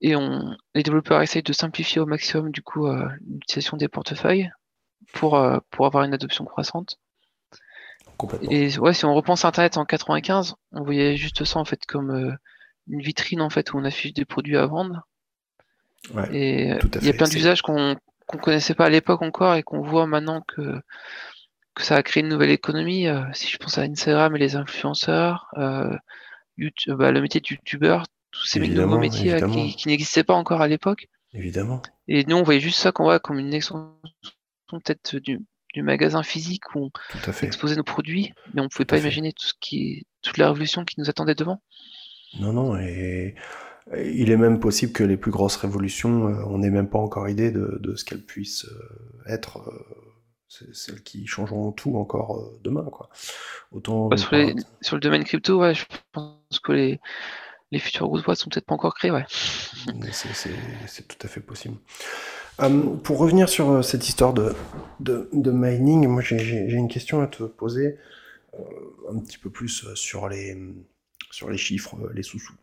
Et 0.00 0.16
on, 0.16 0.56
les 0.74 0.82
développeurs 0.82 1.20
essayent 1.22 1.42
de 1.42 1.52
simplifier 1.52 2.00
au 2.00 2.06
maximum, 2.06 2.50
du 2.50 2.62
coup, 2.62 2.86
euh, 2.86 3.08
l'utilisation 3.28 3.76
des 3.76 3.88
portefeuilles 3.88 4.50
pour, 5.12 5.36
euh, 5.36 5.58
pour 5.70 5.86
avoir 5.86 6.04
une 6.04 6.14
adoption 6.14 6.44
croissante. 6.44 6.98
Et 8.50 8.76
ouais, 8.78 8.94
si 8.94 9.04
on 9.04 9.14
repense 9.14 9.44
à 9.44 9.48
Internet 9.48 9.76
en 9.76 9.84
95, 9.84 10.56
on 10.72 10.82
voyait 10.82 11.16
juste 11.16 11.44
ça, 11.44 11.58
en 11.58 11.64
fait, 11.64 11.86
comme 11.86 12.36
une 12.88 13.00
vitrine, 13.00 13.40
en 13.40 13.50
fait, 13.50 13.72
où 13.72 13.78
on 13.78 13.84
affiche 13.84 14.12
des 14.12 14.24
produits 14.24 14.56
à 14.56 14.66
vendre. 14.66 15.06
et 16.32 16.70
il 17.00 17.04
y 17.04 17.10
a 17.10 17.12
plein 17.12 17.28
d'usages 17.28 17.62
qu'on 17.62 17.96
ne 18.36 18.42
connaissait 18.42 18.74
pas 18.74 18.86
à 18.86 18.90
l'époque 18.90 19.22
encore 19.22 19.54
et 19.54 19.62
qu'on 19.62 19.80
voit 19.80 20.06
maintenant 20.06 20.42
que 20.42 20.80
que 21.78 21.84
ça 21.84 21.96
a 21.96 22.02
créé 22.02 22.22
une 22.22 22.28
nouvelle 22.28 22.50
économie. 22.50 23.06
Euh, 23.06 23.22
si 23.32 23.48
je 23.48 23.56
pense 23.56 23.78
à 23.78 23.82
Instagram 23.82 24.34
et 24.36 24.38
les 24.38 24.56
influenceurs, 24.56 25.46
euh, 25.56 25.96
YouTube, 26.58 26.98
bah, 26.98 27.12
le 27.12 27.22
métier 27.22 27.40
de 27.40 27.46
youtubeur, 27.46 28.04
tous 28.32 28.44
ces 28.44 28.60
nouveaux 28.60 28.98
métiers 28.98 29.34
euh, 29.34 29.48
qui, 29.48 29.88
n'existaient 29.88 30.24
pas 30.24 30.34
encore 30.34 30.60
à 30.60 30.68
l'époque. 30.68 31.08
Évidemment. 31.32 31.80
Et 32.08 32.24
nous, 32.24 32.36
on 32.36 32.42
voyait 32.42 32.60
juste 32.60 32.80
ça 32.80 32.92
qu'on 32.92 33.04
voit 33.04 33.20
comme 33.20 33.38
une 33.38 33.54
extension 33.54 33.94
peut-être 34.68 35.16
du, 35.16 35.40
magasin 35.76 36.24
physique 36.24 36.74
où 36.74 36.90
on 37.14 37.32
exposait 37.42 37.76
nos 37.76 37.84
produits, 37.84 38.32
mais 38.52 38.60
on 38.60 38.64
ne 38.64 38.68
pouvait 38.68 38.84
pas 38.84 38.98
imaginer 38.98 39.32
tout 39.32 39.46
ce 39.46 39.54
qui, 39.60 40.04
toute 40.22 40.36
la 40.36 40.48
révolution 40.48 40.84
qui 40.84 40.98
nous 40.98 41.08
attendait 41.08 41.36
devant. 41.36 41.62
Non, 42.40 42.52
non, 42.52 42.76
et 42.76 43.36
il 43.96 44.30
est 44.30 44.36
même 44.36 44.60
possible 44.60 44.92
que 44.92 45.04
les 45.04 45.16
plus 45.16 45.30
grosses 45.30 45.56
révolutions, 45.56 46.26
on 46.46 46.58
n'ait 46.58 46.70
même 46.70 46.88
pas 46.88 46.98
encore 46.98 47.28
idée 47.28 47.50
de, 47.50 47.78
de 47.80 47.94
ce 47.94 48.04
qu'elles 48.04 48.24
puissent 48.24 48.66
être 49.26 49.62
c'est 50.48 50.74
celles 50.74 51.02
qui 51.02 51.26
changeront 51.26 51.72
tout 51.72 51.96
encore 51.96 52.38
euh, 52.38 52.60
demain. 52.64 52.84
Quoi. 52.84 53.10
Autant, 53.70 54.08
bah, 54.08 54.16
sur, 54.16 54.96
le 54.96 55.00
domaine 55.00 55.24
crypto, 55.24 55.60
ouais, 55.60 55.74
je 55.74 55.84
pense 56.12 56.58
que 56.62 56.72
les, 56.72 57.00
les 57.70 57.78
futures 57.78 58.06
grosses 58.08 58.24
boîtes 58.24 58.38
sont 58.38 58.48
peut-être 58.48 58.64
pas 58.64 58.74
encore 58.74 58.94
créées. 58.94 59.10
Ouais. 59.10 59.26
C'est 60.86 61.06
tout 61.06 61.26
à 61.26 61.28
fait 61.28 61.40
possible. 61.40 61.76
Pour 63.04 63.18
revenir 63.18 63.48
sur 63.48 63.70
euh, 63.70 63.82
cette 63.82 64.08
histoire 64.08 64.32
de, 64.32 64.54
de, 64.98 65.28
de 65.32 65.50
mining, 65.52 66.08
moi 66.08 66.22
j'ai 66.22 66.72
une 66.72 66.88
question 66.88 67.20
à 67.20 67.28
te 67.28 67.44
poser 67.44 67.98
euh, 68.54 68.62
un 69.10 69.20
petit 69.20 69.38
peu 69.38 69.50
plus 69.50 69.94
sur 69.94 70.28
les, 70.28 70.56
sur 71.30 71.50
les 71.50 71.58
chiffres, 71.58 71.96
les 72.14 72.24
sous-sous. 72.24 72.54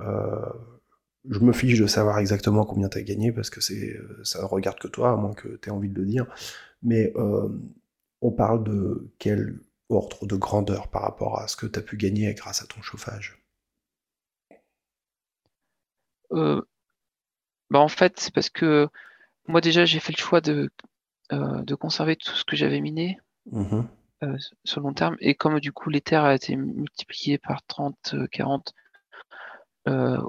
Je 0.00 1.40
me 1.40 1.52
fiche 1.52 1.78
de 1.78 1.86
savoir 1.86 2.18
exactement 2.18 2.64
combien 2.64 2.88
tu 2.88 2.98
as 2.98 3.02
gagné 3.02 3.32
parce 3.32 3.50
que 3.50 3.60
c'est 3.60 3.98
ça 4.24 4.46
regarde 4.46 4.78
que 4.78 4.88
toi, 4.88 5.12
à 5.12 5.16
moins 5.16 5.34
que 5.34 5.48
tu 5.56 5.68
aies 5.68 5.72
envie 5.72 5.90
de 5.90 5.98
le 6.00 6.06
dire. 6.06 6.26
Mais 6.82 7.12
euh, 7.16 7.48
on 8.20 8.30
parle 8.30 8.64
de 8.64 9.10
quel 9.18 9.60
ordre 9.88 10.26
de 10.26 10.36
grandeur 10.36 10.88
par 10.88 11.02
rapport 11.02 11.38
à 11.40 11.48
ce 11.48 11.56
que 11.56 11.66
tu 11.66 11.78
as 11.78 11.82
pu 11.82 11.96
gagner 11.96 12.32
grâce 12.34 12.62
à 12.62 12.66
ton 12.66 12.80
chauffage? 12.82 13.42
Euh, 16.32 16.60
bah 17.70 17.80
En 17.80 17.88
fait, 17.88 18.20
c'est 18.20 18.34
parce 18.34 18.50
que 18.50 18.88
moi 19.46 19.60
déjà 19.60 19.84
j'ai 19.84 20.00
fait 20.00 20.12
le 20.12 20.20
choix 20.20 20.40
de, 20.40 20.70
euh, 21.32 21.62
de 21.62 21.74
conserver 21.74 22.16
tout 22.16 22.34
ce 22.34 22.44
que 22.44 22.56
j'avais 22.56 22.80
miné 22.80 23.18
mmh 23.50 23.82
sur 24.64 24.80
long 24.80 24.92
terme, 24.92 25.16
et 25.20 25.36
comme 25.36 25.60
du 25.60 25.70
coup 25.70 25.90
les 25.90 26.00
terres 26.00 26.24
a 26.24 26.34
été 26.34 26.56
multiplié 26.56 27.38
par 27.38 27.64
30, 27.68 28.16
40 28.32 28.74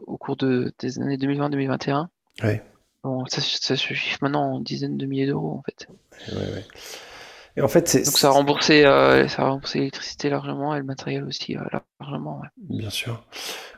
au 0.07 0.17
cours 0.17 0.35
de, 0.35 0.73
des 0.79 0.99
années 0.99 1.17
2020-2021, 1.17 2.07
ouais. 2.43 2.63
Bon, 3.03 3.25
ça, 3.27 3.41
se 3.41 3.75
chiffre 3.75 4.17
maintenant 4.21 4.55
en 4.55 4.59
dizaines 4.59 4.97
de 4.97 5.05
milliers 5.05 5.27
d'euros 5.27 5.53
en 5.53 5.63
fait. 5.63 5.87
Et 7.55 7.61
en 7.61 7.67
fait. 7.67 7.95
Donc 7.95 8.17
ça 8.17 8.27
a 8.27 8.31
remboursé, 8.31 8.85
euh, 8.85 9.27
ça 9.27 9.43
a 9.43 9.49
remboursé 9.49 9.79
l'électricité 9.79 10.29
largement 10.29 10.75
et 10.75 10.79
le 10.79 10.83
matériel 10.83 11.23
aussi 11.23 11.57
euh, 11.57 11.61
largement. 11.99 12.41
Bien 12.57 12.89
sûr. 12.89 13.25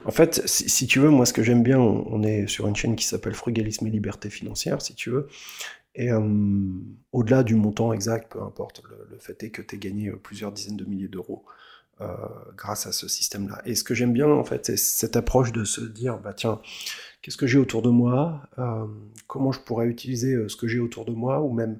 En 0.05 0.11
fait, 0.11 0.41
si, 0.47 0.87
tu 0.87 0.99
veux, 0.99 1.09
moi 1.09 1.27
ce 1.27 1.33
que 1.33 1.43
j'aime 1.43 1.61
bien, 1.61 1.79
on, 1.79 2.23
est 2.23 2.47
sur 2.47 2.67
une 2.67 2.75
chaîne 2.75 2.95
qui 2.95 3.05
s'appelle 3.05 3.33
Frugalisme 3.33 3.85
et 3.85 3.91
Liberté 3.91 4.31
Financière, 4.31 4.81
si 4.81 4.95
tu 4.95 5.11
veux. 5.11 5.27
Et 5.93 6.11
euh, 6.11 6.19
au-delà 7.11 7.43
du 7.43 7.53
montant 7.53 7.93
exact, 7.93 8.31
peu 8.31 8.41
importe, 8.41 8.81
le, 8.89 9.19
fait 9.19 9.43
est 9.43 9.51
que 9.51 9.61
tu 9.61 9.75
aies 9.75 9.79
gagné 9.79 10.11
plusieurs 10.11 10.51
dizaines 10.51 10.77
de 10.77 10.85
milliers 10.85 11.09
d'euros 11.09 11.45
grâce 12.55 12.87
à 12.87 12.91
ce 12.91 13.07
système-là. 13.07 13.61
Et 13.65 13.75
ce 13.75 13.83
que 13.83 13.93
j'aime 13.93 14.13
bien, 14.13 14.27
en 14.27 14.43
fait, 14.43 14.65
c'est 14.65 14.77
cette 14.77 15.15
approche 15.15 15.51
de 15.51 15.63
se 15.63 15.81
dire, 15.81 16.19
bah 16.19 16.33
tiens, 16.33 16.59
qu'est-ce 17.21 17.37
que 17.37 17.47
j'ai 17.47 17.57
autour 17.57 17.81
de 17.81 17.89
moi, 17.89 18.43
euh, 18.57 18.85
comment 19.27 19.51
je 19.51 19.59
pourrais 19.59 19.87
utiliser 19.87 20.33
euh, 20.33 20.49
ce 20.49 20.55
que 20.55 20.67
j'ai 20.67 20.79
autour 20.79 21.05
de 21.05 21.11
moi, 21.11 21.41
ou 21.41 21.51
même 21.51 21.79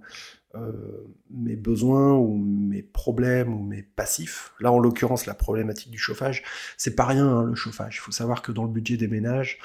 mes 1.29 1.55
besoins 1.55 2.13
ou 2.13 2.35
mes 2.35 2.81
problèmes 2.81 3.53
ou 3.53 3.63
mes 3.63 3.83
passifs. 3.83 4.51
Là, 4.59 4.69
en 4.69 4.79
l'occurrence, 4.79 5.25
la 5.25 5.33
problématique 5.33 5.91
du 5.91 5.97
chauffage, 5.97 6.43
c'est 6.75 6.93
pas 6.93 7.05
rien 7.05 7.25
hein, 7.25 7.43
le 7.45 7.55
chauffage. 7.55 7.95
Il 7.95 7.99
faut 7.99 8.11
savoir 8.11 8.41
que 8.41 8.51
dans 8.51 8.65
le 8.65 8.69
budget 8.69 8.97
des 8.97 9.07
ménages, 9.07 9.59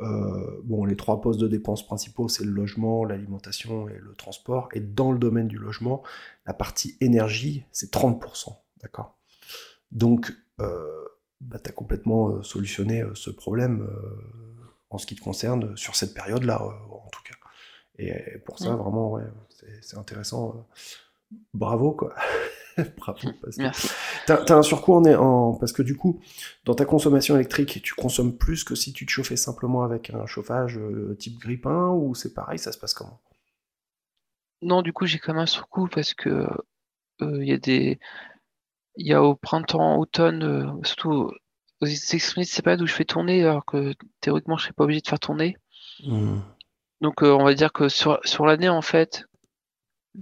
bon, 0.00 0.84
les 0.84 0.96
trois 0.96 1.20
postes 1.20 1.38
de 1.38 1.46
dépenses 1.46 1.86
principaux, 1.86 2.26
c'est 2.26 2.42
le 2.42 2.50
logement, 2.50 3.04
l'alimentation 3.04 3.88
et 3.88 3.96
le 4.00 4.14
transport. 4.16 4.68
Et 4.72 4.80
dans 4.80 5.12
le 5.12 5.18
domaine 5.20 5.46
du 5.46 5.58
logement, 5.58 6.02
la 6.44 6.54
partie 6.54 6.96
énergie, 7.00 7.64
c'est 7.70 7.92
30%. 7.92 8.56
D'accord? 8.82 9.21
Donc, 9.92 10.32
bah, 10.58 11.58
tu 11.62 11.70
as 11.70 11.72
complètement 11.72 12.42
solutionné 12.42 13.04
ce 13.14 13.30
problème 13.30 13.88
en 14.90 14.98
ce 14.98 15.06
qui 15.06 15.14
te 15.14 15.22
concerne 15.22 15.76
sur 15.76 15.96
cette 15.96 16.14
période-là, 16.14 16.62
en 16.62 17.08
tout 17.10 17.22
cas. 17.24 17.34
Et 17.98 18.38
pour 18.44 18.58
ça, 18.58 18.74
vraiment, 18.74 19.12
ouais, 19.12 19.24
c'est 19.80 19.96
intéressant. 19.96 20.66
Bravo, 21.54 21.92
quoi. 21.92 22.14
Bravo. 22.96 23.28
Parce 23.42 23.56
Merci. 23.58 23.88
T'as 24.26 24.56
un 24.56 24.62
surcoût 24.62 24.94
en, 24.94 25.04
en, 25.04 25.54
parce 25.54 25.72
que 25.72 25.82
du 25.82 25.96
coup, 25.96 26.20
dans 26.64 26.74
ta 26.74 26.84
consommation 26.84 27.34
électrique, 27.34 27.82
tu 27.82 27.94
consommes 27.94 28.36
plus 28.36 28.64
que 28.64 28.74
si 28.74 28.92
tu 28.92 29.04
te 29.06 29.10
chauffais 29.10 29.36
simplement 29.36 29.82
avec 29.82 30.10
un 30.10 30.26
chauffage 30.26 30.78
euh, 30.78 31.16
type 31.18 31.38
grippin 31.38 31.90
ou 31.90 32.14
c'est 32.14 32.34
pareil, 32.34 32.58
ça 32.58 32.72
se 32.72 32.78
passe 32.78 32.94
comment? 32.94 33.20
Non, 34.62 34.82
du 34.82 34.92
coup, 34.92 35.06
j'ai 35.06 35.18
quand 35.18 35.32
même 35.32 35.42
un 35.42 35.46
surcoût 35.46 35.88
parce 35.88 36.14
que 36.14 36.46
euh, 37.20 37.42
il 37.42 37.48
y 37.48 37.52
a 37.52 37.58
des, 37.58 37.98
il 38.96 39.06
y 39.06 39.12
a 39.12 39.22
au 39.22 39.34
printemps, 39.34 39.98
automne, 39.98 40.42
euh, 40.42 40.84
surtout 40.84 41.30
aux 41.80 41.86
extrémités 41.86 42.50
c'est 42.52 42.62
pas 42.62 42.76
où 42.76 42.86
je 42.86 42.92
fais 42.92 43.04
tourner, 43.04 43.42
alors 43.42 43.64
que 43.64 43.94
théoriquement, 44.20 44.56
je 44.56 44.64
serais 44.64 44.72
pas 44.72 44.84
obligé 44.84 45.00
de 45.00 45.08
faire 45.08 45.20
tourner. 45.20 45.56
Mmh. 46.04 46.38
Donc, 47.00 47.22
on 47.22 47.44
va 47.44 47.54
dire 47.54 47.72
que 47.72 47.88
sur, 47.88 48.20
sur 48.24 48.46
l'année, 48.46 48.68
en 48.68 48.82
fait, 48.82 49.24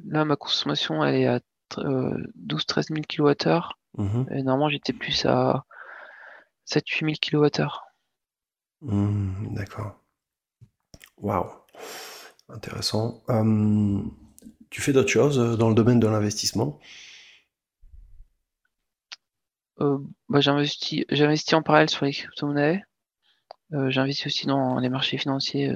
là, 0.07 0.25
ma 0.25 0.37
consommation, 0.37 1.05
elle 1.05 1.15
est 1.17 1.27
à 1.27 1.41
12-13 1.77 2.95
000 2.95 3.03
kWh. 3.07 4.25
Et 4.31 4.43
normalement, 4.43 4.69
j'étais 4.71 4.93
plus 4.93 5.27
à 5.27 5.65
7-8 6.67 7.17
000 7.31 7.49
kWh. 7.51 7.67
D'accord. 9.53 10.01
Waouh. 11.19 11.51
Intéressant. 12.49 13.23
Hum, 13.29 14.13
tu 14.71 14.81
fais 14.81 14.93
d'autres 14.93 15.11
choses 15.11 15.39
euh, 15.39 15.57
dans 15.57 15.69
le 15.69 15.75
domaine 15.75 16.01
de 16.01 16.07
l'investissement? 16.07 16.79
Euh, 19.81 19.99
bah, 20.29 20.41
J'investis 20.41 21.55
en 21.55 21.63
parallèle 21.63 21.91
sur 21.91 22.05
les 22.05 22.13
crypto-monnaies. 22.13 22.85
Euh, 23.73 23.91
j'investis 23.91 24.27
aussi 24.27 24.47
dans 24.47 24.79
les 24.79 24.89
marchés 24.89 25.19
financiers 25.19 25.73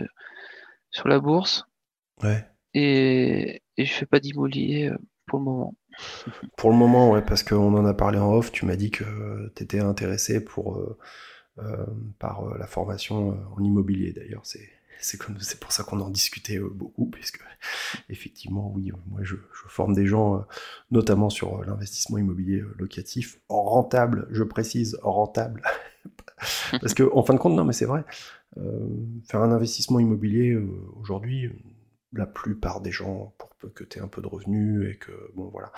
sur 0.90 1.08
la 1.08 1.20
bourse. 1.20 1.64
Ouais. 2.22 2.44
Et, 2.74 3.62
et 3.76 3.84
je 3.84 3.92
fais 3.92 4.06
pas 4.06 4.20
d'immobilier 4.20 4.90
pour 5.26 5.38
le 5.38 5.44
moment. 5.44 5.74
Pour 6.56 6.70
le 6.70 6.76
moment, 6.76 7.10
ouais, 7.10 7.22
parce 7.22 7.42
qu'on 7.42 7.74
en 7.74 7.84
a 7.84 7.94
parlé 7.94 8.18
en 8.18 8.32
off, 8.32 8.50
tu 8.50 8.66
m'as 8.66 8.76
dit 8.76 8.90
que 8.90 9.52
tu 9.54 9.62
étais 9.62 9.78
intéressé 9.78 10.42
pour, 10.42 10.76
euh, 10.76 10.98
euh, 11.58 11.86
par 12.18 12.44
euh, 12.44 12.58
la 12.58 12.66
formation 12.66 13.38
en 13.56 13.62
immobilier 13.62 14.12
d'ailleurs. 14.12 14.44
C'est, 14.44 14.68
c'est, 15.00 15.18
c'est 15.40 15.60
pour 15.60 15.72
ça 15.72 15.84
qu'on 15.84 16.00
en 16.00 16.10
discutait 16.10 16.58
beaucoup, 16.58 17.06
puisque 17.06 17.40
effectivement, 18.08 18.72
oui, 18.74 18.90
moi 19.06 19.20
je, 19.22 19.36
forme 19.68 19.94
des 19.94 20.06
gens, 20.06 20.44
notamment 20.90 21.30
sur 21.30 21.64
l'investissement 21.64 22.18
immobilier 22.18 22.62
locatif, 22.78 23.38
rentable, 23.48 24.26
je 24.30 24.42
précise, 24.42 24.98
rentable. 25.02 25.62
parce 26.80 26.94
que, 26.94 27.10
en 27.12 27.22
fin 27.22 27.34
de 27.34 27.38
compte, 27.38 27.54
non, 27.54 27.64
mais 27.64 27.72
c'est 27.72 27.86
vrai, 27.86 28.04
faire 29.24 29.40
un 29.40 29.50
investissement 29.50 29.98
immobilier 29.98 30.56
aujourd'hui, 31.00 31.50
la 32.14 32.26
plupart 32.26 32.80
des 32.80 32.92
gens, 32.92 33.34
pour 33.38 33.54
peu 33.56 33.68
que 33.68 33.84
tu 33.84 33.98
aies 33.98 34.02
un 34.02 34.08
peu 34.08 34.22
de 34.22 34.26
revenus 34.26 34.90
et 34.90 34.96
que, 34.96 35.12
bon, 35.34 35.48
voilà, 35.48 35.72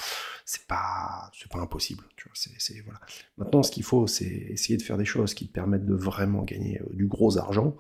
c'est 0.45 0.67
pas, 0.67 1.31
pas 1.51 1.59
impossible. 1.59 2.05
Tu 2.17 2.29
vois, 2.29 2.35
c'est, 2.35 2.81
voilà. 2.81 3.01
Maintenant, 3.39 3.63
ce 3.63 3.71
qu'il 3.71 3.85
faut, 3.85 4.07
c'est 4.07 4.25
essayer 4.25 4.77
de 4.77 4.83
faire 4.83 4.99
des 4.99 5.05
choses 5.05 5.35
qui 5.35 5.49
te 5.49 5.53
permettent 5.53 5.87
de 5.87 5.95
vraiment 5.95 6.43
gagner 6.43 6.81
euh, 6.81 6.95
du 6.95 7.07
gros 7.07 7.39
argent, 7.39 7.77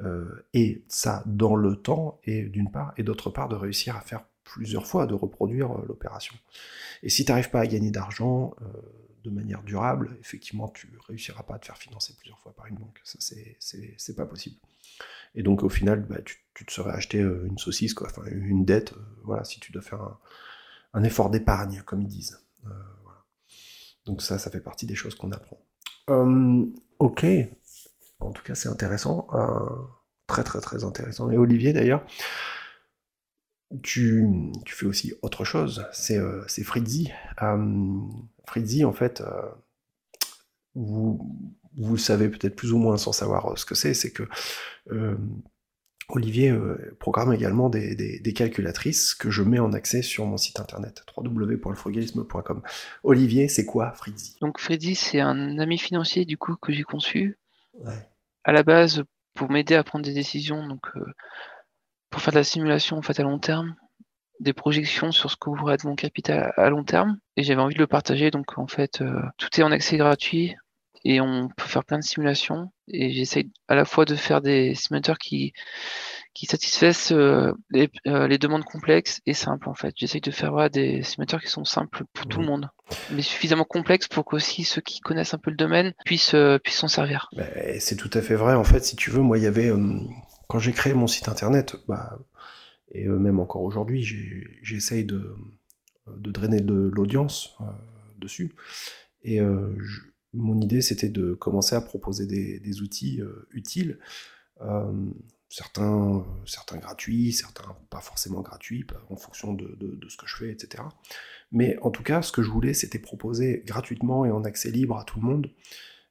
euh, 0.00 0.46
et 0.52 0.84
ça 0.88 1.22
dans 1.26 1.54
le 1.54 1.76
temps, 1.76 2.20
et 2.24 2.42
d'une 2.42 2.70
part, 2.70 2.92
et 2.96 3.02
d'autre 3.02 3.30
part, 3.30 3.48
de 3.48 3.56
réussir 3.56 3.96
à 3.96 4.00
faire 4.00 4.24
plusieurs 4.44 4.86
fois, 4.86 5.06
de 5.06 5.14
reproduire 5.14 5.72
euh, 5.72 5.84
l'opération. 5.88 6.34
Et 7.02 7.08
si 7.08 7.24
tu 7.24 7.32
n'arrives 7.32 7.50
pas 7.50 7.60
à 7.60 7.66
gagner 7.66 7.90
d'argent 7.90 8.54
de 9.24 9.30
manière 9.30 9.62
durable, 9.62 10.16
effectivement, 10.20 10.68
tu 10.68 10.88
réussiras 11.06 11.42
pas 11.42 11.54
à 11.54 11.58
te 11.58 11.66
faire 11.66 11.78
financer 11.78 12.14
plusieurs 12.18 12.38
fois 12.38 12.52
par 12.52 12.66
une 12.66 12.76
banque. 12.76 13.00
Ça, 13.04 13.18
c'est, 13.20 14.16
pas 14.16 14.26
possible. 14.26 14.56
Et 15.34 15.42
donc 15.42 15.62
au 15.62 15.68
final, 15.68 16.02
bah, 16.02 16.18
tu, 16.24 16.64
te 16.64 16.72
serais 16.72 16.92
acheté 16.92 17.20
euh, 17.20 17.46
une 17.46 17.58
saucisse, 17.58 17.94
quoi, 17.94 18.08
enfin 18.08 18.22
une 18.26 18.64
dette, 18.64 18.92
euh, 18.92 19.00
voilà, 19.24 19.44
si 19.44 19.60
tu 19.60 19.72
dois 19.72 19.82
faire 19.82 20.16
un, 20.92 21.02
effort 21.04 21.30
d'épargne, 21.30 21.82
comme 21.86 22.02
ils 22.02 22.08
disent. 22.08 22.40
Euh, 22.66 22.70
donc 24.04 24.22
ça, 24.22 24.38
ça 24.38 24.50
fait 24.50 24.60
partie 24.60 24.86
des 24.86 24.94
choses 24.94 25.14
qu'on 25.14 25.32
apprend. 25.32 25.60
ok, 26.98 27.26
en 28.20 28.30
tout 28.32 28.42
cas 28.42 28.54
c'est 28.54 28.68
intéressant, 28.68 29.28
très 30.26 30.44
très 30.44 30.60
très 30.60 30.84
intéressant. 30.84 31.30
Et 31.30 31.38
Olivier 31.38 31.72
d'ailleurs, 31.72 32.04
tu, 33.82 34.52
fais 34.66 34.86
aussi 34.86 35.14
autre 35.22 35.44
chose, 35.44 35.86
c'est 35.92 36.20
Fritzy. 36.64 37.10
Fritzy, 38.46 38.84
en 38.84 38.92
fait, 38.92 39.22
vous, 40.74 41.36
vous 41.76 41.96
savez 41.96 42.28
peut-être 42.28 42.56
plus 42.56 42.72
ou 42.72 42.78
moins 42.78 42.96
sans 42.96 43.12
savoir 43.12 43.56
ce 43.58 43.64
que 43.64 43.74
c'est, 43.74 43.94
c'est 43.94 44.10
que 44.10 44.24
euh, 44.90 45.16
Olivier 46.08 46.50
euh, 46.50 46.96
programme 46.98 47.32
également 47.32 47.70
des, 47.70 48.32
calculatrices 48.34 49.14
que 49.14 49.30
je 49.30 49.42
mets 49.42 49.58
en 49.58 49.72
accès 49.72 50.02
sur 50.02 50.26
mon 50.26 50.36
site 50.36 50.60
internet 50.60 51.04
www.frugalisme.com. 51.16 52.62
Olivier, 53.02 53.48
c'est 53.48 53.64
quoi 53.64 53.92
Fritzy 53.92 54.36
Donc 54.40 54.58
Fritzy, 54.60 54.94
c'est 54.94 55.20
un 55.20 55.58
ami 55.58 55.78
financier 55.78 56.24
du 56.24 56.36
coup 56.36 56.56
que 56.56 56.72
j'ai 56.72 56.82
conçu. 56.82 57.38
À 58.44 58.52
la 58.52 58.62
base, 58.62 59.04
pour 59.34 59.50
m'aider 59.50 59.74
à 59.74 59.84
prendre 59.84 60.04
des 60.04 60.12
décisions, 60.12 60.66
donc 60.66 60.82
euh, 60.96 61.04
pour 62.12 62.22
faire 62.22 62.32
de 62.32 62.38
la 62.38 62.44
simulation 62.44 62.96
en 62.96 63.02
fait 63.02 63.18
à 63.18 63.24
long 63.24 63.40
terme, 63.40 63.74
des 64.38 64.52
projections 64.52 65.10
sur 65.10 65.30
ce 65.30 65.36
que 65.36 65.50
pourrait 65.50 65.74
être 65.74 65.84
mon 65.84 65.96
capital 65.96 66.52
à 66.56 66.70
long 66.70 66.84
terme, 66.84 67.18
et 67.36 67.42
j'avais 67.42 67.60
envie 67.60 67.74
de 67.74 67.80
le 67.80 67.86
partager. 67.88 68.30
Donc 68.30 68.58
en 68.58 68.68
fait, 68.68 69.02
tout 69.38 69.60
est 69.60 69.62
en 69.64 69.72
accès 69.72 69.96
gratuit 69.96 70.54
et 71.04 71.20
on 71.20 71.48
peut 71.48 71.66
faire 71.66 71.84
plein 71.84 71.98
de 71.98 72.04
simulations. 72.04 72.70
Et 72.88 73.12
j'essaye 73.12 73.50
à 73.68 73.74
la 73.74 73.84
fois 73.84 74.04
de 74.04 74.14
faire 74.14 74.40
des 74.40 74.74
simulateurs 74.74 75.18
qui, 75.18 75.52
qui 76.34 76.46
satisfassent 76.46 77.12
euh, 77.12 77.52
euh, 78.06 78.28
les, 78.28 78.38
demandes 78.38 78.64
complexes 78.64 79.20
et 79.26 79.34
simples 79.34 79.68
en 79.68 79.74
fait. 79.74 79.94
J'essaye 79.96 80.20
de 80.20 80.30
faire 80.30 80.70
des 80.70 81.02
simulateurs 81.02 81.40
qui 81.40 81.48
sont 81.48 81.64
simples 81.64 82.04
pour 82.12 82.26
tout 82.26 82.40
le 82.40 82.46
monde, 82.46 82.68
mais 83.10 83.22
suffisamment 83.22 83.64
complexes 83.64 84.08
pour 84.08 84.24
qu'aussi 84.24 84.64
ceux 84.64 84.80
qui 84.80 85.00
connaissent 85.00 85.34
un 85.34 85.38
peu 85.38 85.50
le 85.50 85.56
domaine 85.56 85.92
puissent 86.04 86.34
euh, 86.34 86.58
puissent 86.58 86.78
s'en 86.78 86.88
servir. 86.88 87.28
c'est 87.78 87.96
tout 87.96 88.10
à 88.14 88.22
fait 88.22 88.34
vrai. 88.34 88.54
En 88.54 88.64
fait, 88.64 88.84
si 88.84 88.96
tu 88.96 89.10
veux, 89.10 89.22
moi, 89.22 89.38
il 89.38 89.44
y 89.44 89.48
avait 89.48 89.70
quand 90.52 90.58
j'ai 90.58 90.72
créé 90.72 90.92
mon 90.92 91.06
site 91.06 91.28
internet, 91.28 91.76
bah, 91.88 92.18
et 92.90 93.08
même 93.08 93.40
encore 93.40 93.62
aujourd'hui, 93.62 94.04
j'essaye 94.62 95.04
de, 95.06 95.34
de 96.06 96.30
drainer 96.30 96.60
de 96.60 96.90
l'audience 96.92 97.56
dessus. 98.18 98.54
Et 99.22 99.38
je, 99.38 100.00
mon 100.34 100.60
idée, 100.60 100.80
c'était 100.80 101.08
de 101.08 101.34
commencer 101.34 101.74
à 101.74 101.80
proposer 101.80 102.26
des, 102.26 102.80
outils 102.80 103.20
euh, 103.20 103.46
utiles, 103.52 103.98
euh, 104.62 105.10
certains, 105.48 106.24
certains 106.46 106.78
gratuits, 106.78 107.32
certains 107.32 107.76
pas 107.90 108.00
forcément 108.00 108.40
gratuits, 108.40 108.86
en 109.10 109.16
fonction 109.16 109.52
de, 109.52 109.98
ce 110.08 110.16
que 110.16 110.26
je 110.26 110.36
fais, 110.36 110.50
etc. 110.50 110.84
Mais 111.50 111.78
en 111.82 111.90
tout 111.90 112.02
cas, 112.02 112.22
ce 112.22 112.32
que 112.32 112.42
je 112.42 112.50
voulais, 112.50 112.72
c'était 112.72 112.98
proposer 112.98 113.62
gratuitement 113.66 114.24
et 114.24 114.30
en 114.30 114.44
accès 114.44 114.70
libre 114.70 114.96
à 114.96 115.04
tout 115.04 115.20
le 115.20 115.26
monde 115.26 115.50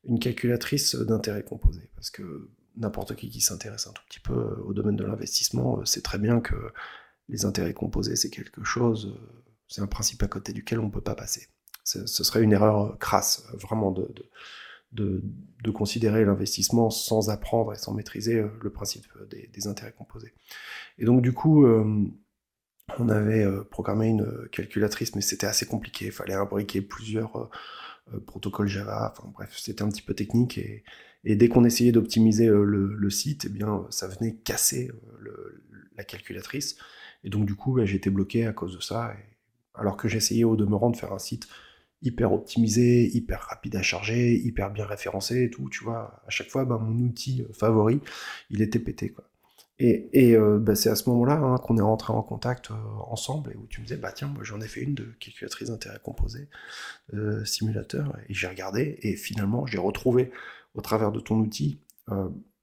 une 0.04 0.19
calculatrice 0.19 0.95
d'intérêt 0.95 1.43
composé. 1.43 1.89
Parce 1.95 2.10
que 2.10 2.49
n'importe 2.77 3.15
qui 3.15 3.29
qui 3.29 3.41
s'intéresse 3.41 3.88
un 3.88 3.91
tout 3.91 4.03
petit 4.07 4.19
peu 4.19 4.34
euh, 4.34 4.63
au 4.65 4.73
domaine 4.73 4.95
de 4.95 5.03
l'investissement 5.03 5.84
sait 5.86 6.01
très 6.01 6.17
bien 6.17 6.39
que 6.39 6.55
les 7.29 7.45
intérêts 7.45 7.73
composés, 7.73 8.15
c'est 8.15 8.29
quelque 8.29 8.63
chose, 8.63 9.17
c'est 9.67 9.81
un 9.81 9.88
principe 9.88 10.21
à 10.23 10.27
côté 10.27 10.53
duquel 10.53 10.79
on 10.79 10.88
ne 10.88 10.91
peut 10.91 11.01
pas 11.01 11.15
passer. 11.15 11.47
Ce 11.84 12.05
serait 12.05 12.43
une 12.43 12.53
erreur 12.53 12.97
crasse, 12.99 13.43
vraiment, 13.53 13.91
de, 13.91 14.13
de, 14.91 15.23
de, 15.63 15.71
considérer 15.71 16.25
l'investissement 16.25 16.89
sans 16.89 17.29
apprendre 17.29 17.73
et 17.73 17.77
sans 17.77 17.93
maîtriser 17.93 18.36
euh, 18.36 18.49
le 18.62 18.69
principe 18.69 19.05
des, 19.29 19.67
intérêts 19.67 19.93
composés. 19.93 20.34
Et 20.97 21.05
donc, 21.05 21.21
du 21.21 21.34
coup, 21.34 21.65
euh, 21.65 22.05
on 22.99 23.10
avait 23.10 23.43
euh, 23.43 23.63
programmé 23.63 24.07
une 24.07 24.47
calculatrice, 24.51 25.15
mais 25.15 25.21
c'était 25.21 25.47
assez 25.47 25.65
compliqué. 25.65 26.07
Il 26.07 26.12
fallait 26.12 26.34
imbriquer 26.34 26.81
plusieurs 26.81 27.49
protocoles 28.27 28.67
Java. 28.67 29.13
Enfin, 29.15 29.29
bref, 29.34 29.53
c'était 29.57 29.81
un 29.81 29.89
petit 29.89 30.01
peu 30.01 30.13
technique. 30.13 30.57
Et, 30.57 30.84
et 31.23 31.36
dès 31.36 31.47
qu'on 31.47 31.63
essayait 31.63 31.91
d'optimiser 31.91 32.47
le, 32.47 33.10
site, 33.10 33.45
eh 33.45 33.49
bien, 33.49 33.86
ça 33.89 34.07
venait 34.07 34.36
casser 34.36 34.91
la 35.97 36.03
calculatrice. 36.03 36.77
Et 37.23 37.29
donc, 37.29 37.45
du 37.45 37.55
coup, 37.55 37.73
bah, 37.73 37.86
j'étais 37.86 38.10
bloqué 38.10 38.47
à 38.47 38.53
cause 38.53 38.75
de 38.75 38.81
ça. 38.81 39.13
alors 39.75 39.97
que 39.97 40.07
j'essayais 40.07 40.43
au 40.43 40.55
demeurant 40.55 40.89
de 40.89 40.97
faire 40.97 41.13
un 41.13 41.19
site 41.19 41.47
hyper 42.01 42.34
optimisé, 42.34 43.15
hyper 43.15 43.41
rapide 43.41 43.75
à 43.75 43.84
charger, 43.84 44.34
hyper 44.36 44.71
bien 44.71 44.86
référencé 44.86 45.43
et 45.43 45.49
tout, 45.51 45.69
tu 45.69 45.84
vois. 45.84 46.21
À 46.25 46.29
chaque 46.29 46.49
fois, 46.49 46.65
ben, 46.65 46.79
mon 46.79 47.05
outil 47.05 47.45
favori, 47.53 48.01
il 48.49 48.62
était 48.63 48.79
pété. 48.79 49.13
Et, 49.77 50.36
bah, 50.60 50.75
c'est 50.75 50.89
à 50.89 50.95
ce 50.95 51.07
moment-là 51.10 51.34
hein, 51.34 51.57
qu'on 51.57 51.77
est 51.77 51.81
rentré 51.81 52.13
en 52.13 52.23
contact 52.23 52.69
ensemble 53.07 53.51
et 53.51 53.57
où 53.57 53.67
tu 53.67 53.81
me 53.81 53.86
disais, 53.86 53.97
bah 53.97 54.12
tiens, 54.12 54.27
moi 54.27 54.43
j'en 54.43 54.62
ai 54.62 54.67
fait 54.67 54.81
une 54.81 54.93
de 54.93 55.05
calculatrice 55.19 55.69
d'intérêt 55.69 55.99
composé, 56.03 56.49
simulateur, 57.45 58.15
et 58.29 58.34
j'ai 58.34 58.47
regardé, 58.47 58.99
et 59.01 59.15
finalement 59.15 59.65
j'ai 59.65 59.79
retrouvé 59.79 60.31
au 60.73 60.81
travers 60.81 61.12
de 61.12 61.19
ton 61.19 61.38
outil 61.39 61.79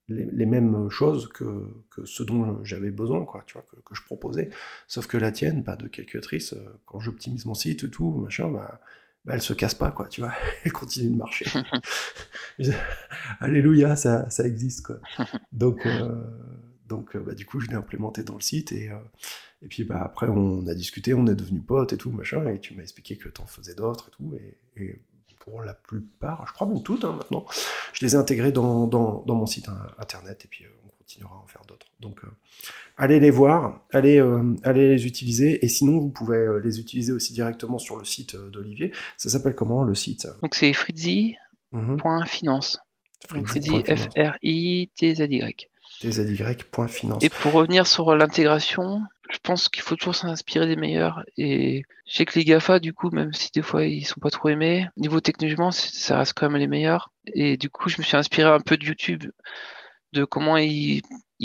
les, 0.08 0.46
mêmes 0.46 0.88
choses 0.88 1.28
que, 1.28 1.66
ce 2.04 2.22
dont 2.22 2.64
j'avais 2.64 2.90
besoin, 2.90 3.24
quoi, 3.24 3.42
tu 3.46 3.54
vois, 3.54 3.64
que, 3.84 3.94
je 3.94 4.02
proposais. 4.02 4.50
Sauf 4.86 5.06
que 5.06 5.16
la 5.16 5.32
tienne, 5.32 5.62
bah, 5.62 5.76
de 5.76 5.86
calculatrice, 5.86 6.54
euh, 6.54 6.80
quand 6.86 7.00
j'optimise 7.00 7.44
mon 7.44 7.54
site 7.54 7.84
et 7.84 7.90
tout, 7.90 8.12
machin, 8.12 8.50
bah, 8.50 8.80
bah, 9.24 9.34
elle 9.34 9.42
se 9.42 9.52
casse 9.52 9.74
pas, 9.74 9.90
quoi, 9.90 10.08
tu 10.08 10.20
vois, 10.22 10.32
elle 10.64 10.72
continue 10.72 11.10
de 11.10 11.16
marcher. 11.16 11.46
Alléluia, 13.40 13.96
ça, 13.96 14.28
ça 14.30 14.46
existe, 14.46 14.86
quoi. 14.86 15.00
Donc, 15.52 15.86
euh, 15.86 16.24
donc 16.86 17.18
bah, 17.18 17.34
du 17.34 17.44
coup, 17.44 17.60
je 17.60 17.68
l'ai 17.68 17.74
implémenté 17.74 18.22
dans 18.22 18.36
le 18.36 18.40
site 18.40 18.72
et, 18.72 18.90
euh, 18.90 18.96
et 19.60 19.68
puis 19.68 19.84
bah, 19.84 20.00
après, 20.02 20.26
on 20.26 20.66
a 20.66 20.74
discuté, 20.74 21.12
on 21.12 21.26
est 21.26 21.34
devenu 21.34 21.60
potes 21.60 21.92
et 21.92 21.98
tout, 21.98 22.10
machin, 22.10 22.48
et 22.48 22.60
tu 22.60 22.74
m'as 22.74 22.82
expliqué 22.82 23.18
que 23.18 23.28
tu 23.28 23.42
en 23.42 23.46
faisais 23.46 23.74
d'autres 23.74 24.08
et 24.08 24.10
tout, 24.12 24.34
et 24.76 25.02
pour 25.48 25.62
la 25.62 25.74
plupart, 25.74 26.46
je 26.46 26.52
crois 26.52 26.66
même 26.66 26.82
toutes 26.82 27.04
hein, 27.04 27.14
maintenant, 27.16 27.46
je 27.92 28.04
les 28.04 28.14
ai 28.14 28.18
intégrées 28.18 28.52
dans, 28.52 28.86
dans, 28.86 29.24
mon 29.26 29.46
site 29.46 29.68
hein, 29.68 29.78
internet 29.98 30.44
et 30.44 30.48
puis 30.48 30.64
euh, 30.64 30.68
on 30.84 30.90
continuera 30.98 31.34
à 31.34 31.38
en 31.38 31.46
faire 31.46 31.62
d'autres. 31.66 31.86
Donc 32.00 32.22
euh, 32.24 32.28
allez 32.96 33.20
les 33.20 33.30
voir, 33.30 33.86
allez, 33.92 34.20
euh, 34.20 34.56
allez 34.62 34.88
les 34.88 35.06
utiliser 35.06 35.64
et 35.64 35.68
sinon 35.68 35.98
vous 35.98 36.10
pouvez 36.10 36.60
les 36.62 36.80
utiliser 36.80 37.12
aussi 37.12 37.32
directement 37.32 37.78
sur 37.78 37.96
le 37.96 38.04
site 38.04 38.36
d'Olivier. 38.36 38.92
Ça 39.16 39.30
s'appelle 39.30 39.54
comment 39.54 39.84
le 39.84 39.94
site? 39.94 40.28
Donc 40.42 40.54
c'est 40.54 40.72
fritzy.finance. 40.72 42.78
Mhm. 43.32 43.46
Fritzy, 43.46 43.82
F-R-I-T-Z-Y. 43.84 45.68
T-Z-Y.finance. 46.00 47.24
Et 47.24 47.30
pour 47.30 47.52
revenir 47.52 47.86
sur 47.86 48.14
l'intégration, 48.14 49.00
je 49.30 49.38
pense 49.42 49.68
qu'il 49.68 49.82
faut 49.82 49.96
toujours 49.96 50.14
s'inspirer 50.14 50.66
des 50.66 50.76
meilleurs. 50.76 51.22
Et 51.36 51.84
je 52.06 52.14
sais 52.16 52.24
que 52.24 52.38
les 52.38 52.44
GAFA, 52.44 52.78
du 52.80 52.92
coup, 52.92 53.10
même 53.10 53.32
si 53.32 53.50
des 53.52 53.62
fois 53.62 53.84
ils 53.84 54.04
sont 54.04 54.20
pas 54.20 54.30
trop 54.30 54.48
aimés, 54.48 54.88
niveau 54.96 55.20
techniquement, 55.20 55.70
ça 55.70 56.18
reste 56.18 56.34
quand 56.34 56.48
même 56.48 56.60
les 56.60 56.66
meilleurs. 56.66 57.12
Et 57.26 57.56
du 57.56 57.70
coup, 57.70 57.88
je 57.88 57.98
me 57.98 58.02
suis 58.04 58.16
inspiré 58.16 58.48
un 58.50 58.60
peu 58.60 58.76
de 58.76 58.84
YouTube, 58.84 59.24
de 60.12 60.24
comment 60.24 60.56
ils, 60.56 61.02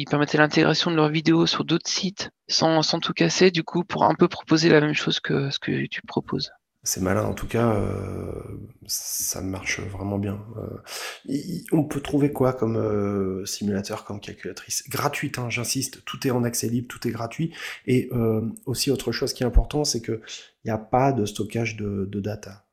permettaient 0.10 0.38
l'intégration 0.38 0.92
de 0.92 0.96
leurs 0.96 1.10
vidéos 1.10 1.46
sur 1.46 1.66
d'autres 1.66 1.90
sites 1.90 2.32
sans, 2.48 2.82
sans 2.82 3.00
tout 3.00 3.14
casser, 3.14 3.52
du 3.52 3.64
coup, 3.64 3.84
pour 3.84 4.06
un 4.06 4.16
peu 4.16 4.28
proposer 4.28 4.70
la 4.70 4.82
même 4.82 4.94
chose 4.94 5.20
que 5.20 5.50
ce 5.50 5.60
que 5.60 5.72
YouTube 5.72 6.06
propose 6.08 6.52
c'est 6.86 7.00
malin 7.00 7.24
en 7.24 7.34
tout 7.34 7.48
cas, 7.48 7.74
euh, 7.76 8.42
ça 8.88 9.40
marche 9.40 9.80
vraiment 9.80 10.20
bien. 10.20 10.46
Euh, 10.58 11.62
on 11.72 11.86
peut 11.86 12.02
trouver 12.02 12.34
quoi 12.34 12.52
comme 12.52 12.76
euh, 12.76 13.46
simulateur, 13.46 14.04
comme 14.04 14.20
calculatrice? 14.20 14.84
Gratuite, 14.90 15.40
hein, 15.40 15.50
j'insiste, 15.50 16.04
tout 16.04 16.28
est 16.28 16.32
en 16.32 16.44
accès 16.44 16.68
libre, 16.68 16.90
tout 16.90 17.08
est 17.08 17.12
gratuit. 17.12 17.54
Et 17.88 18.10
aussi 18.66 18.92
autre 18.92 19.14
chose 19.14 19.34
qui 19.34 19.44
est 19.44 19.46
important, 19.46 19.86
c'est 19.86 20.02
que 20.02 20.22
il 20.66 20.68
n'y 20.68 20.72
a 20.72 20.78
pas 20.78 21.14
de 21.14 21.26
stockage 21.26 21.78
de, 21.78 22.20
data. 22.20 22.66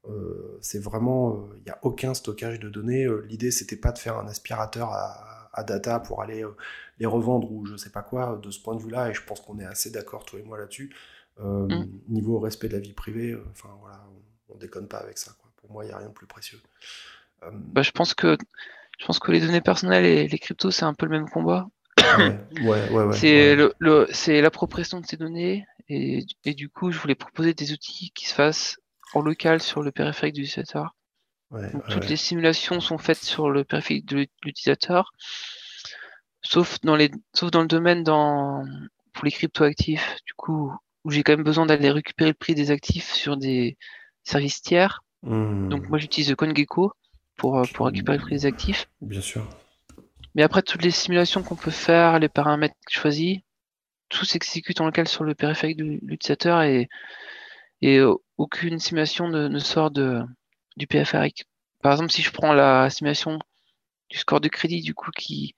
c'est 0.60 0.82
vraiment, 0.82 1.48
il 1.58 1.62
n'y 1.64 1.70
a 1.70 1.78
aucun 1.82 2.12
stockage 2.12 2.58
de 2.58 2.68
données. 2.68 3.06
L'idée 3.28 3.52
c'était 3.52 3.76
pas 3.76 3.92
de 3.92 3.98
faire 3.98 4.18
un 4.18 4.26
aspirateur 4.26 4.90
à, 4.92 5.62
data 5.64 6.00
pour 6.00 6.22
aller 6.22 6.44
les 6.98 7.06
revendre 7.06 7.52
ou 7.52 7.66
je 7.66 7.76
sais 7.76 7.90
pas 7.90 8.02
quoi. 8.02 8.40
De 8.42 8.50
ce 8.50 8.60
point 8.60 8.74
de 8.74 8.80
vue-là, 8.80 9.10
et 9.10 9.14
je 9.14 9.22
pense 9.22 9.40
qu'on 9.40 9.58
est 9.60 9.64
assez 9.64 9.90
d'accord 9.90 10.24
toi 10.24 10.40
et 10.40 10.42
moi 10.42 10.58
là-dessus. 10.58 10.90
Euh, 11.42 11.66
mm. 11.66 11.99
Niveau 12.10 12.40
respect 12.40 12.68
de 12.68 12.74
la 12.74 12.80
vie 12.80 12.92
privée, 12.92 13.32
euh, 13.32 13.44
enfin 13.52 13.70
voilà, 13.80 14.04
on, 14.48 14.56
déconne 14.56 14.88
pas 14.88 14.98
avec 14.98 15.16
ça. 15.16 15.32
Pour 15.56 15.70
moi, 15.70 15.84
il 15.84 15.88
n'y 15.88 15.94
a 15.94 15.98
rien 15.98 16.08
de 16.08 16.12
plus 16.12 16.26
précieux. 16.26 16.60
Euh, 17.44 17.50
bah, 17.52 17.82
je 17.82 17.92
pense 17.92 18.14
que 18.14 18.36
je 18.98 19.06
pense 19.06 19.18
que 19.18 19.32
les 19.32 19.40
données 19.40 19.60
personnelles 19.60 20.04
et 20.04 20.28
les 20.28 20.38
cryptos, 20.38 20.70
c'est 20.70 20.84
un 20.84 20.92
peu 20.92 21.06
le 21.06 21.12
même 21.12 21.30
combat. 21.30 21.68
c'est 23.12 23.54
le, 23.54 24.06
c'est 24.10 24.42
l'appropriation 24.42 25.00
de 25.00 25.06
ces 25.06 25.16
données 25.16 25.64
et, 25.88 26.26
et, 26.44 26.54
du 26.54 26.68
coup, 26.68 26.90
je 26.90 26.98
voulais 26.98 27.14
proposer 27.14 27.54
des 27.54 27.72
outils 27.72 28.10
qui 28.10 28.28
se 28.28 28.34
fassent 28.34 28.78
en 29.14 29.22
local 29.22 29.60
sur 29.60 29.82
le 29.82 29.92
périphérique 29.92 30.34
de 30.34 30.40
l'utilisateur. 30.40 30.96
toutes 31.88 32.08
les 32.08 32.16
simulations 32.16 32.80
sont 32.80 32.98
faites 32.98 33.22
sur 33.22 33.50
le 33.50 33.64
périphérique 33.64 34.06
de 34.06 34.26
l'utilisateur, 34.44 35.12
sauf 36.42 36.80
dans 36.82 36.96
les, 36.96 37.10
sauf 37.34 37.50
dans 37.50 37.62
le 37.62 37.68
domaine 37.68 38.02
dans, 38.02 38.64
pour 39.12 39.24
les 39.24 39.30
cryptoactifs. 39.30 40.16
Du 40.26 40.34
coup, 40.34 40.72
où 41.04 41.10
j'ai 41.10 41.22
quand 41.22 41.32
même 41.32 41.44
besoin 41.44 41.66
d'aller 41.66 41.90
récupérer 41.90 42.30
le 42.30 42.34
prix 42.34 42.54
des 42.54 42.70
actifs 42.70 43.12
sur 43.12 43.36
des 43.36 43.76
services 44.24 44.62
tiers. 44.62 45.02
Hmm. 45.22 45.68
Donc 45.68 45.88
moi 45.88 45.98
j'utilise 45.98 46.34
CoinGecko 46.34 46.92
pour, 47.36 47.58
euh, 47.58 47.64
pour 47.74 47.86
récupérer 47.86 48.18
le 48.18 48.22
prix 48.22 48.36
des 48.36 48.46
actifs. 48.46 48.88
Bien 49.00 49.20
sûr. 49.20 49.46
Mais 50.34 50.42
après 50.42 50.62
toutes 50.62 50.82
les 50.82 50.90
simulations 50.90 51.42
qu'on 51.42 51.56
peut 51.56 51.70
faire, 51.70 52.18
les 52.18 52.28
paramètres 52.28 52.76
choisis, 52.88 53.38
tout 54.08 54.24
s'exécute 54.24 54.80
en 54.80 54.84
local 54.84 55.08
sur 55.08 55.24
le 55.24 55.34
périphérique 55.34 55.78
de 55.78 55.98
l'utilisateur 56.02 56.62
et, 56.62 56.88
et 57.80 57.98
euh, 57.98 58.14
aucune 58.36 58.78
simulation 58.78 59.28
ne, 59.28 59.58
sort 59.58 59.90
de, 59.90 60.20
du 60.76 60.86
périphérique. 60.86 61.44
Par 61.82 61.92
exemple, 61.92 62.12
si 62.12 62.22
je 62.22 62.30
prends 62.30 62.52
la 62.52 62.90
simulation 62.90 63.38
du 64.10 64.18
score 64.18 64.40
de 64.40 64.48
crédit, 64.48 64.82
du 64.82 64.94
coup, 64.94 65.10
qui 65.10 65.54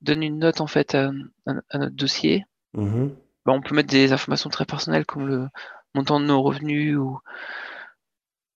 donne 0.00 0.22
une 0.22 0.38
note 0.38 0.60
en 0.60 0.66
fait 0.66 0.94
à, 0.94 1.10
notre 1.46 1.96
dossier, 1.96 2.44
mm-hmm. 2.74 3.10
Bah, 3.46 3.52
on 3.52 3.60
peut 3.60 3.74
mettre 3.74 3.88
des 3.88 4.12
informations 4.12 4.50
très 4.50 4.64
personnelles 4.64 5.06
comme 5.06 5.26
le 5.26 5.48
montant 5.94 6.20
de 6.20 6.26
nos 6.26 6.42
revenus 6.42 6.96
ou, 6.96 7.18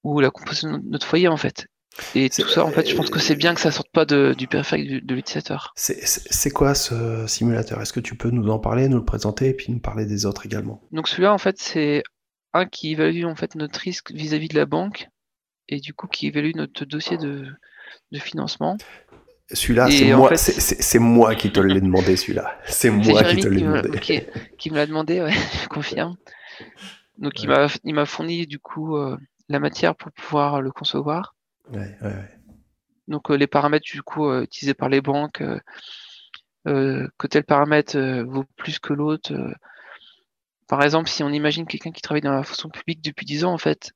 ou 0.02 0.20
la 0.20 0.30
composition 0.30 0.78
de 0.78 0.88
notre 0.88 1.06
foyer 1.06 1.28
en 1.28 1.36
fait. 1.36 1.68
Et 2.14 2.30
tout 2.30 2.48
ça, 2.48 2.64
en 2.64 2.70
fait, 2.70 2.88
je 2.88 2.94
pense 2.94 3.10
que 3.10 3.18
c'est 3.18 3.34
bien 3.34 3.54
que 3.54 3.60
ça 3.60 3.70
sorte 3.70 3.90
pas 3.92 4.04
du 4.04 4.46
périphérique 4.46 5.04
de, 5.04 5.14
l'utilisateur. 5.14 5.72
C'est 5.76 6.50
quoi 6.50 6.74
ce 6.74 7.26
simulateur? 7.26 7.80
Est-ce 7.80 7.92
que 7.92 8.00
tu 8.00 8.16
peux 8.16 8.30
nous 8.30 8.48
en 8.48 8.58
parler, 8.58 8.88
nous 8.88 8.98
le 8.98 9.04
présenter 9.04 9.48
et 9.48 9.54
puis 9.54 9.72
nous 9.72 9.80
parler 9.80 10.06
des 10.06 10.24
autres 10.24 10.46
également? 10.46 10.80
Donc 10.92 11.08
celui-là, 11.08 11.32
en 11.34 11.38
fait, 11.38 11.58
c'est 11.58 12.02
un 12.52 12.66
qui 12.66 12.92
évalue 12.92 13.24
en 13.24 13.34
fait 13.34 13.54
notre 13.54 13.78
risque 13.78 14.12
vis-à-vis 14.12 14.48
de 14.48 14.56
la 14.56 14.66
banque 14.66 15.08
et 15.68 15.78
du 15.78 15.94
coup 15.94 16.08
qui 16.08 16.26
évalue 16.26 16.52
notre 16.54 16.84
dossier 16.84 17.16
de, 17.16 17.46
de 18.12 18.18
financement. 18.18 18.76
Celui-là, 19.52 19.90
c'est 19.90 20.14
moi, 20.14 20.36
c'est 20.36 20.98
moi 20.98 21.34
qui 21.34 21.50
te 21.50 21.58
l'ai 21.58 21.80
demandé, 21.80 22.16
celui-là. 22.16 22.58
C'est 22.66 22.90
moi 22.90 23.24
qui 23.24 23.40
te 23.40 23.48
l'ai 23.48 23.62
demandé. 23.62 24.28
Qui, 24.58 24.70
me 24.70 24.76
l'a 24.76 24.86
demandé, 24.86 25.20
ouais, 25.20 25.32
je 25.62 25.68
confirme. 25.68 26.16
Donc, 27.18 27.42
il 27.42 27.94
m'a 27.94 28.06
fourni, 28.06 28.46
du 28.46 28.60
coup, 28.60 28.96
euh, 28.96 29.16
la 29.48 29.58
matière 29.58 29.96
pour 29.96 30.12
pouvoir 30.12 30.62
le 30.62 30.70
concevoir. 30.70 31.34
Ouais, 31.72 31.96
Donc, 33.08 33.30
euh, 33.30 33.36
les 33.36 33.48
paramètres, 33.48 33.86
du 33.90 34.02
coup, 34.02 34.28
euh, 34.28 34.42
utilisés 34.42 34.74
par 34.74 34.88
les 34.88 35.00
banques, 35.00 35.42
que 36.64 37.26
tel 37.28 37.44
paramètre 37.44 37.98
vaut 38.22 38.44
plus 38.56 38.78
que 38.78 38.92
l'autre. 38.92 39.32
par 40.68 40.82
exemple, 40.82 41.08
si 41.08 41.24
on 41.24 41.30
imagine 41.30 41.66
quelqu'un 41.66 41.90
qui 41.90 42.02
travaille 42.02 42.20
dans 42.20 42.32
la 42.32 42.44
fonction 42.44 42.68
publique 42.68 43.02
depuis 43.02 43.26
10 43.26 43.44
ans, 43.44 43.52
en 43.52 43.58
fait, 43.58 43.92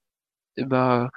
eh 0.57 0.65
ben, 0.65 1.09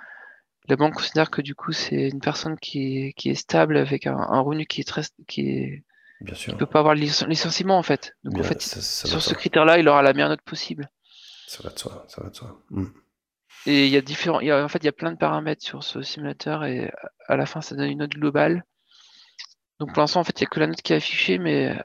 la 0.67 0.75
banque 0.75 0.95
considère 0.95 1.31
que 1.31 1.41
du 1.41 1.55
coup 1.55 1.71
c'est 1.71 2.09
une 2.09 2.19
personne 2.19 2.57
qui 2.57 2.97
est, 2.97 3.13
qui 3.13 3.29
est 3.29 3.35
stable 3.35 3.77
avec 3.77 4.05
un, 4.07 4.41
revenu 4.41 4.65
qui 4.65 4.81
est 4.81 4.83
très 4.83 5.03
qui 5.27 5.49
est 5.49 5.83
Bien 6.19 6.33
sûr. 6.33 6.53
Qui 6.53 6.57
peut 6.57 6.65
pas 6.65 6.79
avoir 6.79 6.95
le 6.95 7.01
licenciement 7.01 7.77
en 7.77 7.83
fait. 7.83 8.15
Donc 8.23 8.39
en 8.39 8.43
fait, 8.43 8.59
sur 8.59 9.21
ce 9.21 9.33
critère-là, 9.35 9.77
il 9.77 9.87
aura 9.87 10.01
la 10.01 10.13
meilleure 10.13 10.29
note 10.29 10.41
possible. 10.41 10.89
Ça 11.47 11.61
va 11.63 11.69
de 11.69 11.77
soi, 11.77 12.05
ça 12.07 12.23
va 12.23 12.29
de 12.29 12.35
soi. 12.35 12.59
Hmm. 12.71 12.87
Et 13.67 13.85
il 13.85 13.91
y 13.91 13.97
a 13.97 14.01
différents, 14.01 14.39
il 14.39 14.47
y 14.47 14.51
a, 14.51 14.63
en 14.63 14.67
fait, 14.67 14.79
il 14.79 14.85
y 14.85 14.89
a 14.89 14.93
plein 14.93 15.11
de 15.11 15.17
paramètres 15.17 15.63
sur 15.63 15.83
ce 15.83 16.01
simulateur 16.01 16.63
et 16.63 16.91
à 17.27 17.35
la 17.35 17.45
fin, 17.45 17.61
ça 17.61 17.75
donne 17.75 17.89
une 17.89 17.99
note 17.99 18.11
globale. 18.11 18.63
Donc 19.79 19.93
pour 19.93 20.01
l'instant, 20.01 20.21
en 20.21 20.23
fait, 20.23 20.39
il 20.39 20.43
n'y 20.43 20.47
a 20.47 20.49
que 20.49 20.59
la 20.59 20.67
note 20.67 20.81
qui 20.81 20.93
est 20.93 20.95
affichée, 20.95 21.37
mais 21.37 21.79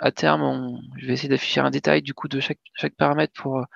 à 0.00 0.10
terme, 0.10 0.80
je 0.96 1.06
vais 1.06 1.12
essayer 1.12 1.28
d'afficher 1.28 1.60
un 1.60 1.70
détail 1.70 2.00
du 2.00 2.14
coup 2.14 2.28
de 2.28 2.40
chaque, 2.40 2.60
chaque 2.74 2.94
paramètre 2.94 3.34
pour, 3.34 3.66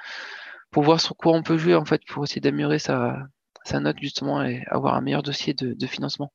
pour 0.70 0.82
voir 0.82 0.98
sur 0.98 1.14
quoi 1.14 1.32
on 1.32 1.42
peut 1.42 1.58
jouer 1.58 1.74
en 1.74 1.84
fait 1.84 2.00
pour 2.06 2.24
essayer 2.24 2.40
d'améliorer 2.40 2.78
sa, 2.78 3.18
sa 3.64 3.80
note 3.80 3.96
justement 4.00 4.44
et 4.44 4.64
avoir 4.66 4.94
un 4.94 5.00
meilleur 5.00 5.22
dossier 5.22 5.54
de, 5.54 5.86
financement 5.86 6.32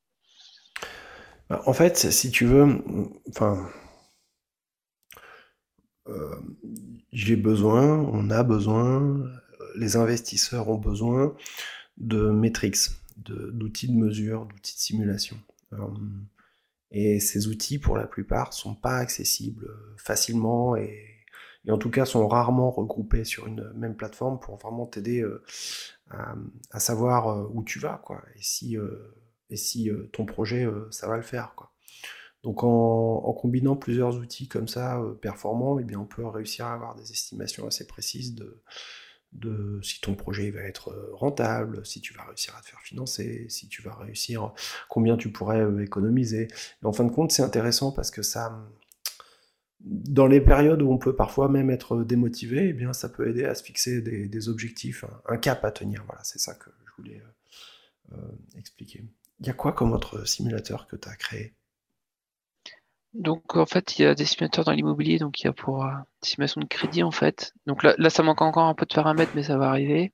bah, 1.50 1.62
En 1.66 1.74
fait, 1.74 1.98
si 1.98 2.32
tu 2.32 2.46
veux, 2.46 2.82
enfin, 3.30 3.70
euh, 6.08 6.36
j'ai 7.12 7.36
besoin, 7.36 8.00
on 8.00 8.30
a 8.30 8.44
besoin, 8.44 9.24
les 9.76 9.96
investisseurs 9.96 10.70
ont 10.70 10.78
besoin 10.78 11.36
de 11.98 12.30
metrics, 12.30 12.90
d'outils 13.18 13.90
de, 13.90 13.94
mesure, 13.94 14.46
d'outils 14.46 14.76
de 14.76 14.80
simulation. 14.80 15.38
Euh, 15.74 15.78
et 16.92 17.20
ces 17.20 17.48
outils, 17.48 17.78
pour 17.78 17.98
la 17.98 18.08
plupart, 18.08 18.54
sont 18.54 18.74
pas 18.74 18.98
accessibles 18.98 19.70
facilement 19.98 20.76
et, 20.76 21.19
en 21.72 21.78
tout 21.78 21.90
cas 21.90 22.06
sont 22.06 22.28
rarement 22.28 22.72
regroupés 22.72 23.24
sur 23.24 23.48
une 23.48 23.72
même 23.74 23.96
plateforme 23.96 24.40
pour 24.40 24.58
vraiment 24.58 24.86
t'aider 24.86 25.22
euh, 25.22 25.44
à, 26.72 26.80
savoir 26.80 27.28
euh, 27.28 27.48
où 27.54 27.64
tu 27.64 27.80
vas, 27.80 28.02
quoi, 28.04 28.24
et 28.36 28.42
si, 28.42 28.78
euh, 29.90 30.10
ton 30.12 30.26
projet, 30.26 30.68
ça 30.92 31.08
va 31.08 31.18
le 31.18 31.24
faire, 31.24 31.54
quoi. 31.56 31.72
Donc 32.44 32.64
en, 32.64 33.34
combinant 33.34 33.76
plusieurs 33.76 34.16
outils 34.16 34.48
comme 34.48 34.70
ça, 34.70 35.02
performants, 35.22 35.78
eh 35.78 35.84
bien, 35.84 36.00
on 36.00 36.06
peut 36.06 36.26
réussir 36.26 36.68
à 36.68 36.74
avoir 36.74 36.96
des 36.96 37.12
estimations 37.12 37.68
assez 37.68 37.86
précises 37.86 38.34
de, 39.34 39.82
si 39.84 40.00
ton 40.00 40.16
projet 40.16 40.50
va 40.50 40.62
être 40.62 41.12
rentable, 41.14 41.86
si 41.86 42.00
tu 42.00 42.14
vas 42.14 42.24
réussir 42.24 42.56
à 42.56 42.62
te 42.62 42.68
faire 42.68 42.80
financer, 42.82 43.46
si 43.50 43.68
tu 43.68 43.82
vas 43.82 43.94
réussir, 43.94 44.54
combien 44.88 45.18
tu 45.18 45.34
pourrais 45.34 45.68
économiser. 45.84 46.48
En 46.82 46.94
fin 46.94 47.04
de 47.04 47.12
compte, 47.12 47.34
c'est 47.34 47.44
intéressant 47.44 47.92
parce 47.92 48.10
que 48.10 48.22
ça, 48.22 48.58
dans 49.82 50.28
les 50.28 50.42
périodes 50.42 50.82
où 50.82 50.92
on 50.92 50.98
peut 50.98 51.16
parfois 51.16 51.48
même 51.48 51.70
être 51.70 52.04
démotivé, 52.04 52.70
eh 52.70 52.74
bien, 52.74 52.94
ça 52.94 53.10
peut 53.10 53.28
aider 53.30 53.46
à 53.46 53.56
se 53.56 53.64
fixer 53.64 54.02
des, 54.02 54.50
objectifs, 54.50 55.06
un, 55.28 55.38
cap 55.38 55.64
à 55.64 55.72
tenir. 55.72 56.04
Voilà, 56.06 56.24
c'est 56.24 56.40
ça 56.40 56.54
que 56.54 56.70
je 56.86 57.02
voulais 57.02 57.24
euh, 58.12 58.16
expliquer. 58.58 59.04
Il 59.40 59.48
y 59.48 59.50
a 59.50 59.54
quoi 59.54 59.72
comme 59.72 59.94
autre 59.94 60.28
simulateur 60.28 60.88
que 60.88 60.96
tu 60.96 61.08
as 61.08 61.16
créé? 61.16 61.54
Donc 63.14 63.56
en 63.56 63.66
fait, 63.66 63.98
il 63.98 64.04
y 64.04 64.06
a 64.06 64.14
des 64.14 64.26
simulateurs 64.26 64.66
dans 64.66 64.72
l'immobilier, 64.72 65.18
donc 65.18 65.40
il 65.42 65.46
y 65.46 65.48
a 65.48 65.54
pour 65.54 65.84
euh, 65.84 65.92
simulation 66.22 66.62
de 66.62 66.68
crédit 66.68 67.02
en 67.02 67.12
fait. 67.12 67.54
Donc 67.66 67.84
là, 67.84 67.96
là, 67.98 68.10
ça 68.10 68.22
manque 68.22 68.42
encore 68.42 68.68
un 68.68 68.76
peu 68.76 68.86
de 68.86 68.94
paramètres, 68.94 69.32
mais 69.34 69.44
ça 69.44 69.58
va 69.58 69.70
arriver. 69.70 70.14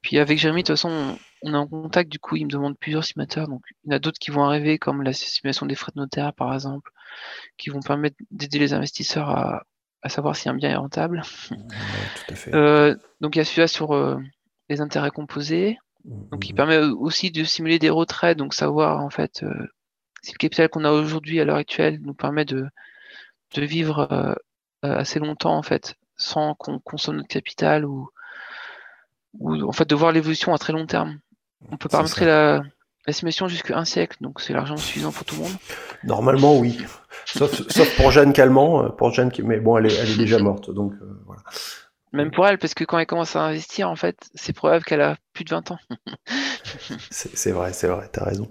Puis 0.00 0.18
avec 0.18 0.38
Jérémy, 0.38 0.62
de 0.62 0.68
toute 0.68 0.76
façon, 0.76 1.18
on, 1.42 1.54
est 1.54 1.56
en 1.56 1.66
contact, 1.66 2.10
du 2.10 2.18
coup, 2.18 2.36
il 2.36 2.44
me 2.44 2.50
demande 2.50 2.78
plusieurs 2.78 3.04
simulateurs. 3.04 3.48
Donc 3.48 3.62
il 3.84 3.90
y 3.90 3.92
en 3.92 3.96
a 3.96 3.98
d'autres 3.98 4.18
qui 4.18 4.30
vont 4.30 4.44
arriver, 4.44 4.78
comme 4.78 5.02
la 5.02 5.12
simulation 5.12 5.66
des 5.66 5.74
frais 5.74 5.92
de 5.94 6.00
notaire, 6.00 6.32
par 6.32 6.52
exemple, 6.52 6.90
qui 7.56 7.70
vont 7.70 7.80
permettre 7.80 8.16
d'aider 8.30 8.58
les 8.58 8.72
investisseurs 8.72 9.30
à, 9.30 9.64
savoir 10.08 10.34
si 10.36 10.48
un 10.48 10.54
bien 10.54 10.70
est 10.70 10.76
rentable. 10.76 11.22
Euh, 12.48 12.96
donc 13.20 13.36
il 13.36 13.38
y 13.38 13.42
a 13.42 13.44
celui-là 13.44 13.66
sur 13.66 13.92
euh, 13.92 14.16
les 14.68 14.80
intérêts 14.80 15.10
composés. 15.10 15.78
Donc 16.04 16.48
il 16.48 16.52
mmh. 16.52 16.56
permet 16.56 16.78
aussi 16.78 17.30
de 17.30 17.44
simuler 17.44 17.78
des 17.78 17.90
retraits, 17.90 18.38
donc 18.38 18.54
savoir 18.54 19.04
en 19.04 19.10
fait 19.10 19.44
si 20.22 20.32
le 20.32 20.38
capital 20.38 20.68
qu'on 20.68 20.84
a 20.84 20.90
aujourd'hui 20.90 21.40
à 21.40 21.44
l'heure 21.44 21.56
actuelle 21.56 21.98
nous 22.02 22.14
permet 22.14 22.44
de, 22.44 22.68
de 23.54 23.62
vivre 23.62 24.08
euh, 24.12 24.34
euh, 24.84 24.98
assez 24.98 25.18
longtemps 25.18 25.56
en 25.56 25.62
fait, 25.62 25.96
sans 26.16 26.54
qu'on 26.54 26.78
consomme 26.78 27.16
notre 27.16 27.28
capital 27.28 27.84
ou, 27.84 28.10
ou 29.38 29.68
en 29.68 29.72
fait 29.72 29.88
de 29.88 29.94
voir 29.94 30.12
l'évolution 30.12 30.54
à 30.54 30.58
très 30.58 30.72
long 30.72 30.86
terme. 30.86 31.18
On 31.70 31.76
peut 31.76 31.88
paramétrer 31.88 32.26
la, 32.26 32.62
simulation 33.08 33.48
jusqu'à 33.48 33.76
un 33.76 33.84
siècle, 33.84 34.18
donc 34.20 34.40
c'est 34.40 34.52
largement 34.52 34.76
suffisant 34.76 35.10
pour 35.10 35.24
tout 35.24 35.34
le 35.34 35.42
monde. 35.42 35.52
Normalement, 36.04 36.56
oui. 36.56 36.78
Sauf, 37.24 37.96
pour 37.96 38.12
Jeanne 38.12 38.32
Calment, 38.32 38.84
euh, 38.84 38.88
pour 38.90 39.10
Jeanne 39.10 39.32
qui, 39.32 39.42
mais 39.42 39.58
bon, 39.58 39.76
elle 39.78 39.86
est, 39.86 39.94
elle 39.96 40.10
est 40.10 40.16
déjà 40.16 40.38
morte, 40.42 40.70
donc 40.70 40.94
voilà. 41.26 41.42
Même 42.12 42.32
pour 42.32 42.46
elle, 42.46 42.58
parce 42.58 42.74
que 42.74 42.84
quand 42.84 42.98
elle 42.98 43.06
commence 43.06 43.36
à 43.36 43.42
investir, 43.42 43.88
en 43.88 43.94
fait, 43.94 44.30
c'est 44.34 44.52
probable 44.52 44.84
qu'elle 44.84 45.00
a 45.00 45.16
plus 45.32 45.44
de 45.44 45.50
20 45.50 45.70
ans. 45.70 45.78
c'est 47.10 47.52
vrai, 47.52 47.72
c'est 47.72 47.86
vrai, 47.86 48.08
t'as 48.12 48.24
raison. 48.24 48.50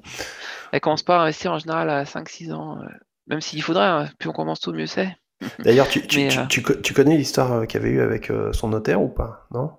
Elle 0.71 0.79
commence 0.79 1.03
pas 1.03 1.17
à 1.17 1.21
investir 1.23 1.51
en 1.51 1.59
général 1.59 1.89
à 1.89 2.03
5-6 2.03 2.53
ans. 2.53 2.81
Euh, 2.81 2.87
même 3.27 3.41
s'il 3.41 3.61
faudrait, 3.61 3.85
hein, 3.85 4.09
plus 4.17 4.29
on 4.29 4.33
commence 4.33 4.61
tôt, 4.61 4.71
mieux 4.71 4.85
c'est. 4.85 5.15
D'ailleurs, 5.59 5.87
tu, 5.89 5.99
euh, 5.99 6.45
tu, 6.47 6.93
connais 6.93 7.17
l'histoire 7.17 7.51
euh, 7.51 7.65
qu'il 7.65 7.81
y 7.81 7.83
avait 7.83 7.93
eu 7.93 8.01
avec 8.01 8.31
son 8.51 8.69
notaire 8.69 9.01
ou 9.01 9.09
pas 9.09 9.47
Non? 9.51 9.71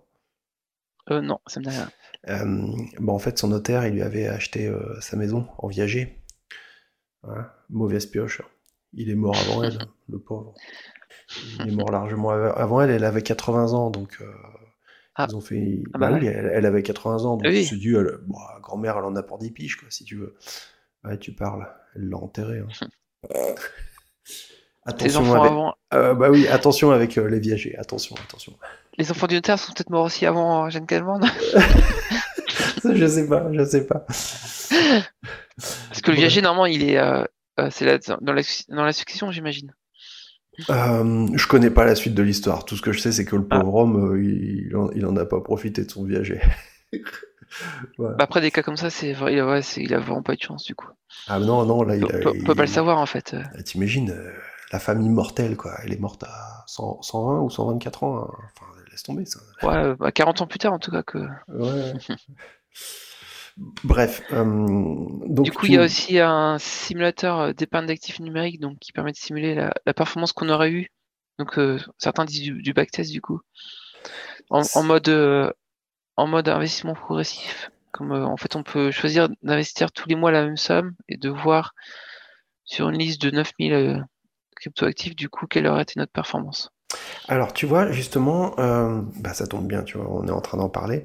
Non, 1.10 1.40
ça 1.46 1.60
me 1.60 1.64
dit 1.64 1.70
rien. 1.70 1.90
Bon, 2.26 3.12
en 3.12 3.18
fait, 3.18 3.38
son 3.38 3.48
notaire, 3.48 3.86
il 3.86 3.94
lui 3.94 4.02
avait 4.02 4.26
acheté 4.26 4.72
sa 5.00 5.16
maison 5.16 5.46
en 5.58 5.68
viager. 5.68 6.22
mauvaise 7.68 8.06
pioche. 8.06 8.42
Il 8.92 9.08
est 9.08 9.14
mort 9.14 9.36
avant 9.36 9.62
elle, 9.62 9.78
le 10.08 10.18
pauvre. 10.18 10.54
Il 11.60 11.68
est 11.68 11.74
mort 11.74 11.90
largement 11.90 12.30
avant 12.30 12.82
elle. 12.82 12.90
Elle 12.90 13.04
avait 13.04 13.22
80 13.22 13.72
ans, 13.72 13.90
donc 13.90 14.22
ah. 15.14 15.26
ils 15.28 15.36
ont 15.36 15.40
fait. 15.40 15.82
Ah 15.94 15.98
bah 15.98 16.10
bah 16.10 16.18
elle, 16.22 16.66
avait 16.66 16.82
80 16.82 17.24
ans, 17.24 17.36
donc 17.36 17.46
oui. 17.46 17.64
se 17.64 17.74
dit, 17.74 17.94
grand-mère, 18.60 18.98
elle 18.98 19.04
en 19.04 19.16
a 19.16 19.22
pour 19.22 19.38
10 19.38 19.50
piges, 19.52 19.76
quoi, 19.76 19.88
si 19.90 20.04
tu 20.04 20.16
veux. 20.16 20.36
Ouais, 21.04 21.18
tu 21.18 21.32
parles. 21.32 21.66
Elle 21.94 22.08
l'a 22.08 22.16
enterré. 22.18 22.58
Hein. 22.60 22.68
attention 24.86 25.34
avec... 25.34 25.50
avant... 25.50 25.74
Euh, 25.94 26.14
bah 26.14 26.30
oui, 26.30 26.46
attention 26.48 26.90
avec 26.90 27.18
euh, 27.18 27.28
les 27.28 27.38
viagers. 27.38 27.76
Attention, 27.78 28.16
attention. 28.16 28.52
Les 28.98 29.10
enfants 29.10 29.26
du 29.26 29.34
notaire 29.34 29.58
sont 29.58 29.72
peut-être 29.72 29.90
morts 29.90 30.04
aussi 30.04 30.26
avant 30.26 30.68
Jeanne 30.70 30.86
Calment. 30.86 31.20
je 32.84 33.06
sais 33.06 33.28
pas, 33.28 33.46
je 33.52 33.64
sais 33.64 33.86
pas. 33.86 34.00
Parce 34.06 36.00
que 36.02 36.10
le 36.10 36.16
viager, 36.16 36.42
normalement, 36.42 36.66
il 36.66 36.88
est, 36.88 36.98
euh, 36.98 37.24
c'est 37.70 37.84
dans, 38.08 38.32
la, 38.32 38.42
dans 38.68 38.84
la 38.84 38.92
succession, 38.92 39.30
j'imagine. 39.30 39.74
je 40.58 41.46
connais 41.46 41.70
pas 41.70 41.84
la 41.84 41.94
suite 41.94 42.14
de 42.14 42.22
l'histoire. 42.22 42.64
Tout 42.64 42.76
ce 42.76 42.82
que 42.82 42.92
je 42.92 43.00
sais, 43.00 43.12
c'est 43.12 43.24
que 43.24 43.36
le 43.36 43.46
ah. 43.50 43.60
pauvre 43.60 43.74
homme, 43.76 44.20
il, 44.22 44.72
il, 44.94 45.06
en, 45.06 45.16
a 45.16 45.24
pas 45.24 45.40
profité 45.40 45.84
de 45.84 45.90
son 45.90 46.04
viager. 46.04 46.40
Bah, 47.98 48.14
après 48.20 48.40
des 48.40 48.52
cas 48.52 48.62
comme 48.62 48.76
ça, 48.76 48.90
c'est 48.90 49.12
vrai, 49.12 49.40
ouais, 49.42 49.60
il 49.76 49.92
a 49.92 49.98
vraiment 49.98 50.22
pas 50.22 50.36
de 50.36 50.40
chance 50.40 50.64
du 50.64 50.76
coup. 50.76 50.86
Ah 51.26 51.40
non, 51.40 51.64
non, 51.66 51.82
là 51.82 51.96
il, 51.96 52.04
on, 52.04 52.08
peut, 52.08 52.54
pas 52.54 52.62
le 52.62 52.68
savoir 52.68 52.98
en 52.98 53.06
fait. 53.06 53.34
Ah, 53.56 53.62
t'imagines, 53.62 54.10
euh, 54.10 54.30
la 54.72 54.78
famille 54.78 55.08
mortelle 55.08 55.56
quoi, 55.56 55.72
elle 55.82 55.92
est 55.92 56.00
morte 56.00 56.22
à 56.24 56.64
120 56.66 57.40
ou 57.40 57.50
124 57.50 58.04
ans, 58.04 58.18
hein. 58.18 58.28
enfin 58.44 58.66
laisse 58.90 59.02
tomber 59.02 59.24
ça. 59.24 59.40
Ouais, 59.62 59.94
bah, 59.96 60.12
40 60.12 60.42
ans 60.42 60.46
plus 60.46 60.58
tard 60.58 60.72
en 60.72 60.78
tout 60.78 60.90
cas 60.90 61.02
que. 61.02 61.18
Ouais. 61.48 61.92
Bref. 63.84 64.22
Euh, 64.32 64.44
donc 64.44 65.44
du 65.44 65.52
coup, 65.52 65.66
il 65.66 65.72
y 65.72 65.76
a 65.76 65.82
aussi 65.82 66.18
un 66.18 66.58
simulateur 66.58 67.38
euh, 67.40 67.52
d'épargne 67.52 67.86
d'actifs 67.86 68.20
numériques 68.20 68.60
donc, 68.60 68.78
qui 68.78 68.92
permet 68.92 69.12
de 69.12 69.16
simuler 69.16 69.54
la, 69.54 69.94
performance 69.94 70.32
qu'on 70.32 70.48
aurait 70.48 70.70
eu. 70.70 70.88
Donc, 71.38 71.58
certains 71.98 72.26
disent 72.26 72.42
du, 72.42 72.62
du 72.62 72.72
backtest 72.74 73.10
du 73.10 73.20
coup. 73.20 73.40
En, 74.50 74.62
en 74.74 74.82
mode 74.82 75.08
en 76.20 76.26
mode 76.26 76.48
investissement 76.48 76.94
progressif. 76.94 77.70
Comme 77.92 78.12
euh, 78.12 78.26
en 78.26 78.36
fait, 78.36 78.54
on 78.54 78.62
peut 78.62 78.90
choisir 78.90 79.28
d'investir 79.42 79.90
tous 79.90 80.08
les 80.08 80.14
mois 80.14 80.30
la 80.30 80.44
même 80.44 80.56
somme 80.56 80.94
et 81.08 81.16
de 81.16 81.30
voir 81.30 81.74
sur 82.64 82.90
une 82.90 82.98
liste 82.98 83.22
de 83.22 83.30
9000 83.30 83.72
euh, 83.72 83.98
cryptoactifs, 84.60 85.16
du 85.16 85.28
coup, 85.28 85.46
quelle 85.46 85.66
aurait 85.66 85.82
été 85.82 85.94
notre 85.96 86.12
performance? 86.12 86.72
Alors, 87.28 87.52
tu 87.52 87.66
vois, 87.66 87.90
justement, 87.92 88.58
euh, 88.58 89.00
bah, 89.16 89.32
ça 89.34 89.46
tombe 89.46 89.66
bien, 89.66 89.82
tu 89.82 89.96
vois, 89.96 90.10
on 90.10 90.26
est 90.26 90.32
en 90.32 90.40
train 90.40 90.58
d'en 90.58 90.68
parler. 90.68 91.04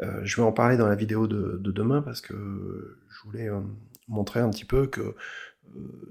je 0.00 0.36
vais 0.36 0.42
en 0.42 0.52
parler 0.52 0.76
dans 0.76 0.86
la 0.86 0.94
vidéo 0.94 1.26
de, 1.26 1.58
demain 1.58 2.02
parce 2.02 2.20
que 2.20 2.98
je 3.08 3.22
voulais 3.24 3.48
montrer 4.06 4.40
un 4.40 4.50
petit 4.50 4.64
peu 4.64 4.86
que 4.86 5.16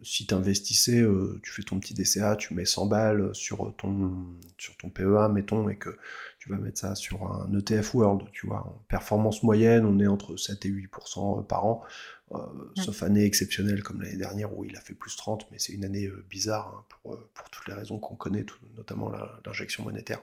si 0.02 0.26
tu 0.28 0.34
investissais, 0.34 1.06
tu 1.42 1.52
fais 1.52 1.64
ton 1.64 1.80
petit 1.80 1.94
DCA, 1.94 2.36
tu 2.36 2.54
mets 2.54 2.66
100 2.66 2.88
balles 2.88 3.30
sur 3.34 3.74
ton, 3.78 4.12
sur 4.58 4.76
ton 4.78 4.90
PEA, 4.90 5.30
mettons, 5.32 5.70
et 5.70 5.78
que 5.78 5.98
tu 6.44 6.50
vas 6.50 6.58
mettre 6.58 6.78
ça 6.78 6.94
sur 6.94 7.24
un 7.24 7.50
ETF 7.58 7.96
World, 7.96 8.24
tu 8.34 8.48
vois, 8.48 8.68
en 8.68 8.84
performance 8.90 9.44
moyenne, 9.44 9.86
on 9.86 9.98
est 10.00 10.08
entre 10.08 10.36
7 10.36 10.66
et 10.66 10.70
8% 10.70 11.40
euh, 11.40 11.42
par 11.42 11.66
an, 11.66 11.82
euh, 12.32 12.38
sauf 12.76 13.04
année 13.04 13.26
exceptionnelle 13.26 13.84
comme 13.84 14.02
l'année 14.02 14.18
dernière 14.18 14.58
où 14.58 14.66
il 14.66 14.76
a 14.76 14.82
fait 14.82 14.94
plus 14.94 15.16
30, 15.16 15.48
mais 15.52 15.60
c'est 15.60 15.74
une 15.74 15.86
année 15.86 16.06
euh, 16.06 16.26
bizarre 16.30 16.74
hein, 16.76 16.86
pour, 16.90 17.18
pour, 17.34 17.50
toutes 17.50 17.68
les 17.68 17.74
raisons 17.74 18.00
qu'on 18.00 18.16
connaît, 18.16 18.46
notamment 18.76 19.12
l'injection 19.46 19.84
monétaire, 19.84 20.22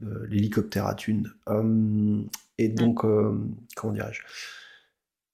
l'hélicoptère 0.00 0.86
à 0.86 0.94
thunes. 0.94 1.32
et 2.58 2.68
donc, 2.68 3.02
comment 3.76 3.92
dirais-je? 3.92 4.22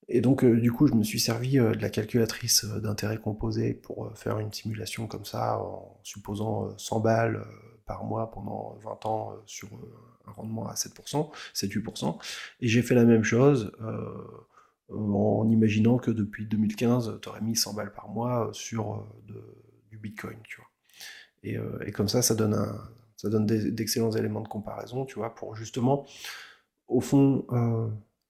Et 0.08 0.20
donc, 0.20 0.44
du 0.44 0.70
coup, 0.70 0.86
je 0.86 0.94
me 0.94 1.02
suis 1.02 1.20
servi 1.20 1.52
de 1.52 1.80
la 1.80 1.88
calculatrice 1.88 2.64
d'intérêt 2.64 3.16
composé 3.16 3.72
pour 3.72 4.12
faire 4.16 4.38
une 4.38 4.52
simulation 4.52 5.06
comme 5.06 5.24
ça, 5.24 5.58
en 5.58 5.98
supposant 6.02 6.76
100 6.76 7.00
balles 7.00 7.44
par 7.86 8.04
mois 8.04 8.30
pendant 8.30 8.78
20 8.82 9.06
ans 9.06 9.32
euh, 9.32 9.42
sur 9.46 9.68
euh, 9.68 10.28
un 10.28 10.32
rendement 10.32 10.68
à 10.68 10.74
7%, 10.74 11.30
7-8%. 11.54 12.18
Et 12.60 12.68
j'ai 12.68 12.82
fait 12.82 12.94
la 12.94 13.04
même 13.04 13.24
chose 13.24 13.72
euh, 13.82 14.24
en 14.90 15.48
imaginant 15.48 15.98
que 15.98 16.10
depuis 16.10 16.46
2015, 16.46 17.18
tu 17.22 17.28
aurais 17.28 17.40
mis 17.40 17.56
100 17.56 17.74
balles 17.74 17.92
par 17.92 18.08
mois 18.08 18.50
sur 18.52 19.06
du 19.90 19.98
Bitcoin, 19.98 20.36
tu 20.44 20.60
vois. 20.60 21.86
Et, 21.86 21.92
comme 21.92 22.08
ça, 22.08 22.22
ça 22.22 22.34
donne, 22.34 23.46
d'excellents 23.46 24.12
éléments 24.12 24.40
de 24.40 24.48
comparaison, 24.48 25.04
tu 25.04 25.16
vois, 25.16 25.34
pour 25.34 25.56
justement, 25.56 26.06
au 26.88 27.00
fond, 27.00 27.46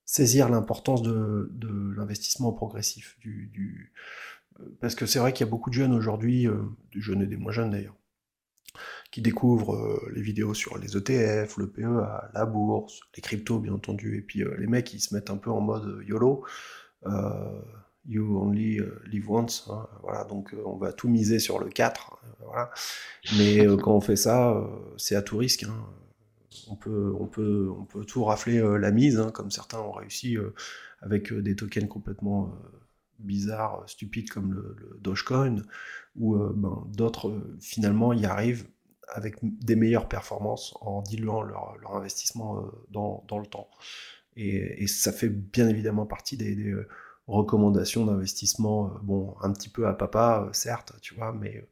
saisir 0.04 0.48
l'importance 0.48 1.02
de, 1.02 1.50
l'investissement 1.96 2.52
progressif. 2.52 3.18
Du, 3.20 3.92
parce 4.80 4.94
que 4.94 5.06
c'est 5.06 5.18
vrai 5.18 5.32
qu'il 5.32 5.44
y 5.46 5.48
a 5.48 5.50
beaucoup 5.50 5.70
de 5.70 5.74
jeunes 5.74 5.94
aujourd'hui, 5.94 6.46
des 6.92 7.00
jeunes 7.00 7.22
et 7.22 7.26
des 7.26 7.36
moins 7.36 7.52
jeunes 7.52 7.70
d'ailleurs, 7.70 7.96
qui 9.10 9.22
découvrent 9.22 9.74
euh, 9.74 10.12
les 10.14 10.22
vidéos 10.22 10.54
sur 10.54 10.78
les 10.78 10.96
ETF, 10.96 11.56
le 11.58 11.68
PEA, 11.68 12.30
la 12.32 12.46
bourse, 12.46 13.00
les 13.16 13.22
cryptos 13.22 13.58
bien 13.58 13.72
entendu, 13.72 14.18
et 14.18 14.22
puis 14.22 14.42
euh, 14.42 14.56
les 14.58 14.66
mecs 14.66 14.92
ils 14.92 15.00
se 15.00 15.14
mettent 15.14 15.30
un 15.30 15.36
peu 15.36 15.50
en 15.50 15.60
mode 15.60 15.86
euh, 15.86 16.04
YOLO, 16.04 16.44
you 18.06 18.38
only 18.38 18.80
live 19.06 19.30
once, 19.30 19.68
hein, 19.70 19.86
voilà, 20.02 20.24
donc 20.24 20.54
on 20.66 20.76
va 20.76 20.92
tout 20.92 21.08
miser 21.08 21.38
sur 21.38 21.58
le 21.58 21.68
4, 21.68 22.18
voilà. 22.40 22.70
mais 23.38 23.64
quand 23.82 23.94
on 23.94 24.00
fait 24.00 24.16
ça, 24.16 24.62
c'est 24.98 25.14
à 25.14 25.22
tout 25.22 25.38
risque, 25.38 25.64
hein. 25.64 25.86
on, 26.68 26.76
peut, 26.76 27.14
on, 27.18 27.26
peut, 27.26 27.70
on 27.78 27.84
peut 27.84 28.04
tout 28.04 28.24
rafler 28.24 28.60
la 28.78 28.90
mise, 28.90 29.18
hein, 29.18 29.30
comme 29.30 29.50
certains 29.50 29.78
ont 29.78 29.92
réussi 29.92 30.36
avec 31.00 31.32
des 31.32 31.56
tokens 31.56 31.88
complètement 31.88 32.52
bizarres, 33.18 33.84
stupides 33.86 34.30
comme 34.30 34.52
le, 34.52 34.98
Dogecoin, 35.00 35.62
ou 36.16 36.36
ben, 36.36 36.84
d'autres 36.92 37.42
finalement 37.60 38.12
y 38.12 38.24
arrivent 38.24 38.66
avec 39.08 39.36
des 39.42 39.76
meilleures 39.76 40.08
performances 40.08 40.74
en 40.80 41.02
diluant 41.02 41.42
leur, 41.42 41.76
investissement 41.94 42.58
euh, 42.58 42.70
dans, 42.90 43.38
le 43.38 43.46
temps. 43.46 43.70
Et, 44.36 44.86
ça 44.86 45.12
fait 45.12 45.28
bien 45.28 45.68
évidemment 45.68 46.06
partie 46.06 46.36
des, 46.36 46.56
euh, 46.56 46.88
recommandations 47.26 48.04
d'investissement, 48.04 48.88
euh, 48.88 48.98
bon, 49.02 49.34
un 49.40 49.52
petit 49.52 49.68
peu 49.68 49.86
à 49.86 49.94
papa, 49.94 50.48
certes, 50.52 50.94
tu 51.00 51.14
vois, 51.14 51.32
mais, 51.32 51.66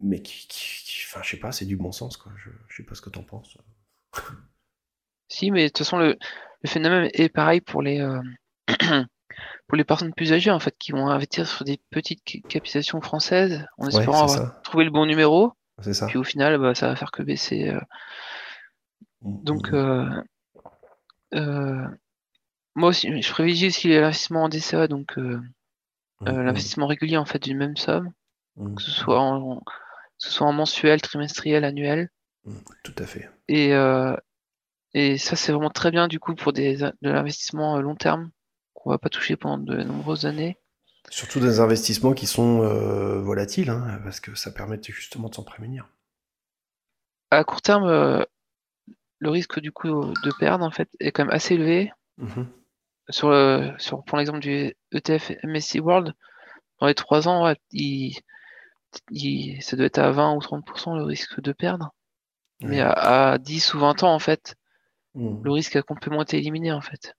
mais 0.00 0.22
qui, 0.22 0.46
enfin, 1.06 1.20
je 1.22 1.30
sais 1.30 1.36
pas, 1.36 1.52
c'est 1.52 1.66
du 1.66 1.76
bon 1.76 1.92
sens, 1.92 2.16
quoi. 2.16 2.32
Je, 2.36 2.50
je 2.68 2.76
sais 2.76 2.84
pas 2.84 2.94
ce 2.94 3.02
que 3.02 3.10
t'en 3.10 3.22
penses. 3.22 3.58
Si, 5.28 5.50
mais 5.50 5.64
de 5.64 5.68
toute 5.68 5.78
façon, 5.78 5.98
le, 5.98 6.18
phénomène 6.66 7.08
est 7.14 7.28
pareil 7.28 7.60
pour 7.60 7.82
les, 7.82 8.00
pour 9.70 9.76
les 9.76 9.84
personnes 9.84 10.12
plus 10.12 10.32
âgées, 10.32 10.50
en 10.50 10.58
fait, 10.58 10.74
qui 10.76 10.90
vont 10.90 11.06
investir 11.06 11.46
sur 11.46 11.64
des 11.64 11.78
petites 11.90 12.24
capitalisations 12.24 13.00
françaises 13.00 13.64
en 13.78 13.86
espérant 13.86 14.26
trouver 14.64 14.84
le 14.84 14.90
bon 14.90 15.06
numéro. 15.06 15.52
C'est 15.80 15.94
ça. 15.94 16.08
Puis 16.08 16.18
au 16.18 16.24
final, 16.24 16.58
bah, 16.58 16.74
ça 16.74 16.88
va 16.88 16.96
faire 16.96 17.12
que 17.12 17.22
baisser. 17.22 17.72
Mmh, 19.22 19.44
Donc, 19.44 19.70
mmh. 19.70 20.24
moi 22.74 22.88
aussi, 22.88 23.22
je 23.22 23.30
privilégie 23.30 23.68
aussi 23.68 23.88
l'investissement 23.90 24.42
en 24.42 24.48
DCA, 24.48 24.88
donc 24.88 25.16
mmh, 25.16 25.40
l'investissement 26.22 26.88
régulier 26.88 27.16
en 27.16 27.24
fait 27.24 27.40
d'une 27.40 27.58
même 27.58 27.76
somme, 27.76 28.10
que 28.74 28.82
ce 28.82 28.90
soit 28.90 29.20
en, 29.20 29.62
ce 30.18 30.32
soit 30.32 30.48
en 30.48 30.52
mensuel, 30.52 31.00
trimestriel, 31.00 31.62
annuel. 31.64 32.10
Tout 32.82 32.94
à 32.98 33.06
fait. 33.06 33.30
Et, 33.46 33.70
et 34.94 35.16
ça, 35.16 35.36
c'est 35.36 35.52
vraiment 35.52 35.70
très 35.70 35.92
bien 35.92 36.08
du 36.08 36.18
coup 36.18 36.34
pour 36.34 36.52
des, 36.52 36.76
de 36.78 36.92
l'investissement 37.02 37.80
long 37.80 37.94
terme 37.94 38.32
qu'on 38.80 38.90
va 38.90 38.98
pas 38.98 39.08
toucher 39.08 39.36
pendant 39.36 39.58
de 39.58 39.82
nombreuses 39.82 40.26
années. 40.26 40.58
Surtout 41.08 41.40
des 41.40 41.60
investissements 41.60 42.12
qui 42.12 42.26
sont 42.26 42.62
euh, 42.62 43.20
volatiles, 43.20 43.70
hein, 43.70 44.00
parce 44.04 44.20
que 44.20 44.34
ça 44.34 44.50
permet 44.50 44.80
justement 44.82 45.28
de 45.28 45.34
s'en 45.34 45.44
prémunir. 45.44 45.88
À 47.30 47.44
court 47.44 47.62
terme, 47.62 47.84
euh, 47.84 48.22
le 49.18 49.30
risque 49.30 49.60
du 49.60 49.72
coup 49.72 49.88
de 49.88 50.30
perdre 50.38 50.64
en 50.64 50.70
fait 50.70 50.88
est 50.98 51.12
quand 51.12 51.24
même 51.24 51.34
assez 51.34 51.54
élevé. 51.54 51.92
Mmh 52.18 52.42
sur, 53.10 53.30
le, 53.30 53.72
sur 53.78 54.04
pour 54.04 54.18
l'exemple 54.18 54.40
du 54.40 54.74
ETF 54.92 55.32
MSCI 55.42 55.80
World, 55.80 56.14
dans 56.78 56.86
les 56.86 56.94
trois 56.94 57.28
ans, 57.28 57.52
il, 57.72 58.14
ça 59.60 59.76
doit 59.76 59.86
être 59.86 59.98
à 59.98 60.10
20 60.10 60.34
ou 60.34 60.38
30% 60.38 60.96
le 60.96 61.04
risque 61.04 61.40
de 61.40 61.52
perdre. 61.52 61.92
Mais 62.62 62.80
à, 62.80 63.38
10 63.38 63.74
ou 63.74 63.78
20 63.78 64.02
ans, 64.02 64.14
en 64.14 64.18
fait, 64.18 64.54
mmh. 65.14 65.42
le 65.42 65.50
risque 65.50 65.76
a 65.76 65.82
complètement 65.82 66.22
été 66.22 66.38
éliminé 66.38 66.72
en 66.72 66.82
fait. 66.82 67.14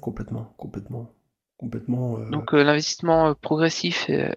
Complètement, 0.00 0.54
complètement. 0.56 1.14
complètement 1.58 2.18
euh, 2.18 2.30
Donc 2.30 2.54
euh, 2.54 2.62
l'investissement 2.62 3.28
euh, 3.28 3.34
progressif 3.34 4.08
est, 4.08 4.34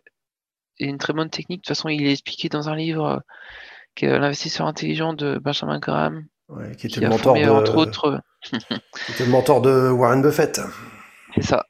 une 0.79 0.97
très 0.97 1.13
bonne 1.13 1.29
technique. 1.29 1.59
De 1.59 1.61
toute 1.61 1.75
façon, 1.75 1.89
il 1.89 2.05
est 2.05 2.11
expliqué 2.11 2.49
dans 2.49 2.69
un 2.69 2.75
livre 2.75 3.23
qui 3.95 4.05
est 4.05 4.19
L'investisseur 4.19 4.67
intelligent 4.67 5.13
de 5.13 5.39
Benjamin 5.39 5.79
Graham. 5.79 6.27
qui 6.77 6.87
était 6.87 6.99
le 6.99 7.09
mentor 7.09 7.35
de... 7.35 7.49
entre 7.49 7.77
autres. 7.77 8.21
était 9.09 9.25
le 9.25 9.31
mentor 9.31 9.61
de 9.61 9.89
Warren 9.89 10.21
Buffett. 10.21 10.61
C'est 11.33 11.41
ça. 11.41 11.65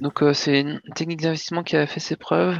Donc 0.00 0.22
c'est 0.34 0.60
une 0.60 0.80
technique 0.94 1.20
d'investissement 1.20 1.64
qui 1.64 1.76
a 1.76 1.86
fait 1.86 2.00
ses 2.00 2.16
preuves. 2.16 2.58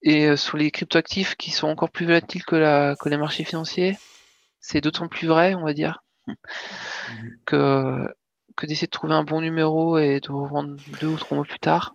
Et 0.00 0.34
sur 0.36 0.56
les 0.56 0.70
cryptoactifs 0.70 1.34
qui 1.36 1.50
sont 1.50 1.68
encore 1.68 1.90
plus 1.90 2.06
volatiles 2.06 2.44
que, 2.44 2.56
la, 2.56 2.96
que 2.96 3.08
les 3.08 3.18
marchés 3.18 3.44
financiers, 3.44 3.98
c'est 4.60 4.80
d'autant 4.80 5.08
plus 5.08 5.28
vrai, 5.28 5.54
on 5.54 5.64
va 5.64 5.74
dire. 5.74 6.02
Mhm. 6.26 6.36
que, 7.46 8.14
que 8.56 8.66
d'essayer 8.66 8.86
de 8.86 8.92
trouver 8.92 9.14
un 9.14 9.24
bon 9.24 9.40
numéro 9.40 9.98
et 9.98 10.20
de 10.20 10.30
revendre 10.30 10.76
deux 11.00 11.08
ou 11.08 11.16
trois 11.16 11.36
mois 11.36 11.44
plus 11.44 11.58
tard. 11.58 11.94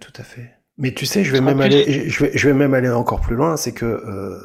tout 0.00 0.12
à 0.16 0.22
fait. 0.22 0.62
Mais 0.78 0.94
tu 0.94 1.06
sais, 1.06 1.22
je 1.22 1.32
vais, 1.32 1.40
même 1.40 1.60
aller, 1.60 2.08
je, 2.08 2.24
vais, 2.24 2.36
je 2.36 2.48
vais 2.48 2.54
même 2.54 2.74
aller 2.74 2.88
encore 2.88 3.20
plus 3.20 3.36
loin, 3.36 3.56
c'est 3.56 3.72
que 3.72 3.84
euh, 3.84 4.40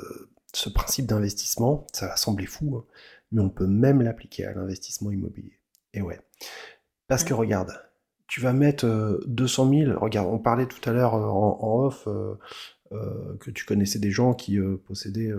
ce 0.54 0.70
principe 0.70 1.06
d'investissement, 1.06 1.88
ça 1.94 2.08
va 2.08 2.18
sembler 2.18 2.46
fou, 2.46 2.76
hein, 2.78 2.86
mais 3.32 3.42
on 3.42 3.50
peut 3.50 3.68
même 3.68 4.02
l'appliquer 4.02 4.46
à 4.46 4.54
l'investissement 4.54 5.12
immobilier. 5.12 5.60
Et 5.94 6.02
ouais. 6.02 6.20
Parce 7.08 7.24
que 7.24 7.34
regarde, 7.34 7.72
tu 8.28 8.42
vas 8.42 8.52
mettre 8.52 9.22
200 9.26 9.66
euh, 9.72 9.86
000, 9.86 10.00
regarde, 10.00 10.28
on 10.28 10.38
parlait 10.38 10.66
tout 10.66 10.88
à 10.90 10.94
l'heure 10.94 11.16
euh, 11.16 11.28
en, 11.28 11.60
en, 11.62 11.86
off 11.86 12.08
que 13.40 13.52
tu 13.52 13.66
connaissais 13.66 14.00
des 14.00 14.12
gens 14.12 14.34
qui 14.34 14.60
possédaient 14.86 15.34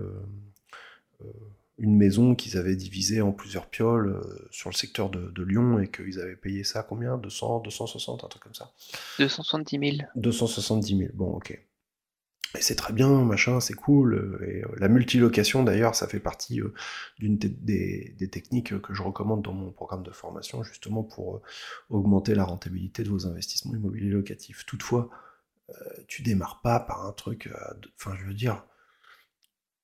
une 1.79 1.97
maison 1.97 2.35
qu'ils 2.35 2.57
avaient 2.57 2.77
divisée 2.77 3.21
en 3.21 3.33
plusieurs 3.33 3.67
pioles 3.67 4.09
euh, 4.09 4.49
sur 4.51 4.69
le 4.69 4.75
secteur 4.75 5.11
de, 5.11 5.43
Lyon 5.43 5.79
et 5.79 5.89
qu'ils 5.89 6.21
avaient 6.21 6.37
payé 6.37 6.65
ça 6.65 6.83
combien? 6.83 7.17
200, 7.17 7.61
260, 7.61 8.25
un 8.25 8.29
truc 8.29 8.43
comme 8.43 8.55
ça 8.55 8.73
270 9.19 9.79
000. 9.99 10.09
270 10.17 10.99
000, 10.99 11.11
bon 11.15 11.37
ok. 11.37 11.51
Et 12.57 12.63
c'est 12.63 12.75
très 12.75 12.93
bien, 12.93 13.25
machin, 13.25 13.61
c'est 13.61 13.75
cool. 13.75 14.15
Euh, 14.15 14.51
et 14.51 14.65
euh, 14.65 14.69
la 14.79 14.89
multilocation 14.89 15.63
d'ailleurs, 15.63 15.95
ça 15.95 16.09
fait 16.09 16.19
partie 16.19 16.61
d'une 17.19 17.39
des, 17.39 18.15
des, 18.19 18.29
techniques 18.29 18.81
que 18.81 18.95
je 18.95 19.03
recommande 19.03 19.43
dans 19.43 19.53
mon 19.53 19.71
programme 19.71 20.03
de 20.03 20.11
formation, 20.11 20.63
justement 20.65 21.05
pour 21.05 21.43
augmenter 21.91 22.35
la 22.35 22.45
rentabilité 22.45 23.05
de 23.05 23.11
vos 23.11 23.27
investissements 23.27 23.75
immobiliers 23.75 24.11
locatifs. 24.11 24.67
Toutefois, 24.67 25.11
tu 26.07 26.23
démarres 26.23 26.63
pas 26.63 26.81
par 26.81 27.07
un 27.07 27.13
truc, 27.13 27.51
enfin 27.97 28.17
je 28.19 28.25
veux 28.25 28.33
dire, 28.33 28.65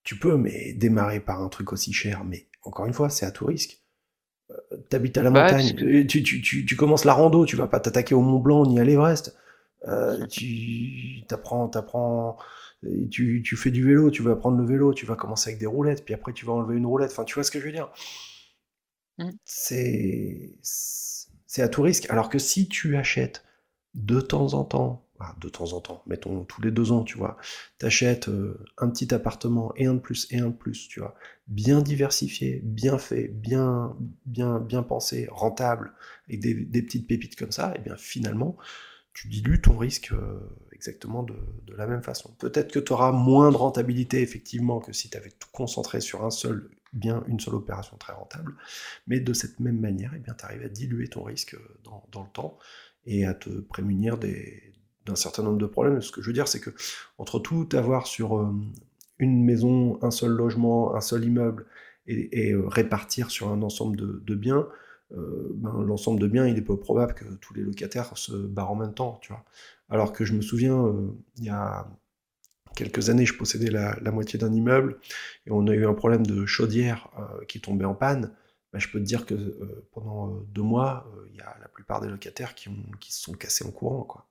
tu 0.04 0.18
peux, 0.18 0.36
mais 0.36 0.74
démarrer 0.74 1.20
par 1.20 1.42
un 1.42 1.48
truc 1.48 1.72
aussi 1.72 1.92
cher, 1.92 2.24
mais 2.24 2.46
encore 2.62 2.86
une 2.86 2.92
fois, 2.92 3.10
c'est 3.10 3.26
à 3.26 3.30
tout 3.30 3.46
risque. 3.46 3.82
Euh, 4.50 4.76
T'habites 4.90 5.16
à 5.18 5.22
la 5.22 5.30
bah, 5.30 5.44
montagne, 5.44 5.74
tu, 6.06 6.22
tu, 6.22 6.42
tu, 6.42 6.66
tu, 6.66 6.76
commences 6.76 7.04
la 7.04 7.14
rando, 7.14 7.46
tu 7.46 7.56
vas 7.56 7.66
pas 7.66 7.80
t'attaquer 7.80 8.14
au 8.14 8.20
Mont 8.20 8.38
Blanc 8.38 8.66
ni 8.66 8.78
à 8.78 8.84
l'Everest. 8.84 9.36
Euh, 9.88 10.26
tu 10.26 11.24
t'apprends, 11.26 11.68
t'apprends, 11.68 12.38
tu, 13.10 13.42
tu 13.44 13.56
fais 13.56 13.70
du 13.70 13.84
vélo, 13.84 14.10
tu 14.10 14.22
vas 14.22 14.36
prendre 14.36 14.58
le 14.58 14.66
vélo, 14.66 14.94
tu 14.94 15.06
vas 15.06 15.16
commencer 15.16 15.50
avec 15.50 15.60
des 15.60 15.66
roulettes, 15.66 16.04
puis 16.04 16.14
après 16.14 16.32
tu 16.32 16.46
vas 16.46 16.52
enlever 16.52 16.76
une 16.76 16.86
roulette. 16.86 17.10
Enfin, 17.10 17.24
tu 17.24 17.34
vois 17.34 17.44
ce 17.44 17.50
que 17.50 17.58
je 17.58 17.66
veux 17.66 17.72
dire? 17.72 17.90
Mm. 19.18 19.30
C'est 19.44 20.58
c'est 20.62 21.62
à 21.62 21.68
tout 21.68 21.82
risque. 21.82 22.10
Alors 22.10 22.28
que 22.28 22.38
si 22.38 22.68
tu 22.68 22.96
achètes 22.96 23.44
de 23.94 24.20
temps 24.20 24.54
en 24.54 24.64
temps 24.64 25.03
de 25.40 25.48
temps 25.48 25.72
en 25.72 25.80
temps, 25.80 26.02
mettons 26.06 26.44
tous 26.44 26.60
les 26.62 26.70
deux 26.70 26.92
ans, 26.92 27.04
tu 27.04 27.16
vois, 27.16 27.36
t'achètes 27.78 28.28
euh, 28.28 28.64
un 28.78 28.88
petit 28.88 29.14
appartement 29.14 29.72
et 29.76 29.86
un 29.86 29.94
de 29.94 30.00
plus 30.00 30.26
et 30.30 30.38
un 30.38 30.48
de 30.48 30.54
plus, 30.54 30.88
tu 30.88 31.00
vois, 31.00 31.14
bien 31.46 31.80
diversifié, 31.82 32.60
bien 32.64 32.98
fait, 32.98 33.28
bien, 33.28 33.96
pensé, 34.88 35.28
rentable, 35.30 35.92
et 36.28 36.36
des, 36.36 36.54
petites 36.82 37.06
pépites 37.06 37.36
comme 37.36 37.52
ça, 37.52 37.74
et 37.76 37.80
bien 37.80 37.96
finalement, 37.96 38.56
tu 39.12 39.28
dilues 39.28 39.60
ton 39.60 39.78
risque 39.78 40.12
euh, 40.12 40.40
exactement 40.72 41.22
de, 41.22 41.34
la 41.76 41.86
même 41.86 42.02
façon. 42.02 42.34
Peut-être 42.38 42.72
que 42.72 42.80
tu 42.80 42.92
auras 42.92 43.12
moins 43.12 43.52
de 43.52 43.56
rentabilité 43.56 44.20
effectivement 44.20 44.80
que 44.80 44.92
si 44.92 45.08
tu 45.08 45.16
avais 45.16 45.30
tout 45.30 45.48
concentré 45.52 46.00
sur 46.00 46.24
un 46.24 46.30
seul 46.30 46.70
bien, 46.92 47.24
une 47.28 47.40
seule 47.40 47.54
opération 47.54 47.96
très 47.96 48.12
rentable, 48.12 48.54
mais 49.06 49.20
de 49.20 49.32
cette 49.32 49.60
même 49.60 49.80
manière, 49.80 50.12
bien 50.12 50.34
tu 50.34 50.44
arrives 50.44 50.62
à 50.62 50.68
diluer 50.68 51.08
ton 51.08 51.22
risque 51.22 51.54
euh, 51.54 51.78
dans, 51.84 52.04
dans 52.10 52.22
le 52.22 52.30
temps 52.30 52.58
et 53.06 53.26
à 53.26 53.34
te 53.34 53.50
prémunir 53.50 54.18
des, 54.18 54.73
d'un 55.06 55.16
certain 55.16 55.42
nombre 55.42 55.58
de 55.58 55.66
problèmes. 55.66 56.00
Ce 56.00 56.12
que 56.12 56.22
je 56.22 56.26
veux 56.26 56.32
dire, 56.32 56.48
c'est 56.48 56.60
que 56.60 56.70
entre 57.18 57.38
tout 57.38 57.68
avoir 57.72 58.06
sur 58.06 58.38
euh, 58.38 58.52
une 59.18 59.44
maison, 59.44 59.98
un 60.02 60.10
seul 60.10 60.32
logement, 60.32 60.94
un 60.94 61.00
seul 61.00 61.24
immeuble, 61.24 61.66
et, 62.06 62.52
euh, 62.52 62.68
répartir 62.68 63.30
sur 63.30 63.48
un 63.48 63.62
ensemble 63.62 63.96
de, 63.96 64.34
biens, 64.34 64.68
euh, 65.16 65.50
ben, 65.54 65.82
l'ensemble 65.82 66.20
de 66.20 66.26
biens, 66.26 66.46
il 66.46 66.58
est 66.58 66.62
peu 66.62 66.78
probable 66.78 67.14
que 67.14 67.24
tous 67.40 67.54
les 67.54 67.62
locataires 67.62 68.16
se 68.16 68.32
barrent 68.32 68.72
en 68.72 68.76
même 68.76 68.94
temps, 68.94 69.18
tu 69.22 69.32
vois. 69.32 69.44
Alors 69.88 70.12
que 70.12 70.24
je 70.24 70.34
me 70.34 70.42
souviens, 70.42 70.94
il 71.36 71.44
y 71.44 71.50
a 71.50 71.86
quelques 72.74 73.10
années, 73.10 73.26
je 73.26 73.36
possédais 73.36 73.70
la, 73.70 74.10
moitié 74.10 74.38
d'un 74.38 74.52
immeuble, 74.52 74.98
et 75.46 75.50
on 75.50 75.66
a 75.66 75.74
eu 75.74 75.86
un 75.86 75.94
problème 75.94 76.26
de 76.26 76.46
chaudière 76.46 77.08
qui 77.48 77.60
tombait 77.60 77.84
en 77.84 77.94
panne. 77.94 78.32
Ben, 78.72 78.78
je 78.78 78.88
peux 78.88 78.98
te 78.98 79.04
dire 79.04 79.24
que 79.26 79.34
pendant 79.92 80.28
deux 80.52 80.62
mois, 80.62 81.10
il 81.30 81.36
y 81.36 81.40
a 81.40 81.56
la 81.60 81.68
plupart 81.68 82.00
des 82.00 82.08
locataires 82.08 82.54
qui, 82.54 82.70
qui 83.00 83.12
se 83.12 83.22
sont 83.22 83.32
cassés 83.32 83.64
en 83.64 83.70
courant, 83.70 84.02
quoi. 84.02 84.26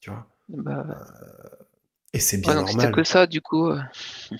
Tu 0.00 0.10
vois 0.10 0.26
bah, 0.48 0.86
euh, 0.88 1.66
et 2.12 2.20
c'est 2.20 2.38
bien 2.38 2.54
normal. 2.54 2.72
Si 2.72 2.78
t'as 2.78 2.92
que 2.92 3.04
ça, 3.04 3.26
du 3.26 3.40
coup. 3.42 3.68
Euh. 3.68 3.80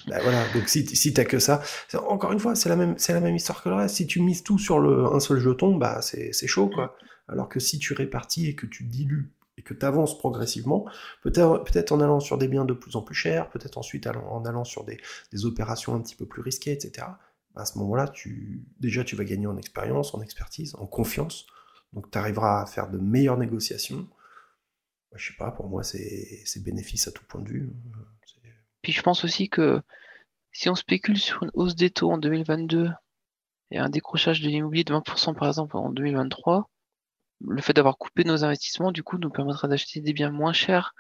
Bah, 0.08 0.18
voilà, 0.22 0.44
donc 0.54 0.68
si, 0.68 0.86
si 0.86 1.12
t'as 1.12 1.24
que 1.24 1.38
ça, 1.38 1.62
encore 2.08 2.32
une 2.32 2.38
fois, 2.38 2.54
c'est 2.54 2.68
la 2.68 2.76
même, 2.76 2.94
c'est 2.96 3.12
la 3.12 3.20
même 3.20 3.36
histoire 3.36 3.62
que 3.62 3.68
le 3.68 3.74
reste. 3.74 3.96
Si 3.96 4.06
tu 4.06 4.20
mises 4.20 4.42
tout 4.42 4.58
sur 4.58 4.78
le, 4.78 5.04
un 5.12 5.20
seul 5.20 5.38
jeton, 5.38 5.76
bah 5.76 6.00
c'est, 6.00 6.32
chaud, 6.46 6.68
quoi. 6.68 6.96
Alors 7.28 7.48
que 7.48 7.60
si 7.60 7.78
tu 7.78 7.92
répartis 7.92 8.46
et 8.46 8.54
que 8.54 8.66
tu 8.66 8.84
dilues 8.84 9.32
et 9.58 9.62
que 9.62 9.74
tu 9.74 9.84
avances 9.84 10.16
progressivement, 10.16 10.86
peut-être, 11.22 11.64
peut-être 11.64 11.92
en 11.92 12.00
allant 12.00 12.20
sur 12.20 12.38
des 12.38 12.46
biens 12.48 12.64
de 12.64 12.72
plus 12.72 12.94
en 12.96 13.02
plus 13.02 13.14
chers, 13.14 13.50
peut-être 13.50 13.78
ensuite 13.78 14.06
en 14.06 14.44
allant 14.44 14.64
sur 14.64 14.84
des, 14.84 14.98
des 15.32 15.44
opérations 15.44 15.94
un 15.94 16.00
petit 16.00 16.14
peu 16.14 16.24
plus 16.24 16.42
risquées, 16.42 16.72
etc. 16.72 17.08
Bah, 17.54 17.62
à 17.62 17.66
ce 17.66 17.78
moment-là, 17.78 18.08
tu, 18.08 18.64
déjà, 18.80 19.02
tu 19.02 19.16
vas 19.16 19.24
gagner 19.24 19.48
en 19.48 19.56
expérience, 19.56 20.14
en 20.14 20.22
expertise, 20.22 20.74
en 20.78 20.86
confiance. 20.86 21.46
Donc, 21.92 22.10
tu 22.10 22.16
arriveras 22.16 22.62
à 22.62 22.66
faire 22.66 22.88
de 22.90 22.98
meilleures 22.98 23.38
négociations 23.38 24.06
je 25.16 25.28
sais 25.28 25.36
pas, 25.36 25.50
pour 25.50 25.68
moi, 25.68 25.82
c'est 25.82 26.62
bénéfice 26.62 27.08
à 27.08 27.12
tout 27.12 27.24
point 27.26 27.42
de 27.42 27.48
vue. 27.48 27.70
Puis 28.82 28.92
je 28.92 29.02
pense 29.02 29.24
aussi 29.24 29.48
que 29.48 29.80
si 30.52 30.68
on 30.68 30.74
spécule 30.74 31.18
sur 31.18 31.42
une 31.42 31.50
hausse 31.54 31.74
des 31.74 31.90
taux 31.90 32.10
en 32.10 32.18
2022 32.18 32.90
et 33.72 33.78
un 33.78 33.88
décrochage 33.88 34.40
de 34.40 34.48
l'immobilier 34.48 34.84
de 34.84 34.94
20% 34.94 35.34
par 35.34 35.48
exemple 35.48 35.76
en 35.76 35.90
2023, 35.90 36.70
le 37.46 37.60
fait 37.60 37.72
d'avoir 37.72 37.98
coupé 37.98 38.24
nos 38.24 38.44
investissements, 38.44 38.92
du 38.92 39.02
coup, 39.02 39.18
nous 39.18 39.30
permettra 39.30 39.68
d'acheter 39.68 40.00
des 40.00 40.12
biens 40.12 40.30
moins 40.30 40.52
chers 40.52 40.94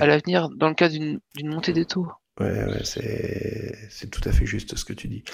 à, 0.00 0.06
l'avenir 0.06 0.48
dans 0.50 0.68
le 0.68 0.74
cas 0.74 0.88
d'une 0.88 1.20
montée 1.42 1.72
des 1.72 1.86
taux. 1.86 2.08
Ouais, 2.38 2.64
ouais 2.64 2.84
c'est 2.84 4.10
tout 4.10 4.20
à 4.28 4.32
fait 4.32 4.46
juste 4.46 4.76
ce 4.76 4.84
que 4.84 4.92
tu 4.92 5.08
dis. 5.08 5.24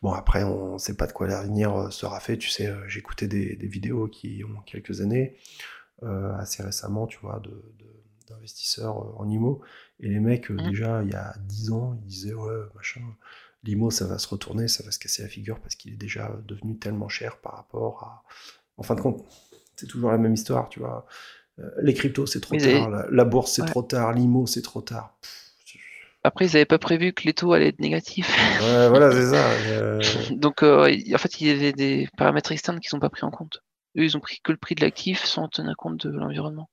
Bon, 0.00 0.12
après, 0.12 0.44
on 0.44 0.74
ne 0.74 0.78
sait 0.78 0.96
pas 0.96 1.06
de 1.06 1.12
quoi 1.12 1.26
l'avenir 1.26 1.74
euh, 1.74 1.90
sera 1.90 2.20
fait. 2.20 2.38
Tu 2.38 2.48
sais, 2.48 2.68
euh, 2.68 2.86
des, 3.22 3.56
des, 3.56 3.66
vidéos 3.66 4.06
qui 4.06 4.42
ont 4.44 4.60
quelques 4.62 5.00
années 5.00 5.36
euh, 6.04 6.34
assez 6.36 6.62
récemment, 6.62 7.06
tu 7.06 7.18
vois, 7.20 7.40
d'investisseurs 8.28 8.98
euh, 8.98 9.22
en 9.22 9.28
IMO. 9.28 9.60
Et 10.00 10.08
les 10.08 10.20
mecs, 10.20 10.50
euh, 10.50 10.54
mmh. 10.54 10.68
déjà, 10.68 11.02
il 11.02 11.10
y 11.10 11.14
a 11.14 11.34
10 11.46 11.70
ans, 11.72 11.96
ils 12.02 12.06
disaient, 12.06 12.34
ouais, 12.34 12.60
machin, 12.74 13.02
l'IMO, 13.62 13.90
ça 13.90 14.06
va 14.06 14.18
se 14.18 14.28
retourner, 14.28 14.68
ça 14.68 14.82
va 14.82 14.90
se 14.90 14.98
casser 14.98 15.22
la 15.22 15.28
figure 15.28 15.60
parce 15.60 15.74
qu'il 15.74 15.92
est 15.92 15.96
déjà 15.96 16.36
devenu 16.46 16.76
tellement 16.76 17.08
cher 17.08 17.38
par 17.38 17.54
rapport 17.54 18.02
à. 18.02 18.24
En 18.78 18.82
fin 18.82 18.94
de 18.94 19.00
compte, 19.00 19.24
c'est 19.76 19.86
toujours 19.86 20.10
la 20.10 20.18
même 20.18 20.34
histoire, 20.34 20.68
tu 20.70 20.80
vois. 20.80 21.06
Euh, 21.60 21.70
les 21.82 21.94
cryptos, 21.94 22.26
c'est 22.26 22.40
trop 22.40 22.56
tard. 22.56 23.06
La, 23.10 23.24
bourse, 23.24 23.52
c'est 23.52 23.66
trop 23.66 23.82
tard. 23.82 24.12
L'IMO, 24.12 24.46
c'est 24.46 24.62
trop 24.62 24.80
tard. 24.80 25.16
Après, 26.24 26.46
ils 26.46 26.52
n'avaient 26.52 26.64
pas 26.64 26.78
prévu 26.78 27.12
que 27.12 27.24
les 27.24 27.34
taux 27.34 27.52
allaient 27.52 27.68
être 27.68 27.80
négatifs. 27.80 28.30
Ouais, 28.60 28.88
voilà, 28.88 29.12
c'est 29.12 29.30
ça. 29.30 30.30
Donc, 30.34 30.62
en 30.62 31.18
fait, 31.18 31.40
il 31.40 31.46
y 31.46 31.50
avait 31.50 31.72
des 31.72 32.08
paramètres 32.16 32.50
externes 32.50 32.80
qui 32.80 32.86
ne 32.88 32.90
sont 32.90 33.00
pas 33.00 33.10
pris 33.10 33.24
en 33.24 33.30
compte. 33.30 33.62
Eux, 33.96 34.04
ils 34.04 34.16
ont 34.16 34.20
pris 34.20 34.40
que 34.42 34.52
le 34.52 34.58
prix 34.58 34.74
de 34.74 34.80
l'actif 34.80 35.24
sans 35.24 35.48
tenir 35.48 35.74
compte 35.76 36.06
de 36.06 36.16
l'environnement. 36.16 36.70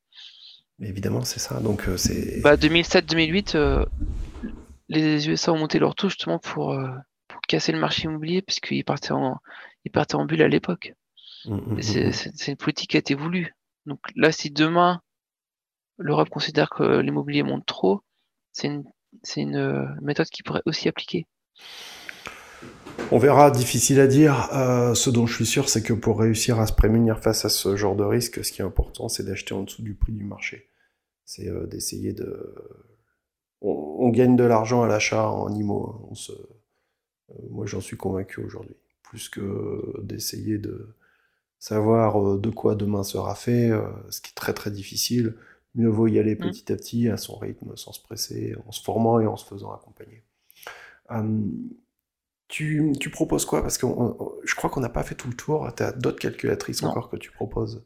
Évidemment, 0.82 1.24
c'est 1.24 1.40
ça. 1.40 1.60
Donc, 1.60 1.84
c'est. 1.98 2.42
Bah, 2.42 2.56
2007-2008, 2.56 3.88
les 4.90 5.30
USA 5.30 5.54
ont 5.54 5.58
monté 5.58 5.80
leur 5.80 5.96
taux 5.96 6.10
justement 6.10 6.40
pour, 6.40 6.74
euh, 6.74 6.90
pour 7.28 7.42
casser 7.42 7.72
le 7.72 7.80
marché 7.80 8.04
immobilier 8.04 8.42
puisqu'ils 8.42 8.84
partaient 8.84 9.12
en, 9.12 9.38
ils 9.86 9.92
partaient 9.92 10.16
en 10.16 10.26
bulle 10.26 10.42
à 10.42 10.48
l'époque. 10.48 10.94
Mmh, 11.46 11.56
mmh, 11.56 11.76
mmh, 11.78 12.12
c'est 12.12 12.48
une 12.52 12.58
politique 12.58 12.92
qui 12.92 12.98
a 12.98 13.00
été 13.00 13.14
voulue. 13.14 13.56
Donc 13.86 14.00
là, 14.16 14.32
si 14.32 14.52
demain 14.52 15.02
l'Europe 15.98 16.30
considère 16.30 16.70
que 16.70 17.00
l'immobilier 17.00 17.44
monte 17.44 17.66
trop, 17.66 18.02
c'est 18.52 18.68
une, 18.68 18.84
une 19.38 19.56
euh, 19.56 19.86
méthode 20.02 20.28
qui 20.28 20.44
pourrait 20.44 20.64
aussi 20.66 20.90
appliquer. 20.90 21.28
On 23.12 23.18
verra, 23.18 23.52
difficile 23.52 24.00
à 24.00 24.08
dire. 24.08 24.50
Euh, 24.54 24.94
ce 24.94 25.10
dont 25.10 25.26
je 25.26 25.36
suis 25.36 25.46
sûr, 25.46 25.70
c'est 25.70 25.82
que 25.82 25.94
pour 25.94 26.20
réussir 26.20 26.60
à 26.60 26.68
se 26.68 26.74
prémunir 26.74 27.20
face 27.20 27.46
à 27.46 27.50
ce 27.50 27.76
genre 27.76 27.96
de 27.96 28.04
risque, 28.04 28.44
ce 28.44 28.52
qui 28.52 28.62
est 28.62 28.66
important, 28.66 29.10
c'est 29.10 29.24
d'acheter 29.24 29.54
en 29.54 29.64
dessous 29.64 29.82
du 29.82 29.96
prix 29.96 30.14
du 30.14 30.24
marché. 30.24 30.70
C'est 31.26 31.50
d'essayer 31.70 32.14
de 32.14 32.56
on, 33.62 34.10
gagne 34.10 34.36
de 34.36 34.44
l'argent 34.44 34.84
à 34.84 34.88
l'achat 34.88 35.30
en 35.30 35.54
IMO. 35.54 36.10
Hein. 36.12 36.34
Euh, 37.32 37.34
moi, 37.50 37.66
j'en 37.66 37.82
suis 37.82 37.98
convaincu 37.98 38.42
aujourd'hui. 38.42 38.76
Plus 39.04 39.30
que 39.30 40.02
d'essayer 40.02 40.58
de 40.58 40.96
savoir 41.60 42.22
euh, 42.22 42.40
de 42.40 42.50
quoi 42.50 42.76
demain 42.76 43.04
sera 43.04 43.36
fait, 43.36 43.70
euh, 43.70 43.88
ce 44.10 44.22
qui 44.22 44.30
est 44.32 44.36
très 44.36 44.54
très 44.54 44.72
difficile. 44.72 45.36
Mieux 45.76 45.90
vaut 45.90 46.08
y 46.08 46.20
aller 46.20 46.36
mmh. 46.36 46.40
petit 46.40 46.72
à 46.72 46.76
petit, 46.76 47.10
à 47.10 47.18
son 47.18 47.38
rythme, 47.38 47.76
sans 47.76 47.92
se 47.92 48.02
presser, 48.02 48.56
en 48.68 48.72
se 48.72 48.82
formant 48.82 49.20
et 49.20 49.28
en 49.28 49.38
se 49.38 49.46
faisant 49.46 49.72
accompagner. 49.72 50.24
Tu, 52.50 53.10
proposes 53.12 53.46
quoi? 53.46 53.62
Parce 53.62 53.78
que 53.78 53.86
je 54.44 54.56
crois 54.56 54.70
qu'on 54.70 54.82
n'a 54.82 54.90
pas 54.90 55.04
fait 55.04 55.16
tout 55.16 55.30
le 55.30 55.36
tour. 55.36 55.72
Tu 55.78 55.84
as 55.84 55.94
d'autres 55.94 56.20
calculatrices 56.20 56.84
encore 56.84 57.10
que 57.10 57.18
tu 57.18 57.32
proposes? 57.32 57.84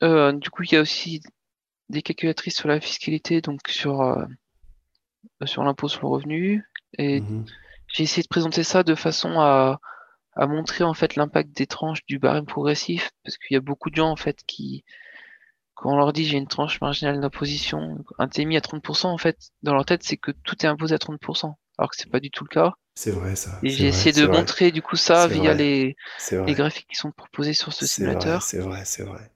Du 0.00 0.50
coup, 0.50 0.62
il 0.62 0.72
y 0.72 0.76
a 0.76 0.80
aussi 0.80 1.20
des 1.88 2.02
calculatrices 2.02 2.56
sur 2.56 2.68
la 2.68 2.80
fiscalité, 2.80 3.40
donc 3.40 3.60
sur 3.68 4.00
euh, 4.02 4.24
sur 5.44 5.64
l'impôt 5.64 5.88
sur 5.88 6.02
le 6.02 6.08
revenu. 6.08 6.64
Et 6.98 7.20
mmh 7.20 7.44
j'ai 7.88 8.02
essayé 8.02 8.22
de 8.24 8.28
présenter 8.28 8.64
ça 8.64 8.82
de 8.82 8.96
façon 8.96 9.38
à, 9.38 9.78
à 10.34 10.46
montrer 10.48 10.82
en 10.82 10.94
fait 10.94 11.14
l'impact 11.14 11.56
des 11.56 11.66
tranches 11.66 12.04
du 12.06 12.18
barème 12.18 12.46
progressif, 12.46 13.10
parce 13.22 13.36
qu'il 13.38 13.54
y 13.54 13.56
a 13.56 13.60
beaucoup 13.60 13.88
de 13.88 13.94
gens 13.94 14.10
en 14.10 14.16
fait 14.16 14.42
qui, 14.46 14.84
quand 15.74 15.92
on 15.92 15.96
leur 15.96 16.12
dit 16.12 16.24
j'ai 16.24 16.38
une 16.38 16.48
tranche 16.48 16.80
marginale 16.80 17.20
d'imposition, 17.20 18.04
un 18.18 18.26
TMI 18.26 18.56
à 18.56 18.60
30%, 18.60 19.06
en 19.06 19.18
fait, 19.18 19.38
dans 19.62 19.74
leur 19.74 19.84
tête, 19.84 20.02
c'est 20.02 20.16
que 20.16 20.32
tout 20.32 20.56
est 20.64 20.68
imposé 20.68 20.94
à 20.94 20.98
30%, 20.98 21.54
alors 21.78 21.90
que 21.90 21.96
c'est 21.96 22.10
pas 22.10 22.18
du 22.18 22.30
tout 22.30 22.42
le 22.42 22.48
cas. 22.48 22.74
C'est 22.94 23.10
vrai 23.10 23.34
ça. 23.34 23.58
Et 23.62 23.70
j'ai 23.70 23.88
essayé 23.88 24.12
de 24.12 24.26
montrer 24.26 24.70
du 24.70 24.80
coup 24.80 24.96
ça 24.96 25.26
via 25.26 25.52
les, 25.52 25.96
les 26.30 26.54
graphiques 26.54 26.86
qui 26.88 26.96
sont 26.96 27.10
proposés 27.10 27.54
sur 27.54 27.72
ce 27.72 27.86
simulateur. 27.86 28.42
C'est 28.42 28.58
vrai, 28.58 28.82
c'est 28.84 29.02
vrai, 29.02 29.30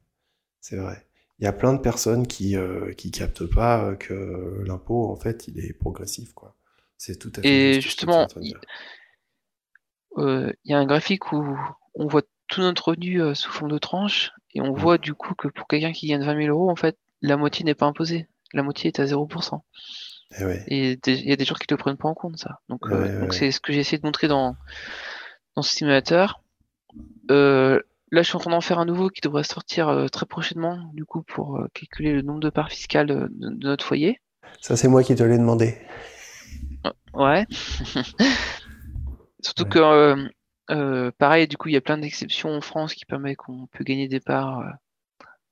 c'est 0.61 0.77
vrai 0.77 1.05
il 1.39 1.45
y 1.45 1.47
a 1.47 1.53
plein 1.53 1.73
de 1.73 1.81
personnes 1.81 2.27
qui 2.27 2.57
euh, 2.57 2.93
qui 2.95 3.11
captent 3.11 3.47
pas 3.47 3.85
euh, 3.85 3.95
que 3.95 4.63
l'impôt 4.67 5.11
en 5.11 5.17
fait 5.17 5.47
il 5.49 5.59
est 5.61 5.73
progressif 5.73 6.33
quoi. 6.33 6.55
C'est 6.97 7.17
tout 7.17 7.33
à 7.37 7.43
fait. 7.43 7.49
Et 7.49 7.81
justement, 7.81 8.27
euh, 10.17 10.53
il 10.65 10.71
y 10.71 10.75
a 10.75 10.79
un 10.79 10.87
graphique 10.87 11.33
où 11.33 11.57
on 11.95 12.07
voit 12.09 12.23
tout 12.49 12.61
notre 12.61 12.89
revenu 12.89 13.23
euh, 13.23 13.35
sous 13.35 13.53
forme 13.53 13.71
de 13.71 13.79
tranche 13.79 14.33
et 14.53 14.61
on 14.61 14.73
mmh. 14.73 14.79
voit 14.79 14.99
du 14.99 15.15
coup 15.15 15.35
que 15.35 15.47
pour 15.47 15.69
quelqu'un 15.69 15.93
qui 15.93 16.09
gagne 16.09 16.25
20 16.25 16.47
000 16.47 16.49
euros 16.57 16.71
en 16.71 16.77
fait 16.77 16.99
la 17.23 17.37
moitié 17.37 17.65
n'est 17.65 17.75
pas 17.75 17.87
imposée, 17.87 18.29
la 18.53 18.63
moitié 18.63 18.89
est 18.89 18.99
à 18.99 19.05
0%. 19.05 19.61
Et 20.69 20.99
il 21.07 21.29
y 21.29 21.33
a 21.33 21.37
des 21.37 21.45
gens 21.45 21.55
qui 21.55 21.67
ne 21.71 21.77
le 21.77 21.79
prennent 21.79 21.97
pas 21.97 22.09
en 22.09 22.15
compte 22.15 22.37
ça. 22.37 22.61
Donc 22.69 22.89
donc 22.89 23.35
c'est 23.35 23.51
ce 23.51 23.61
que 23.61 23.73
j'ai 23.73 23.81
essayé 23.81 23.99
de 23.99 24.07
montrer 24.07 24.29
dans 24.29 24.57
dans 25.57 25.63
ce 25.63 25.75
simulateur. 25.75 26.43
Euh, 27.31 27.81
Là, 28.11 28.23
je 28.23 28.29
suis 28.29 28.37
en 28.37 28.41
train 28.41 28.51
d'en 28.51 28.63
faire 28.63 28.79
un 28.79 28.87
nouveau 28.87 29.11
qui 29.11 29.21
devrait 29.21 29.45
sortir 29.45 29.89
euh, 29.89 30.09
très 30.09 30.25
prochainement, 30.25 30.91
du 30.95 31.05
coup, 31.05 31.23
pour 31.23 31.57
euh, 31.57 31.69
calculer 31.75 32.13
le 32.13 32.23
nombre 32.23 32.41
de 32.41 32.49
parts 32.49 32.71
fiscales 32.71 33.07
de, 33.07 33.31
notre 33.39 33.85
foyer. 33.85 34.21
Ça, 34.61 34.77
c'est 34.77 34.89
moi 34.89 35.03
qui 35.03 35.15
te 35.15 35.23
l'ai 35.23 35.37
demandé. 35.37 35.77
Euh, 36.87 36.91
ouais. 37.13 37.47
Surtout 39.43 39.67
que, 39.67 41.11
pareil, 41.19 41.49
du 41.49 41.59
coup, 41.59 41.69
il 41.69 41.75
y 41.75 41.77
a 41.77 41.83
plein 41.83 41.99
d'exceptions 41.99 42.51
en 42.51 42.63
France 42.63 42.95
qui 42.95 43.05
permettent 43.05 43.37
qu'on 43.37 43.67
peut 43.67 43.85
gagner 43.85 44.09
des 44.09 44.21
parts 44.21 44.65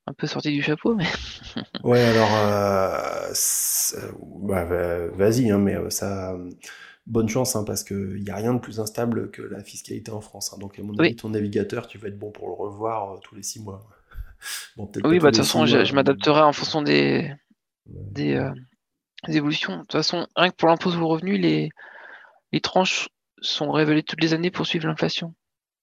un 0.07 0.13
peu 0.13 0.27
sorties 0.27 0.53
du 0.53 0.63
chapeau. 0.63 0.95
Mais... 0.95 1.07
ouais, 1.85 2.03
alors, 2.03 2.29
bah, 4.43 4.65
vas-y, 5.15 5.51
hein, 5.51 5.59
mais 5.59 5.91
ça 5.91 6.37
bonne 7.07 7.29
chance, 7.29 7.57
hein, 7.57 7.65
parce 7.65 7.85
qu'il 7.85 8.23
n'y 8.23 8.31
a 8.31 8.37
rien 8.37 8.55
de 8.55 8.59
plus 8.59 8.81
instable 8.81 9.31
que 9.31 9.43
la 9.43 9.63
fiscalité 9.63 10.11
en 10.11 10.21
France. 10.21 10.53
Hein. 10.53 10.59
Donc, 10.59 10.79
à 10.79 10.83
mon 10.83 10.95
avis, 10.99 11.17
ton 11.17 11.31
navigateur, 11.31 11.87
tu 11.87 11.99
vas 11.99 12.09
être 12.09 12.19
bon 12.19 12.31
pour 12.31 12.49
le 12.49 12.55
revoir 12.55 13.15
euh, 13.15 13.19
tous 13.23 13.35
les 13.35 13.43
six 13.43 13.63
mois. 13.63 13.87
bon, 14.77 14.91
oui, 15.05 15.19
bah, 15.19 15.31
de 15.31 15.37
toute 15.37 15.45
façon, 15.45 15.67
je, 15.67 15.95
m'adapterai 15.95 16.43
en 16.43 16.53
fonction 16.53 16.83
des, 16.83 17.33
euh, 17.89 18.51
des, 19.29 19.37
évolutions. 19.37 19.75
De 19.77 19.81
toute 19.83 19.93
façon, 19.93 20.27
rien 20.37 20.51
que 20.51 20.57
pour 20.57 20.69
l'impôt 20.69 20.91
sur 20.91 21.01
le 21.01 21.07
revenu, 21.07 21.39
les, 21.39 21.71
les 22.53 22.61
tranches 22.61 23.09
sont 23.41 23.71
révélées 23.71 24.03
toutes 24.03 24.23
les 24.23 24.35
années 24.35 24.51
pour 24.51 24.67
suivre 24.67 24.87
l'inflation. 24.87 25.35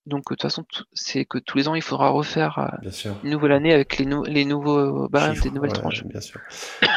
Donc, 0.05 0.23
de 0.23 0.35
toute 0.35 0.41
façon, 0.41 0.65
c'est 0.93 1.25
que 1.25 1.37
tous 1.37 1.57
les 1.57 1.67
ans, 1.67 1.75
il 1.75 1.81
faudra 1.81 2.09
refaire 2.09 2.59
euh, 2.59 3.11
une 3.23 3.29
nouvelle 3.29 3.53
année 3.53 3.73
avec 3.73 3.97
les, 3.97 4.05
les 4.27 4.45
nouveaux 4.45 5.07
barèmes 5.07 5.39
des 5.39 5.49
nouvelles 5.49 5.73
tranches. 5.73 6.03
Bien 6.03 6.21
sûr. 6.21 6.41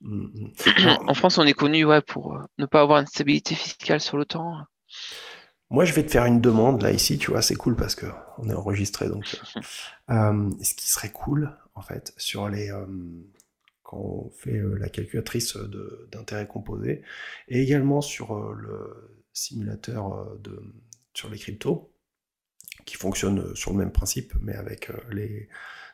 Mm, 0.00 0.24
mm. 0.24 1.08
en 1.08 1.14
France, 1.14 1.38
on 1.38 1.46
est 1.46 1.52
connu 1.52 1.84
ouais, 1.84 2.00
pour 2.00 2.34
euh, 2.34 2.40
ne 2.58 2.66
pas 2.66 2.80
avoir 2.80 3.00
une 3.00 3.06
stabilité 3.06 3.54
fiscale 3.54 4.00
sur 4.00 4.16
le 4.16 4.24
temps. 4.24 4.56
Moi, 5.68 5.84
je 5.84 5.92
vais 5.92 6.04
te 6.04 6.10
faire 6.10 6.24
une 6.24 6.40
demande 6.40 6.82
là 6.82 6.90
ici, 6.90 7.18
tu 7.18 7.30
vois, 7.30 7.42
c'est 7.42 7.54
cool 7.54 7.76
parce 7.76 7.94
que 7.94 8.06
on 8.38 8.48
est 8.48 8.54
enregistré, 8.54 9.08
donc. 9.08 9.38
Euh, 9.56 9.60
euh, 10.10 10.50
ce 10.62 10.74
qui 10.74 10.88
serait 10.88 11.12
cool, 11.12 11.56
en 11.74 11.82
fait, 11.82 12.12
sur 12.16 12.48
les 12.48 12.70
quand 13.82 13.98
on 13.98 14.30
fait 14.30 14.60
la 14.78 14.88
calculatrice 14.88 15.56
d'intérêt 16.12 16.46
composé, 16.46 17.02
et 17.48 17.60
également 17.60 18.00
sur 18.00 18.52
le 18.52 19.24
simulateur 19.32 20.36
de 20.38 20.62
sur 21.12 21.28
les 21.28 21.38
cryptos, 21.38 21.89
qui 22.84 22.96
fonctionne 22.96 23.54
sur 23.54 23.72
le 23.72 23.78
même 23.78 23.92
principe, 23.92 24.34
mais 24.40 24.54
avec 24.54 24.90
les 25.10 25.48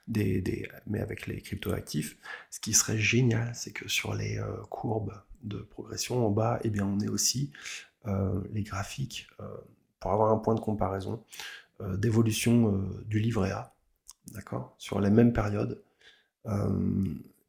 des, 0.08 0.68
mais 0.86 1.00
avec 1.00 1.26
les 1.26 1.40
cryptoactifs. 1.40 2.16
Ce 2.50 2.60
qui 2.60 2.72
serait 2.72 2.98
génial, 2.98 3.52
c'est 3.54 3.72
que 3.72 3.88
sur 3.88 4.14
les 4.14 4.38
euh, 4.38 4.62
courbes 4.70 5.14
de 5.42 5.58
progression 5.58 6.26
en 6.26 6.30
bas, 6.30 6.60
eh 6.62 6.70
bien, 6.70 6.86
on 6.86 7.00
ait 7.00 7.08
aussi 7.08 7.52
euh, 8.06 8.40
les 8.52 8.62
graphiques 8.62 9.28
euh, 9.40 9.44
pour 10.00 10.12
avoir 10.12 10.32
un 10.32 10.38
point 10.38 10.54
de 10.54 10.60
comparaison 10.60 11.24
d'évolution 11.98 12.88
du 13.04 13.18
livret 13.18 13.50
A, 13.50 13.74
d'accord, 14.32 14.74
sur 14.78 14.98
les 14.98 15.10
mêmes 15.10 15.34
périodes. 15.34 15.82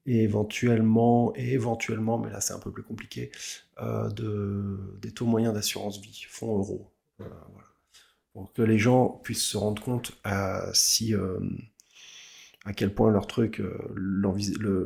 et 0.06 0.24
éventuellement, 0.24 1.32
et 1.38 1.54
éventuellement, 1.54 2.18
mais 2.18 2.30
là 2.30 2.42
c'est 2.42 2.52
un 2.52 2.60
peu 2.60 2.70
plus 2.70 2.84
compliqué, 2.84 3.32
de, 3.80 4.98
des 5.02 5.14
taux 5.14 5.26
moyens 5.26 5.54
d'assurance 5.54 6.02
vie, 6.02 6.26
fonds 6.28 6.58
euros. 6.58 6.92
Pour 8.38 8.54
que 8.54 8.62
les 8.62 8.78
gens 8.78 9.20
puissent 9.24 9.46
se 9.46 9.58
rendre 9.58 9.82
compte 9.82 10.12
si 10.74 11.16
à 12.68 12.74
quel 12.74 12.94
point 12.94 13.10
leur 13.12 13.28
truc, 13.28 13.62
euh, 13.62 13.78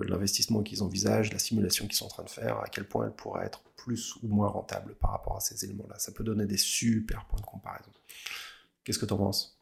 l'investissement 0.07 0.61
qu'ils 0.61 0.83
envisagent, 0.83 1.33
la 1.33 1.39
simulation 1.39 1.87
qu'ils 1.87 1.95
sont 1.95 2.05
en 2.05 2.09
train 2.09 2.23
de 2.23 2.29
faire, 2.29 2.59
à 2.59 2.67
quel 2.71 2.85
point 2.85 3.07
elle 3.07 3.11
pourrait 3.11 3.43
être 3.43 3.63
plus 3.75 4.15
ou 4.21 4.27
moins 4.27 4.49
rentable 4.49 4.93
par 4.93 5.09
rapport 5.09 5.37
à 5.37 5.39
ces 5.39 5.65
éléments-là. 5.65 5.97
Ça 5.97 6.11
peut 6.11 6.23
donner 6.23 6.45
des 6.45 6.57
super 6.57 7.25
points 7.25 7.39
de 7.39 7.45
comparaison. 7.45 7.89
Qu'est-ce 8.83 8.99
que 8.99 9.07
tu 9.07 9.13
en 9.13 9.17
penses? 9.17 9.59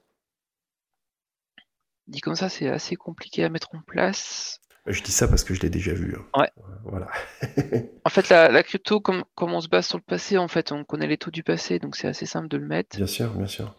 Dit 2.07 2.19
comme 2.19 2.35
ça, 2.35 2.49
c'est 2.49 2.67
assez 2.67 2.97
compliqué 2.97 3.45
à 3.45 3.49
mettre 3.49 3.73
en 3.73 3.81
place. 3.81 4.59
Euh, 4.87 4.91
je 4.91 5.01
dis 5.01 5.13
ça 5.13 5.29
parce 5.29 5.45
que 5.45 5.53
je 5.53 5.61
l'ai 5.61 5.69
déjà 5.69 5.93
vu. 5.93 6.17
Hein. 6.17 6.41
Ouais. 6.41 6.51
Voilà. 6.83 7.07
en 8.03 8.09
fait, 8.09 8.27
la, 8.27 8.63
crypto, 8.63 8.99
comme, 8.99 9.23
comme, 9.35 9.53
on 9.53 9.61
se 9.61 9.69
base 9.69 9.87
sur 9.87 9.97
le 9.97 10.03
passé, 10.03 10.37
en 10.37 10.49
fait, 10.49 10.73
on 10.73 10.83
connaît 10.83 11.07
les 11.07 11.17
taux 11.17 11.31
du 11.31 11.43
passé, 11.43 11.79
donc 11.79 11.95
c'est 11.95 12.07
assez 12.07 12.25
simple 12.25 12.49
de 12.49 12.57
le 12.57 12.65
mettre. 12.65 12.97
Bien 12.97 13.07
sûr, 13.07 13.33
bien 13.33 13.47
sûr. 13.47 13.78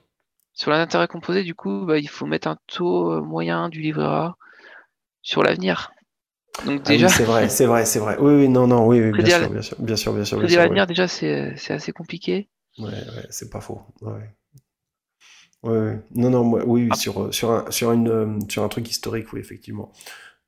Sur 0.60 0.72
l'intérêt 0.72 1.08
composé, 1.08 1.42
du 1.42 1.54
coup, 1.54 1.86
bah, 1.86 1.96
il 1.96 2.06
faut 2.06 2.26
mettre 2.26 2.46
un 2.46 2.58
taux 2.66 3.12
euh, 3.12 3.22
moyen 3.22 3.70
du 3.70 3.80
livret 3.80 4.04
A 4.04 4.36
sur 5.22 5.42
l'avenir. 5.42 5.90
Donc 6.66 6.82
ah 6.84 6.88
déjà, 6.90 7.08
c'est 7.08 7.24
vrai, 7.24 7.48
c'est 7.48 7.64
vrai, 7.64 7.86
c'est 7.86 7.98
vrai. 7.98 8.18
Oui, 8.20 8.34
oui, 8.34 8.48
non, 8.50 8.66
non, 8.66 8.86
oui, 8.86 9.10
bien, 9.10 9.24
sûr, 9.24 9.48
bien, 9.48 9.62
sûr, 9.62 9.76
bien 9.78 9.96
sûr, 9.96 10.12
bien 10.12 10.24
sûr, 10.24 10.38
l'avenir, 10.38 10.86
déjà, 10.86 11.08
c'est 11.08 11.54
assez 11.70 11.92
compliqué. 11.92 12.50
Ouais, 12.78 12.90
ouais, 12.90 13.26
c'est 13.30 13.48
pas 13.48 13.62
faux. 13.62 13.80
Ouais. 14.02 14.36
Ouais, 15.62 15.98
Non, 16.10 16.28
non, 16.28 16.42
oui, 16.66 16.90
ah. 16.90 16.94
sur, 16.94 17.32
sur, 17.32 17.52
un, 17.52 17.70
sur, 17.70 17.92
une, 17.92 18.08
euh, 18.10 18.38
sur 18.50 18.62
un 18.62 18.68
truc 18.68 18.90
historique, 18.90 19.32
oui, 19.32 19.40
effectivement. 19.40 19.94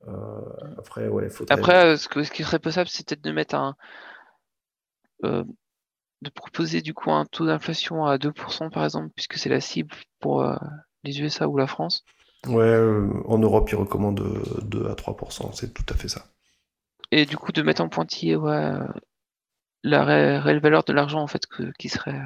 Euh, 0.07 0.13
après, 0.77 1.07
ouais, 1.07 1.27
faudrait... 1.31 1.55
Après, 1.55 1.97
ce, 1.97 2.07
ce, 2.23 2.29
qui 2.29 2.43
serait 2.43 2.59
possible, 2.59 2.87
c'est 2.87 3.07
peut-être 3.07 3.23
de 3.23 3.31
mettre 3.31 3.55
un, 3.55 3.75
de 6.23 6.29
proposer 6.29 6.81
du 6.81 6.93
coup 6.93 7.11
un 7.11 7.25
taux 7.25 7.45
d'inflation 7.45 8.05
à 8.05 8.17
2% 8.17 8.69
par 8.69 8.83
exemple, 8.83 9.09
puisque 9.15 9.37
c'est 9.37 9.49
la 9.49 9.61
cible 9.61 9.93
pour 10.19 10.41
euh, 10.41 10.55
les 11.03 11.21
USA 11.21 11.47
ou 11.47 11.57
la 11.57 11.67
France? 11.67 12.03
Ouais, 12.47 12.77
en 13.25 13.37
Europe, 13.37 13.69
ils 13.71 13.75
recommandent 13.75 14.43
2 14.63 14.87
à 14.87 14.95
3%, 14.95 15.53
c'est 15.53 15.73
tout 15.73 15.85
à 15.89 15.95
fait 15.95 16.09
ça. 16.09 16.25
Et 17.11 17.25
du 17.25 17.37
coup, 17.37 17.51
de 17.51 17.61
mettre 17.61 17.81
en 17.81 17.89
pointillé 17.89 18.35
ouais, 18.35 18.71
la 19.83 20.03
réelle 20.03 20.59
valeur 20.59 20.83
de 20.83 20.93
l'argent, 20.93 21.21
en 21.21 21.27
fait, 21.27 21.43
qui 21.77 21.89
serait. 21.89 22.19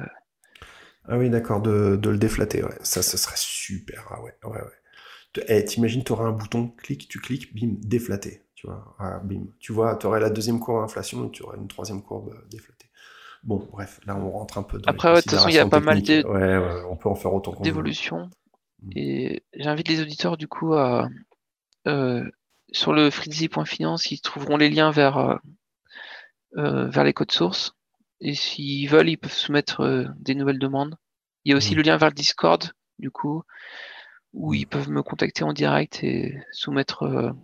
Ah 1.06 1.18
oui, 1.18 1.30
d'accord, 1.30 1.60
de, 1.60 1.98
le 2.02 2.18
déflater, 2.18 2.64
ouais. 2.64 2.78
Ça, 2.82 3.02
ce 3.02 3.16
serait 3.16 3.36
super. 3.36 4.06
Ah 4.10 4.22
ouais, 4.22 4.34
ouais, 4.44 4.60
ouais. 4.60 5.42
Eh, 5.48 5.64
t'imagines, 5.64 6.02
t'aurais 6.02 6.24
un 6.24 6.32
bouton, 6.32 6.68
clic, 6.68 7.08
tu 7.08 7.20
cliques, 7.20 7.54
bim, 7.54 7.74
déflaté. 7.80 8.42
Tu 8.54 8.66
vois, 8.66 8.96
ah, 8.98 9.20
bim. 9.22 9.46
Tu 9.60 9.72
vois, 9.72 9.94
t'aurais 9.96 10.20
la 10.20 10.30
deuxième 10.30 10.58
courbe 10.58 10.82
d'inflation 10.82 11.28
et 11.28 11.30
tu 11.30 11.42
aurais 11.42 11.58
une 11.58 11.68
troisième 11.68 12.02
courbe 12.02 12.34
déflatée. 12.50 12.77
Bon, 13.44 13.66
bref, 13.70 14.00
là, 14.06 14.16
on 14.16 14.30
rentre 14.30 14.58
un 14.58 14.62
peu 14.62 14.78
dans 14.78 14.90
Après, 14.90 15.14
de 15.14 15.20
toute 15.20 15.30
façon, 15.30 15.48
il 15.48 15.54
y 15.54 15.58
a 15.58 15.66
pas 15.66 15.80
mal. 15.80 15.98
Ouais, 15.98 16.82
on 16.88 16.96
peut 16.96 17.08
en 17.08 17.14
faire 17.14 17.32
autant 17.32 17.52
qu'on 17.52 17.62
D'évolution. 17.62 18.30
Mm. 18.82 18.90
Et 18.96 19.42
j'invite 19.54 19.88
les 19.88 20.00
auditeurs, 20.00 20.36
du 20.36 20.48
coup, 20.48 20.74
à... 20.74 21.08
Euh, 21.86 22.28
sur 22.72 22.92
le 22.92 23.10
freezy.finance, 23.10 24.10
ils 24.10 24.20
trouveront 24.20 24.58
les 24.58 24.68
liens 24.68 24.90
vers, 24.90 25.16
euh, 25.16 25.36
euh, 26.56 26.88
vers 26.88 27.04
les 27.04 27.14
codes 27.14 27.32
sources. 27.32 27.72
Et 28.20 28.34
s'ils 28.34 28.88
veulent, 28.88 29.08
ils 29.08 29.16
peuvent 29.16 29.32
soumettre 29.32 30.12
des 30.18 30.34
nouvelles 30.34 30.58
demandes. 30.58 30.96
Il 31.44 31.50
y 31.50 31.54
a 31.54 31.56
aussi 31.56 31.74
mm. 31.74 31.76
le 31.76 31.82
lien 31.82 31.96
vers 31.96 32.10
le 32.10 32.14
Discord, 32.14 32.72
du 32.98 33.10
coup, 33.10 33.42
où 34.34 34.52
ils 34.52 34.66
peuvent 34.66 34.90
me 34.90 35.02
contacter 35.02 35.44
en 35.44 35.52
direct 35.52 36.02
et 36.02 36.36
soumettre 36.52 37.34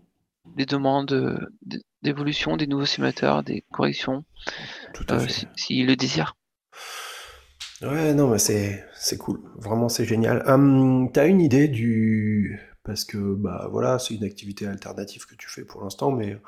des 0.45 0.67
demandes 0.67 1.49
d'évolution, 2.03 2.57
des 2.57 2.67
nouveaux 2.67 2.87
simulateurs, 2.87 3.43
des 3.43 3.65
corrections, 3.73 4.25
s'ils 5.57 5.87
le 5.87 5.97
désirent. 5.97 6.37
Ouais, 7.83 8.15
non, 8.15 8.29
mais 8.29 8.39
c'est, 8.39 8.85
c'est 8.95 9.19
cool. 9.19 9.41
Vraiment, 9.57 9.89
c'est 9.89 10.05
génial. 10.05 10.43
Hum, 10.47 11.11
t'as 11.13 11.27
une 11.27 11.41
idée 11.41 11.69
du. 11.69 12.61
Parce 12.83 13.05
que, 13.05 13.35
bah 13.35 13.69
voilà, 13.71 13.99
c'est 13.99 14.15
une 14.15 14.25
activité 14.25 14.67
alternative 14.67 15.27
que 15.27 15.35
tu 15.35 15.49
fais 15.49 15.65
pour 15.65 15.83
l'instant, 15.83 16.11
mais 16.11 16.39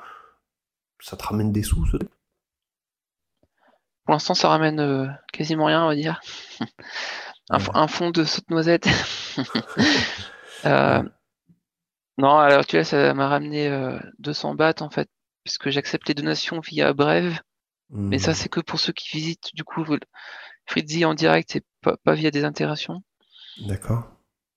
ça 0.99 1.17
te 1.17 1.23
ramène 1.23 1.51
des 1.51 1.63
sous, 1.63 1.85
ce 1.87 1.97
Pour 1.97 4.13
l'instant, 4.13 4.35
ça 4.35 4.49
ramène 4.49 4.79
euh, 4.79 5.07
quasiment 5.33 5.65
rien, 5.65 5.83
on 5.83 5.87
va 5.87 5.95
dire. 5.95 6.21
un, 7.49 7.87
fond 7.87 8.11
de 8.11 8.23
saute 8.23 8.49
noisette. 8.49 8.87
Euh, 10.65 11.03
non, 12.17 12.37
à 12.37 12.49
l'heure 12.49 12.59
actuelle, 12.59 12.85
ça 12.85 13.13
m'a 13.13 13.27
ramené 13.27 13.69
200 14.19 14.51
euh, 14.51 14.55
bahts, 14.55 14.81
en 14.81 14.89
fait, 14.89 15.09
puisque 15.43 15.69
j'accepte 15.69 16.07
les 16.07 16.15
donations 16.15 16.59
via 16.59 16.93
Brève. 16.93 17.39
Mais 17.89 18.17
ça, 18.17 18.31
mmh. 18.31 18.35
c'est 18.35 18.49
que 18.49 18.59
pour 18.59 18.79
ceux 18.79 18.91
qui 18.91 19.15
visitent, 19.15 19.55
du 19.55 19.63
coup, 19.63 19.85
Fritzy 20.65 21.05
en 21.05 21.13
direct 21.13 21.55
et 21.55 21.63
pas, 21.81 22.13
via 22.13 22.31
des 22.31 22.43
intégrations. 22.43 23.01
D'accord. 23.65 24.11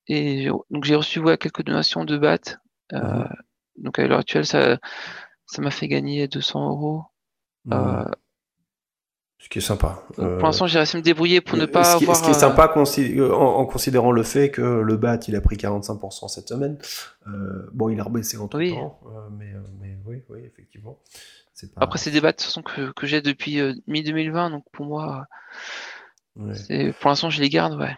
Et 0.09 0.49
donc 0.71 0.85
j'ai 0.85 0.97
reçu 0.97 1.23
quelques 1.39 1.63
donations 1.63 2.05
de 2.05 2.19
BAT. 2.19 2.59
Euh, 2.93 2.99
mhm. 2.99 3.29
Donc 3.77 3.99
à 3.99 4.07
l'heure 4.07 4.19
actuelle, 4.19 4.47
ça 4.47 4.79
ça 5.47 5.63
m'a 5.63 5.71
fait 5.71 5.89
gagner 5.89 6.29
200 6.29 6.69
euros. 6.69 7.05
Euh, 7.73 8.05
ce 9.41 9.49
qui 9.49 9.59
est 9.59 9.63
sympa. 9.63 10.05
pour 10.15 10.25
l'instant, 10.25 10.67
j'ai 10.67 10.79
réussi 10.79 10.97
à 10.97 11.01
me 11.01 11.05
débrouiller 11.05 11.41
pour 11.41 11.59
ne 11.59 11.67
pas 11.67 11.83
ce 11.83 11.97
qui, 11.97 12.05
avoir. 12.05 12.17
Ce 12.17 12.23
qui 12.23 12.31
est 12.31 12.35
sympa 12.35 12.73
en, 12.73 13.67
considérant 13.67 14.13
le 14.13 14.23
fait 14.23 14.51
que 14.51 14.61
le 14.61 14.97
BAT 14.97 15.21
il 15.29 15.37
a 15.37 15.41
pris 15.41 15.57
45% 15.57 16.29
cette 16.29 16.49
semaine. 16.49 16.79
bon, 17.73 17.89
il 17.89 17.99
a 18.01 18.05
rebaissé 18.05 18.37
en 18.37 18.49
tout 18.49 18.59
temps, 18.59 19.01
mais, 19.39 19.53
mais, 19.81 19.97
oui, 20.07 20.23
oui, 20.29 20.41
effectivement. 20.45 20.99
Après, 21.77 21.99
c'est 21.99 22.11
des 22.11 22.21
BAT 22.21 22.33
que, 22.33 22.93
que 22.93 23.07
j'ai 23.07 23.21
depuis 23.21 23.61
mi-2020, 23.87 24.51
donc 24.51 24.65
pour 24.73 24.87
moi, 24.87 25.27
pour 26.37 27.11
l'instant, 27.11 27.31
je 27.31 27.41
les 27.41 27.49
garde, 27.49 27.79
ouais. 27.79 27.97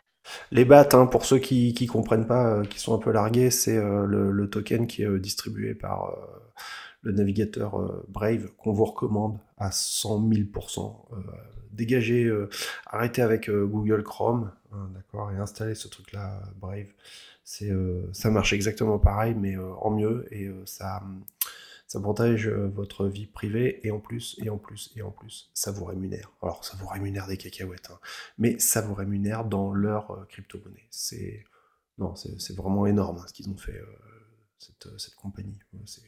Les 0.50 0.64
BAT, 0.64 0.88
hein, 0.92 1.06
pour 1.06 1.24
ceux 1.24 1.38
qui 1.38 1.74
ne 1.78 1.86
comprennent 1.86 2.26
pas, 2.26 2.46
euh, 2.46 2.64
qui 2.64 2.78
sont 2.78 2.94
un 2.94 2.98
peu 2.98 3.10
largués, 3.10 3.50
c'est 3.50 3.76
euh, 3.76 4.06
le, 4.06 4.48
token 4.48 4.86
qui 4.86 5.02
est 5.02 5.06
euh, 5.06 5.18
distribué 5.18 5.74
par 5.74 6.14
le 7.02 7.12
navigateur 7.12 8.04
Brave 8.08 8.48
qu'on 8.58 8.72
vous 8.72 8.84
recommande 8.84 9.38
à 9.58 9.70
100 9.70 10.28
000%. 10.28 10.94
dégagez, 11.72 12.30
arrêtez 12.86 13.22
avec 13.22 13.50
Google 13.50 14.02
Chrome, 14.02 14.52
hein, 14.72 14.88
d'accord, 14.94 15.30
et 15.32 15.36
installez 15.36 15.74
ce 15.74 15.88
truc-là, 15.88 16.42
Brave. 16.60 16.86
C'est, 17.44 17.72
ça 18.12 18.30
marche 18.30 18.52
exactement 18.52 18.98
pareil, 18.98 19.34
mais 19.34 19.56
en 19.56 19.90
mieux, 19.90 20.26
et 20.30 20.48
ça 20.64 21.02
ça 21.92 22.00
protège 22.00 22.48
euh, 22.48 22.68
votre 22.68 23.06
vie 23.06 23.26
privée 23.26 23.86
et 23.86 23.90
en 23.90 24.00
plus, 24.00 24.38
et 24.42 24.48
en 24.48 24.56
plus, 24.56 24.90
et 24.96 25.02
en 25.02 25.10
plus, 25.10 25.50
ça 25.52 25.72
vous 25.72 25.84
rémunère. 25.84 26.32
Alors, 26.40 26.64
ça 26.64 26.74
vous 26.78 26.86
rémunère 26.86 27.26
des 27.26 27.36
cacahuètes, 27.36 27.90
hein, 27.90 27.98
mais 28.38 28.58
ça 28.58 28.80
vous 28.80 28.94
rémunère 28.94 29.44
dans 29.44 29.74
leur 29.74 30.10
euh, 30.12 30.24
crypto-monnaie. 30.24 30.86
C'est 30.90 31.44
non, 31.98 32.14
c'est 32.16 32.56
vraiment 32.56 32.86
énorme 32.86 33.18
hein, 33.18 33.26
ce 33.28 33.34
qu'ils 33.34 33.50
ont 33.50 33.58
fait, 33.58 33.76
euh, 33.76 33.84
cette, 34.58 34.88
cette, 34.98 35.14
compagnie. 35.16 35.58
C'est. 35.84 36.00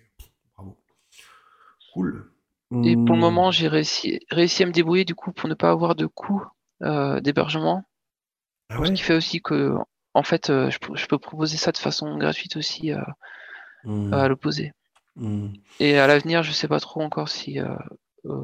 Cool. 1.95 2.31
Et 2.83 2.97
pour 2.97 3.15
le 3.15 3.21
moment, 3.21 3.53
j'ai 3.53 3.69
réussi, 3.69 4.21
réussi 4.31 4.65
à 4.65 4.67
me 4.67 4.73
débrouiller 4.73 5.05
du 5.05 5.15
coup 5.15 5.33
pour 5.33 5.49
ne 5.49 5.55
pas 5.55 5.71
avoir 5.71 5.95
de 5.95 6.07
coûts 6.07 6.45
d'hébergement. 6.81 7.85
Ah 8.69 8.79
Ce 8.85 8.91
qui 8.91 9.03
fait 9.03 9.15
aussi 9.15 9.41
que, 9.41 9.75
en 10.13 10.23
fait, 10.25 10.49
je, 10.49 11.07
peux 11.07 11.19
proposer 11.19 11.57
ça 11.57 11.71
de 11.71 11.79
façon 11.79 12.19
gratuite 12.19 12.57
aussi 12.57 12.91
mmh. 13.85 14.13
à 14.13 14.27
l'opposé. 14.29 14.73
Hmm. 15.17 15.49
Et 15.79 15.99
à 15.99 16.07
l'avenir, 16.07 16.43
je 16.43 16.53
sais 16.53 16.69
pas 16.69 16.81
trop 16.81 17.01
encore 17.01 17.29
si 17.29 17.61
euh, 17.61 17.77
euh, 18.27 18.43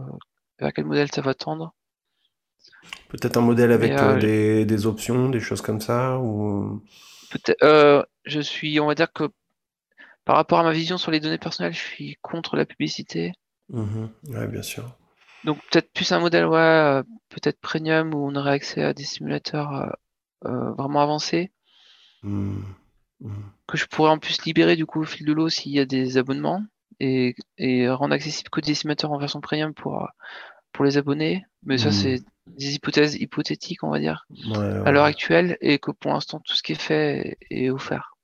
à 0.61 0.70
quel 0.72 0.84
modèle 0.84 1.11
ça 1.11 1.20
va 1.20 1.34
tendre. 1.34 1.74
Peut-être 3.09 3.36
un 3.36 3.42
modèle 3.42 3.72
avec 3.72 3.92
euh, 3.92 4.64
des, 4.64 4.86
options, 4.86 5.28
des 5.28 5.40
choses 5.40 5.62
comme 5.62 5.80
ça 5.80 6.18
ou... 6.18 6.82
Peut-être. 7.30 8.07
je 8.24 8.40
suis, 8.40 8.78
on 8.80 8.86
va 8.86 8.94
dire 8.94 9.12
que 9.12 9.24
par 10.24 10.36
rapport 10.36 10.61
à 10.61 10.62
ma 10.62 10.72
vision 10.72 10.98
sur 10.98 11.11
les 11.11 11.20
données 11.20 11.38
personnelles, 11.38 11.72
je 11.72 11.78
suis 11.78 12.18
contre 12.22 12.57
la 12.57 12.66
publicité. 12.66 13.32
Mmh 13.70 14.06
ouais, 14.28 14.46
bien 14.48 14.62
sûr. 14.62 14.96
Donc 15.44 15.58
peut-être 15.70 15.92
plus 15.92 16.12
un 16.12 16.20
modèle, 16.20 16.46
ouais, 16.46 17.02
peut-être 17.28 17.60
premium 17.60 18.14
où 18.14 18.26
on 18.26 18.34
aurait 18.34 18.52
accès 18.52 18.82
à 18.82 18.92
des 18.92 19.04
simulateurs 19.04 19.96
vraiment 20.42 21.00
avancés. 21.00 21.50
Mmh. 22.22 22.62
Mmh. 23.20 23.32
que 23.66 23.76
je 23.76 23.84
pourrais 23.86 24.10
en 24.10 24.18
plus 24.18 24.44
libérer 24.44 24.76
du 24.76 24.86
coup 24.86 25.02
au 25.02 25.04
fil 25.04 25.26
de 25.26 25.32
l'eau 25.32 25.50
s'il 25.50 25.72
y 25.72 25.80
a 25.80 25.84
des 25.84 26.16
abonnements 26.16 26.62
et, 26.98 27.34
rendre 27.88 28.14
accessible 28.14 28.50
que 28.50 28.60
des 28.60 28.74
simulateurs 28.74 29.12
en 29.12 29.18
version 29.18 29.40
premium 29.40 29.72
pour, 29.74 30.08
pour 30.72 30.84
les 30.84 30.98
abonnés. 30.98 31.44
Mais 31.62 31.78
ça, 31.78 31.88
mmh. 31.88 31.92
c'est 31.92 32.22
des 32.46 32.74
hypothèses 32.74 33.14
hypothétiques, 33.14 33.82
on 33.84 33.90
va 33.90 33.98
dire, 33.98 34.26
à 34.84 34.90
l'heure 34.90 35.04
actuelle, 35.04 35.56
et 35.60 35.78
que 35.78 35.90
pour 35.90 36.12
l'instant, 36.12 36.40
tout 36.40 36.54
ce 36.54 36.62
qui 36.62 36.72
est 36.72 36.80
fait 36.80 37.38
est 37.50 37.70
offert. 37.70 38.16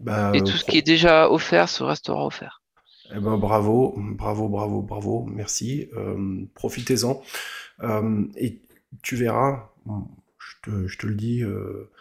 Bah, 0.00 0.32
et 0.34 0.40
tout 0.40 0.56
ce 0.56 0.64
qui 0.64 0.78
est 0.78 0.82
déjà 0.82 1.30
offert 1.30 1.68
se 1.68 1.84
restera 1.84 2.26
offert. 2.26 2.62
Eh 3.16 3.20
ben, 3.20 3.36
bravo, 3.38 3.94
bravo, 3.96 4.48
bravo, 4.48 4.82
bravo, 4.82 5.24
merci. 5.24 5.88
Euh, 5.94 6.44
profitez-en. 6.54 7.22
Euh, 7.84 8.26
et 8.36 8.60
tu 9.02 9.14
verras, 9.14 9.70
je 10.38 10.96
te, 10.98 11.06
le 11.06 11.14
dis, 11.14 11.44
euh, 11.44 11.92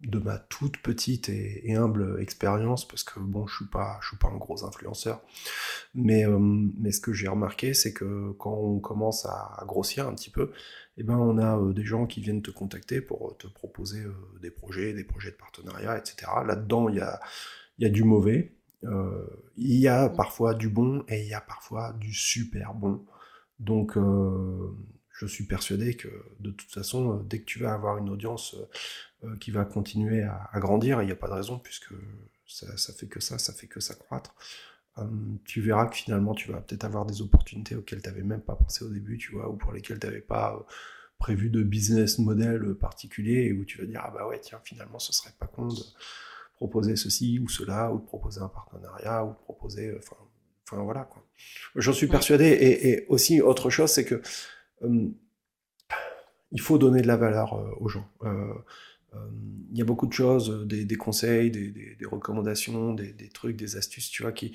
de 0.00 0.18
ma 0.18 0.38
toute 0.38 0.76
petite 0.78 1.30
et, 1.30 1.74
humble 1.74 2.20
expérience, 2.20 2.86
parce 2.86 3.02
que 3.02 3.18
bon, 3.18 3.46
je 3.46 3.56
suis 3.56 3.64
suis 3.64 4.16
pas 4.18 4.28
un 4.28 4.36
gros 4.36 4.62
influenceur, 4.64 5.22
mais, 5.94 6.24
ce 6.24 7.00
que 7.00 7.14
j'ai 7.14 7.28
remarqué, 7.28 7.72
c'est 7.72 7.94
que 7.94 8.32
quand 8.32 8.54
on 8.54 8.80
commence 8.80 9.24
à, 9.24 9.64
grossir 9.66 10.06
un 10.06 10.14
petit 10.14 10.30
peu, 10.30 10.50
eh 10.98 11.02
ben, 11.02 11.16
on 11.16 11.38
a 11.38 11.72
des 11.72 11.84
gens 11.84 12.06
qui 12.06 12.20
viennent 12.20 12.42
te 12.42 12.50
contacter 12.50 13.00
pour 13.00 13.38
te 13.38 13.46
proposer 13.46 14.02
des 14.42 14.50
projets, 14.50 14.92
des 14.92 15.04
projets 15.04 15.30
de 15.30 15.36
partenariat, 15.36 15.96
etc. 15.96 16.30
Là-dedans, 16.46 16.90
il 16.90 16.96
y 17.78 17.86
a 17.86 17.90
du 17.90 18.04
mauvais, 18.04 18.52
il 19.56 19.76
y 19.76 19.88
a 19.88 20.08
parfois 20.08 20.54
du 20.54 20.68
bon 20.68 21.04
et 21.08 21.22
il 21.22 21.28
y 21.28 21.34
a 21.34 21.40
parfois 21.40 21.92
du 21.94 22.12
super 22.12 22.74
bon. 22.74 23.04
Donc, 23.60 23.96
je 25.14 25.26
suis 25.26 25.44
persuadé 25.44 25.94
que 25.94 26.08
de 26.40 26.50
toute 26.50 26.70
façon, 26.72 27.16
dès 27.28 27.38
que 27.40 27.44
tu 27.44 27.60
vas 27.60 27.72
avoir 27.72 27.98
une 27.98 28.10
audience 28.10 28.56
euh, 29.24 29.36
qui 29.36 29.50
va 29.52 29.64
continuer 29.64 30.22
à, 30.22 30.50
grandir, 30.56 31.02
il 31.02 31.06
n'y 31.06 31.12
a 31.12 31.16
pas 31.16 31.28
de 31.28 31.34
raison, 31.34 31.58
puisque 31.58 31.94
ça, 32.46 32.76
ça, 32.76 32.92
fait 32.92 33.06
que 33.06 33.20
ça, 33.20 33.38
ça 33.38 33.52
fait 33.52 33.68
que 33.68 33.80
ça 33.80 33.94
croître. 33.94 34.34
Tu 35.44 35.60
verras 35.60 35.86
que 35.86 35.96
finalement, 35.96 36.34
tu 36.34 36.52
vas 36.52 36.60
peut-être 36.60 36.84
avoir 36.84 37.04
des 37.04 37.20
opportunités 37.20 37.74
auxquelles 37.74 38.02
tu 38.02 38.08
n'avais 38.08 38.22
même 38.22 38.42
pas 38.42 38.54
pensé 38.54 38.84
au 38.84 38.88
début, 38.88 39.18
tu 39.18 39.32
vois, 39.32 39.48
ou 39.48 39.56
pour 39.56 39.72
lesquelles 39.72 39.98
tu 39.98 40.06
n'avais 40.06 40.20
pas 40.20 40.54
euh, 40.54 40.62
prévu 41.18 41.48
de 41.48 41.62
business 41.62 42.18
model 42.18 42.74
particulier, 42.74 43.46
et 43.46 43.52
où 43.52 43.64
tu 43.64 43.78
vas 43.78 43.86
dire, 43.86 44.02
ah 44.04 44.10
bah 44.10 44.26
ouais, 44.26 44.40
tiens, 44.40 44.60
finalement, 44.64 44.98
ce 44.98 45.12
serait 45.12 45.34
pas 45.38 45.46
con 45.46 45.68
de 45.68 45.82
proposer 46.56 46.96
ceci 46.96 47.38
ou 47.38 47.48
cela, 47.48 47.92
ou 47.92 47.98
de 47.98 48.04
proposer 48.04 48.40
un 48.40 48.48
partenariat, 48.48 49.24
ou 49.24 49.30
de 49.30 49.38
proposer, 49.44 49.88
euh, 49.88 49.98
enfin, 49.98 50.16
enfin 50.66 50.82
voilà, 50.82 51.04
quoi. 51.04 51.24
J'en 51.76 51.92
suis 51.92 52.06
persuadé, 52.06 52.46
et, 52.46 53.06
aussi, 53.08 53.40
autre 53.40 53.70
chose, 53.70 53.90
c'est 53.90 54.04
que 54.04 54.22
hum, 54.80 55.14
il 56.52 56.60
faut 56.60 56.78
donner 56.78 57.02
de 57.02 57.08
la 57.08 57.16
valeur 57.16 57.80
aux 57.80 57.88
gens. 57.88 58.08
Euh, 59.14 59.18
il 59.72 59.78
y 59.78 59.82
a 59.82 59.84
beaucoup 59.84 60.06
de 60.06 60.12
choses, 60.12 60.50
euh, 60.50 60.64
des, 60.64 60.96
conseils, 60.96 61.50
des, 61.50 61.96
recommandations, 62.04 62.94
des, 62.94 63.28
trucs, 63.32 63.56
des 63.56 63.76
astuces, 63.76 64.08
tu 64.10 64.22
vois, 64.22 64.32
qui, 64.32 64.52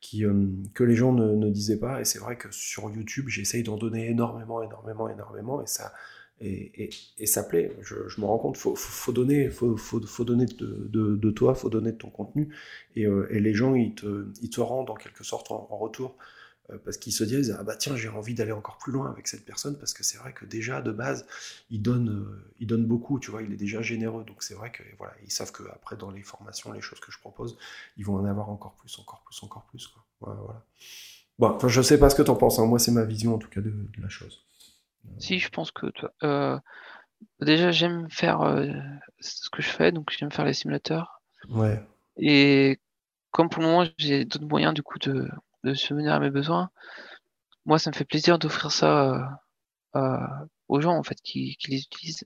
qui, 0.00 0.24
euh, 0.24 0.46
que 0.74 0.84
les 0.84 0.94
gens 0.94 1.12
ne, 1.12 1.34
ne, 1.34 1.50
disaient 1.50 1.78
pas. 1.78 2.00
Et 2.00 2.04
c'est 2.04 2.18
vrai 2.18 2.36
que 2.36 2.48
sur 2.50 2.90
YouTube, 2.90 3.28
j'essaye 3.28 3.62
d'en 3.62 3.76
donner 3.76 4.08
énormément, 4.08 4.62
énormément, 4.62 5.08
énormément. 5.08 5.62
Et 5.62 5.66
ça, 5.66 5.92
et, 6.40 6.90
ça 7.26 7.42
plaît. 7.42 7.72
Je, 7.82 7.96
je 8.08 8.20
me 8.20 8.26
rends 8.26 8.38
compte, 8.38 8.56
faut, 8.56 8.76
faut, 8.76 9.12
donner, 9.12 9.50
faut, 9.50 10.00
donner 10.24 10.46
de, 10.46 10.88
de, 10.88 11.16
de, 11.16 11.30
toi, 11.30 11.54
faut 11.54 11.68
donner 11.68 11.92
de 11.92 11.96
ton 11.96 12.10
contenu, 12.10 12.54
et, 12.96 13.06
euh, 13.06 13.26
les 13.30 13.54
gens 13.54 13.74
ils 13.74 13.94
te, 13.94 14.26
ils 14.42 14.50
te 14.50 14.60
rendent 14.60 14.90
en 14.90 14.94
quelque 14.94 15.24
sorte 15.24 15.50
en, 15.50 15.66
retour 15.78 16.16
euh, 16.70 16.78
parce 16.84 16.96
qu'ils 16.96 17.12
se 17.12 17.24
disent 17.24 17.56
ah 17.58 17.62
bah 17.62 17.76
tiens 17.76 17.94
j'ai 17.94 18.08
envie 18.08 18.34
d'aller 18.34 18.52
encore 18.52 18.78
plus 18.78 18.92
loin 18.92 19.10
avec 19.10 19.28
cette 19.28 19.44
personne 19.44 19.78
parce 19.78 19.94
que 19.94 20.02
c'est 20.02 20.18
vrai 20.18 20.32
que 20.32 20.44
déjà 20.44 20.82
de 20.82 20.90
base 20.90 21.24
il 21.70 21.82
donne, 21.82 22.10
euh, 22.10 22.52
il 22.58 22.66
beaucoup, 22.66 23.20
tu 23.20 23.30
vois, 23.30 23.42
il 23.42 23.52
est 23.52 23.56
déjà 23.56 23.80
généreux, 23.80 24.24
donc 24.24 24.42
c'est 24.42 24.54
vrai 24.54 24.70
que 24.72 24.82
voilà 24.98 25.14
ils 25.24 25.30
savent 25.30 25.52
que 25.52 25.62
après 25.72 25.96
dans 25.96 26.10
les 26.10 26.22
formations, 26.22 26.72
les 26.72 26.80
choses 26.80 27.00
que 27.00 27.12
je 27.12 27.18
propose, 27.18 27.56
ils 27.96 28.04
vont 28.04 28.16
en 28.16 28.24
avoir 28.24 28.50
encore 28.50 28.74
plus, 28.74 28.98
encore 28.98 29.22
plus, 29.24 29.42
encore 29.42 29.64
plus 29.70 29.86
quoi. 29.88 30.04
Voilà. 30.20 30.64
Bon, 31.38 31.50
enfin, 31.50 31.68
je 31.68 31.80
sais 31.80 31.98
pas 31.98 32.10
ce 32.10 32.16
que 32.16 32.22
t'en 32.22 32.34
penses, 32.34 32.58
hein. 32.58 32.66
moi 32.66 32.80
c'est 32.80 32.90
ma 32.90 33.04
vision 33.04 33.34
en 33.34 33.38
tout 33.38 33.48
cas 33.48 33.60
de 33.60 33.72
la 34.00 34.08
chose. 34.08 34.42
Si, 35.18 35.38
je 35.38 35.48
pense 35.48 35.70
que 35.70 35.86
euh, 36.22 36.58
déjà 37.40 37.70
j'aime 37.70 38.08
faire 38.10 38.42
euh, 38.42 38.72
ce 39.20 39.50
que 39.50 39.62
je 39.62 39.68
fais, 39.68 39.92
donc 39.92 40.10
j'aime 40.10 40.30
faire 40.30 40.44
les 40.44 40.52
simulateurs. 40.52 41.20
Ouais. 41.48 41.82
Et 42.16 42.80
comme 43.30 43.48
pour 43.48 43.62
le 43.62 43.68
moment 43.68 43.88
j'ai 43.98 44.24
d'autres 44.24 44.46
moyens 44.46 44.74
du 44.74 44.82
coup 44.82 44.98
de, 44.98 45.28
de 45.64 45.74
subvenir 45.74 46.12
à 46.12 46.20
mes 46.20 46.30
besoins, 46.30 46.70
moi 47.64 47.78
ça 47.78 47.90
me 47.90 47.96
fait 47.96 48.04
plaisir 48.04 48.38
d'offrir 48.38 48.70
ça 48.70 49.40
euh, 49.96 50.26
aux 50.68 50.80
gens 50.80 50.96
en 50.96 51.02
fait 51.02 51.20
qui, 51.20 51.56
qui 51.56 51.70
les 51.70 51.82
utilisent. 51.82 52.24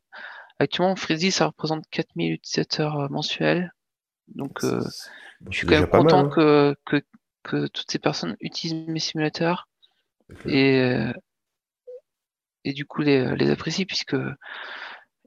Actuellement, 0.58 0.96
Freezy 0.96 1.30
ça 1.30 1.46
représente 1.46 1.84
4000 1.90 2.32
utilisateurs 2.32 3.10
mensuels, 3.10 3.72
donc 4.28 4.60
je 4.62 5.56
suis 5.56 5.66
quand 5.66 5.80
même 5.80 5.88
content 5.88 6.26
hein. 6.26 6.28
que, 6.28 6.76
que, 6.84 7.02
que 7.42 7.66
toutes 7.66 7.90
ces 7.90 7.98
personnes 7.98 8.36
utilisent 8.40 8.86
mes 8.86 9.00
simulateurs. 9.00 9.68
Et 10.46 11.12
et 12.64 12.72
du 12.72 12.84
coup 12.86 13.02
les, 13.02 13.36
les 13.36 13.50
apprécient 13.50 13.86
puisque 13.86 14.16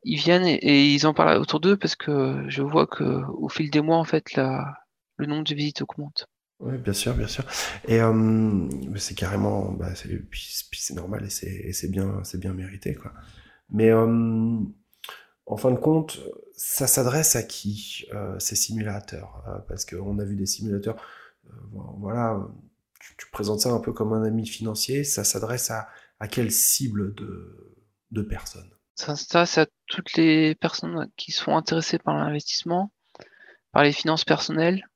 ils 0.04 0.18
viennent 0.18 0.46
et, 0.46 0.86
ils 0.86 1.08
en 1.08 1.14
parlent 1.14 1.38
autour 1.38 1.60
d'eux 1.60 1.78
parce 1.78 1.96
que 1.96 2.46
je 2.48 2.62
vois 2.62 2.88
que 2.88 3.24
au 3.34 3.50
fil 3.50 3.70
des 3.72 3.82
mois 3.82 3.98
en 3.98 4.04
fait 4.04 4.34
la, 4.34 4.78
le 5.18 5.26
nombre 5.26 5.44
de 5.44 5.56
visites 5.56 5.82
augmente. 5.82 6.28
Oui, 6.60 6.78
bien 6.78 6.94
sûr, 6.94 7.14
bien 7.16 7.28
sûr. 7.28 7.44
Et 7.86 8.02
euh, 8.02 8.70
c'est 8.96 9.16
carrément, 9.16 9.72
bah, 9.74 9.90
c'est 9.96 10.94
normal 10.94 11.26
et 11.26 11.74
c'est 11.74 11.88
bien, 11.90 12.24
c'est 12.24 12.40
bien 12.40 12.54
mérité 12.54 12.96
quoi. 12.96 13.12
Mais 13.70 13.90
euh, 13.90 14.60
en 15.46 15.58
fin 15.58 15.72
de 15.72 15.78
compte, 15.78 16.22
ça 16.56 16.88
s'adresse 16.88 17.36
à 17.36 17.44
qui 17.44 18.06
euh, 18.14 18.40
ces 18.40 18.56
simulateurs? 18.56 19.44
Parce 19.68 19.86
qu'on 19.86 20.18
a 20.20 20.24
vu 20.24 20.36
des 20.36 20.46
simulateurs, 20.46 20.96
voilà, 22.00 22.40
tu, 23.18 23.28
présentes 23.32 23.60
ça 23.60 23.72
un 23.72 23.80
peu 23.80 23.92
comme 23.92 24.14
un 24.14 24.24
ami 24.24 24.48
financier, 24.48 25.04
ça 25.04 25.24
s'adresse 25.24 25.72
à 25.72 25.88
à 26.20 26.28
quelle 26.28 26.52
cible 26.52 27.14
de, 27.16 27.76
de 28.12 28.22
personnes 28.22 28.72
Ça 28.96 29.16
s'adresse 29.16 29.58
à 29.58 29.68
toutes 29.88 30.14
les 30.14 30.56
personnes 30.56 31.10
qui 31.18 31.32
sont 31.32 31.56
intéressées 31.56 32.00
par 32.00 32.16
l'investissement, 32.16 32.92
par 33.72 33.84
les 33.84 33.92
finances 33.92 34.26
personnelles 34.26 34.88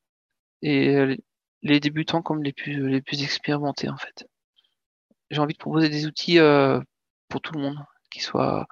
et 0.61 1.17
les 1.61 1.79
débutants 1.79 2.21
comme 2.21 2.43
les 2.43 2.53
plus, 2.53 2.87
les 2.89 3.01
plus 3.01 3.23
expérimentés 3.23 3.89
en 3.89 3.97
fait. 3.97 4.27
J'ai 5.29 5.39
envie 5.39 5.53
de 5.53 5.59
proposer 5.59 5.89
des 5.89 6.05
outils 6.05 6.39
euh, 6.39 6.79
pour 7.27 7.41
tout 7.41 7.53
le 7.53 7.61
monde, 7.61 7.77
qui 8.09 8.19
soient, 8.19 8.67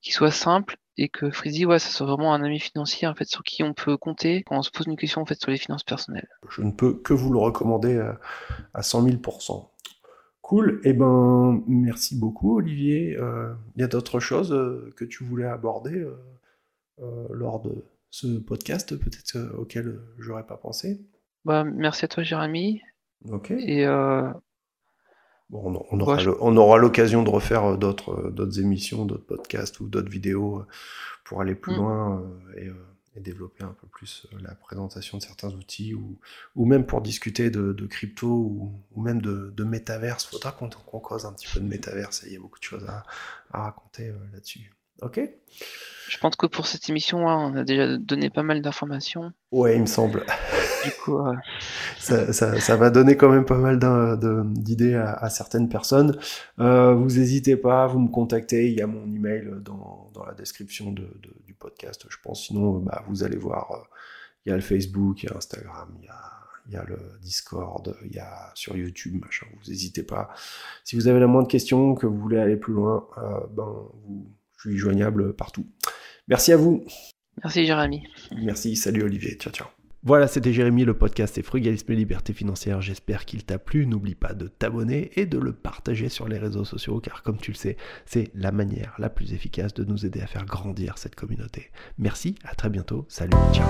qui 0.00 0.12
soient 0.12 0.30
simples 0.30 0.76
et 0.98 1.08
que 1.08 1.30
Freezy, 1.30 1.66
ouais, 1.66 1.78
ça 1.78 1.90
soit 1.90 2.06
vraiment 2.06 2.32
un 2.32 2.42
ami 2.42 2.60
financier 2.60 3.06
en 3.06 3.14
fait 3.14 3.26
sur 3.26 3.42
qui 3.42 3.62
on 3.62 3.74
peut 3.74 3.96
compter 3.96 4.42
quand 4.44 4.56
on 4.56 4.62
se 4.62 4.70
pose 4.70 4.86
une 4.86 4.96
question 4.96 5.20
en 5.22 5.26
fait 5.26 5.38
sur 5.38 5.50
les 5.50 5.58
finances 5.58 5.82
personnelles. 5.82 6.28
Je 6.48 6.62
ne 6.62 6.70
peux 6.70 6.94
que 6.94 7.12
vous 7.12 7.32
le 7.32 7.38
recommander 7.38 8.00
à 8.72 8.82
100 8.82 9.02
000 9.02 9.18
Cool, 10.46 10.80
eh 10.84 10.92
ben 10.92 11.60
merci 11.66 12.16
beaucoup 12.16 12.58
Olivier. 12.58 13.16
Euh, 13.18 13.52
il 13.74 13.80
y 13.80 13.84
a 13.84 13.88
d'autres 13.88 14.20
choses 14.20 14.52
euh, 14.52 14.92
que 14.94 15.04
tu 15.04 15.24
voulais 15.24 15.44
aborder 15.44 16.06
euh, 17.00 17.26
lors 17.30 17.60
de 17.60 17.84
ce 18.10 18.38
podcast, 18.38 18.94
peut-être 18.94 19.36
auquel 19.58 19.98
j'aurais 20.20 20.46
pas 20.46 20.56
pensé? 20.56 21.00
Bah, 21.44 21.64
merci 21.64 22.04
à 22.04 22.08
toi 22.08 22.22
Jérémy. 22.22 22.80
Ok. 23.28 23.50
Et 23.50 23.86
bon, 25.50 25.84
on, 25.90 25.98
on 25.98 26.56
aura 26.56 26.78
l'occasion 26.78 27.24
de 27.24 27.30
refaire 27.30 27.76
d'autres 27.76 28.30
d'autres 28.30 28.60
émissions, 28.60 29.04
d'autres 29.04 29.26
podcasts 29.26 29.80
ou 29.80 29.88
d'autres 29.88 30.12
vidéos 30.12 30.62
pour 31.24 31.40
aller 31.40 31.56
plus 31.56 31.72
mm. 31.72 31.76
loin 31.76 32.22
et 32.56 32.70
et 33.16 33.20
développer 33.20 33.64
un 33.64 33.74
peu 33.80 33.86
plus 33.86 34.26
euh, 34.32 34.38
la 34.40 34.54
présentation 34.54 35.18
de 35.18 35.22
certains 35.22 35.50
outils 35.50 35.94
ou, 35.94 36.18
ou 36.54 36.66
même 36.66 36.86
pour 36.86 37.00
discuter 37.00 37.50
de, 37.50 37.72
de 37.72 37.86
crypto 37.86 38.28
ou, 38.28 38.72
ou, 38.94 39.02
même 39.02 39.20
de, 39.20 39.52
de 39.56 39.64
métaverse. 39.64 40.26
Faudra 40.26 40.52
qu'on 40.52 40.68
qu 40.68 40.76
cause 41.02 41.24
un 41.24 41.32
petit 41.32 41.48
peu 41.52 41.60
de 41.60 41.66
métaverse. 41.66 42.24
Il 42.26 42.32
y 42.32 42.36
a 42.36 42.40
beaucoup 42.40 42.58
de 42.58 42.64
choses 42.64 42.84
à, 42.88 43.04
à 43.52 43.62
raconter 43.64 44.08
euh, 44.08 44.16
là-dessus. 44.32 44.72
Ok? 45.02 45.20
Je 46.08 46.18
pense 46.18 46.36
que 46.36 46.46
pour 46.46 46.66
cette 46.66 46.88
émission, 46.88 47.26
on 47.26 47.54
a 47.56 47.64
déjà 47.64 47.98
donné 47.98 48.30
pas 48.30 48.42
mal 48.42 48.62
d'informations. 48.62 49.32
Ouais, 49.50 49.74
il 49.76 49.82
me 49.82 49.86
semble. 49.86 50.24
Du 50.86 50.92
coup, 51.02 51.18
euh... 51.18 51.34
ça, 51.98 52.32
ça, 52.32 52.60
ça, 52.60 52.76
va 52.76 52.90
donner 52.90 53.16
quand 53.16 53.28
même 53.28 53.44
pas 53.44 53.58
mal 53.58 53.78
d'idées 54.54 54.94
à, 54.94 55.12
à, 55.12 55.30
certaines 55.30 55.68
personnes. 55.68 56.18
Euh, 56.60 56.94
vous 56.94 57.16
n'hésitez 57.16 57.56
pas, 57.56 57.86
vous 57.86 57.98
me 57.98 58.08
contactez. 58.08 58.70
Il 58.70 58.78
y 58.78 58.82
a 58.82 58.86
mon 58.86 59.06
email 59.12 59.48
dans, 59.62 60.10
dans 60.14 60.24
la 60.24 60.34
description 60.34 60.92
de, 60.92 61.02
de, 61.02 61.30
du 61.44 61.54
podcast, 61.54 62.06
je 62.08 62.16
pense. 62.22 62.46
Sinon, 62.46 62.78
bah, 62.78 63.04
vous 63.08 63.22
allez 63.22 63.36
voir, 63.36 63.72
euh, 63.72 63.78
il 64.44 64.50
y 64.50 64.52
a 64.52 64.56
le 64.56 64.62
Facebook, 64.62 65.22
il 65.22 65.28
y 65.28 65.32
a 65.32 65.36
Instagram, 65.36 65.88
il 66.00 66.06
y 66.06 66.08
a 66.08 66.20
il 66.68 66.74
y 66.74 66.76
a 66.76 66.84
le 66.84 66.98
Discord, 67.22 67.96
il 68.04 68.12
y 68.12 68.18
a 68.18 68.50
sur 68.54 68.76
YouTube, 68.76 69.20
machin. 69.20 69.46
Vous 69.52 69.70
n'hésitez 69.70 70.02
pas. 70.02 70.30
Si 70.84 70.96
vous 70.96 71.06
avez 71.06 71.20
la 71.20 71.28
moindre 71.28 71.48
question, 71.48 71.94
que 71.94 72.06
vous 72.06 72.18
voulez 72.18 72.38
aller 72.38 72.56
plus 72.56 72.74
loin, 72.74 73.06
euh, 73.18 73.38
ben 73.50 73.88
vous 74.04 74.26
je 74.58 74.70
suis 74.70 74.78
joignable 74.78 75.34
partout. 75.34 75.66
Merci 76.28 76.52
à 76.52 76.56
vous. 76.56 76.84
Merci 77.42 77.66
Jérémy. 77.66 78.08
Merci, 78.42 78.76
salut 78.76 79.02
Olivier, 79.02 79.36
ciao 79.36 79.52
ciao. 79.52 79.75
Voilà, 80.06 80.28
c'était 80.28 80.52
Jérémy, 80.52 80.84
le 80.84 80.94
podcast 80.94 81.36
et 81.36 81.42
Frugalisme 81.42 81.90
et 81.90 81.96
Liberté 81.96 82.32
Financière. 82.32 82.80
J'espère 82.80 83.24
qu'il 83.24 83.44
t'a 83.44 83.58
plu. 83.58 83.88
N'oublie 83.88 84.14
pas 84.14 84.34
de 84.34 84.46
t'abonner 84.46 85.10
et 85.16 85.26
de 85.26 85.36
le 85.36 85.52
partager 85.52 86.08
sur 86.08 86.28
les 86.28 86.38
réseaux 86.38 86.64
sociaux, 86.64 87.00
car 87.00 87.24
comme 87.24 87.38
tu 87.38 87.50
le 87.50 87.56
sais, 87.56 87.76
c'est 88.04 88.30
la 88.36 88.52
manière 88.52 88.94
la 89.00 89.10
plus 89.10 89.32
efficace 89.32 89.74
de 89.74 89.82
nous 89.82 90.06
aider 90.06 90.20
à 90.20 90.28
faire 90.28 90.46
grandir 90.46 90.96
cette 90.96 91.16
communauté. 91.16 91.72
Merci, 91.98 92.36
à 92.44 92.54
très 92.54 92.70
bientôt. 92.70 93.04
Salut, 93.08 93.32
ciao. 93.52 93.66